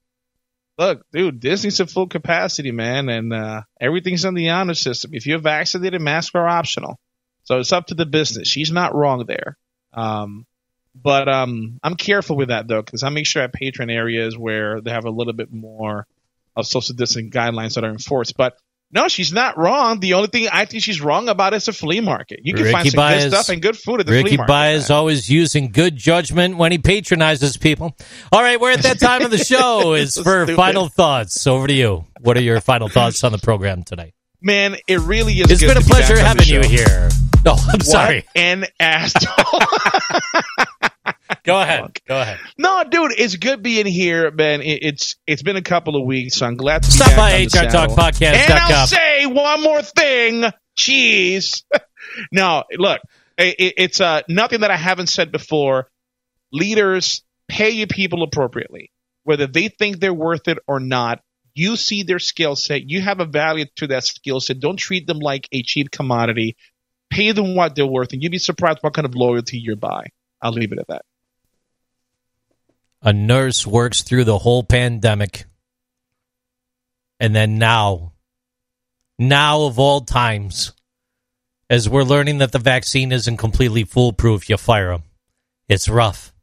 [0.78, 5.11] Look, dude, Disney's at full capacity, man, and uh, everything's in the honor system.
[5.14, 6.99] If you're vaccinated, masks are optional.
[7.44, 8.48] So it's up to the business.
[8.48, 9.57] She's not wrong there.
[9.94, 10.48] Um,
[10.95, 14.82] but um, I'm careful with that though, because I make sure I patron areas where
[14.82, 16.07] they have a little bit more
[16.56, 18.38] of social distancing guidelines that are enforced.
[18.38, 18.57] But
[18.94, 19.99] no, she's not wrong.
[19.99, 22.41] The only thing I think she's wrong about is the flea market.
[22.44, 24.53] You can find some Baez- good stuff and good food at the Ricky flea market.
[24.53, 27.95] Ricky Baez always using good judgment when he patronizes people.
[28.32, 29.94] All right, we're at that time of the show.
[30.03, 30.56] Is for Stupid.
[30.56, 31.45] final thoughts.
[31.48, 32.06] Over to you.
[32.22, 34.14] What are your final thoughts on the program today?
[34.41, 35.49] Man, it really is.
[35.49, 37.10] It's been a pleasure having you here.
[37.45, 38.26] No, I'm What sorry.
[38.36, 39.60] An asshole.
[41.44, 41.99] Go ahead.
[42.07, 42.40] Go ahead.
[42.57, 44.61] no, dude, it's good being here, man.
[44.61, 47.44] It, it's it's been a couple of weeks, so I'm glad to be Stop by
[47.44, 47.88] the saddle.
[47.95, 48.34] HRTalkPodcast.com.
[48.34, 50.45] And I'll say one more thing.
[50.78, 51.64] Jeez.
[52.32, 53.02] no, look,
[53.38, 55.90] it, it- it's uh nothing that I haven't said before.
[56.52, 58.91] Leaders pay your people appropriately,
[59.24, 61.22] whether they think they're worth it or not.
[61.56, 62.90] You see their skill set.
[62.90, 64.60] You have a value to that skill set.
[64.60, 66.56] Don't treat them like a cheap commodity.
[67.11, 70.07] Pay them what they're worth, and you'd be surprised what kind of loyalty you buy.
[70.41, 71.03] I'll leave it at that.
[73.04, 75.46] A nurse works through the whole pandemic.
[77.20, 78.14] And then now,
[79.20, 80.72] now of all times,
[81.70, 85.04] as we're learning that the vaccine isn't completely foolproof, you fire them.
[85.68, 86.34] It's rough.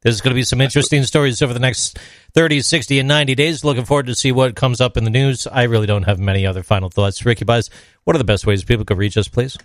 [0.00, 1.98] There's going to be some interesting stories over the next
[2.34, 3.64] 30, 60, and 90 days.
[3.64, 5.46] Looking forward to see what comes up in the news.
[5.46, 7.26] I really don't have many other final thoughts.
[7.26, 7.68] Ricky Baez,
[8.04, 9.58] what are the best ways people can reach us, please?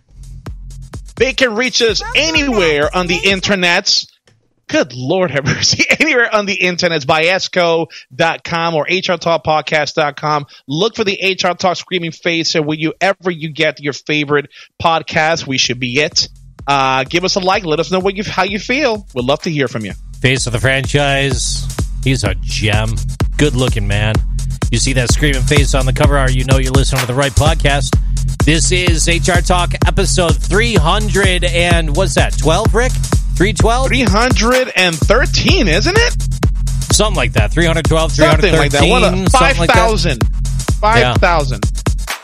[1.15, 4.07] They can reach us anywhere on the internets.
[4.73, 5.85] Good Lord have mercy.
[5.99, 10.47] Anywhere on the internets by esco.com or hrtalkpodcast.com.
[10.67, 14.49] Look for the HR Talk Screaming Face and wherever you get your favorite
[14.81, 16.27] podcast, we should be it.
[16.65, 17.65] Uh, give us a like.
[17.65, 19.05] Let us know what you, how you feel.
[19.13, 19.93] We'd love to hear from you.
[20.21, 21.67] Face of the franchise.
[22.03, 22.95] He's a gem.
[23.37, 24.15] Good looking man.
[24.71, 27.13] You see that screaming face on the cover art, you know you're listening to the
[27.13, 27.95] right podcast.
[28.43, 32.91] This is HR Talk episode 300 and what's that, 12, Rick?
[33.35, 33.87] 312?
[33.87, 36.13] 313, isn't it?
[36.93, 37.51] Something like that.
[37.51, 38.59] 312, Something 313.
[38.59, 38.89] like that.
[38.89, 39.75] What a, something like that.
[39.75, 40.23] 5,000.
[40.79, 41.63] 5,000.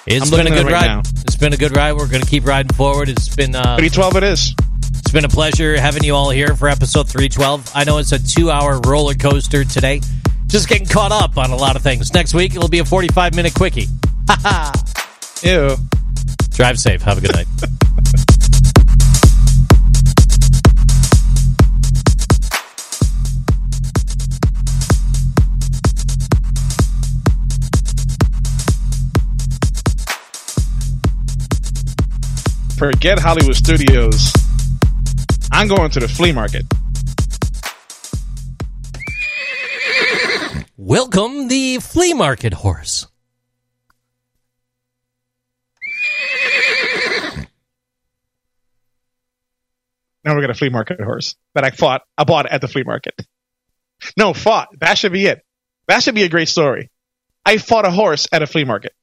[0.08, 0.86] It's been a good it right ride.
[0.88, 1.00] now.
[1.26, 1.94] It's been a good ride.
[1.94, 3.10] We're going to keep riding forward.
[3.10, 4.56] It's been uh, 312 it is.
[4.98, 7.72] It's been a pleasure having you all here for episode 312.
[7.74, 10.02] I know it's a two hour roller coaster today.
[10.48, 12.14] Just getting caught up on a lot of things.
[12.14, 13.88] Next week, it'll be a 45 minute quickie.
[14.30, 14.72] Ha ha.
[15.44, 15.76] Ew.
[16.52, 17.02] Drive safe.
[17.02, 17.48] Have a good night.
[32.80, 34.32] Forget Hollywood Studios.
[35.52, 36.64] I'm going to the flea market.
[40.78, 43.06] Welcome, the flea market horse.
[50.24, 52.04] Now we got a flea market horse that I fought.
[52.18, 53.14] I bought at the flea market.
[54.16, 54.70] No, fought.
[54.80, 55.44] That should be it.
[55.90, 56.90] That should be a great story.
[57.46, 58.94] I fought a horse at a flea market.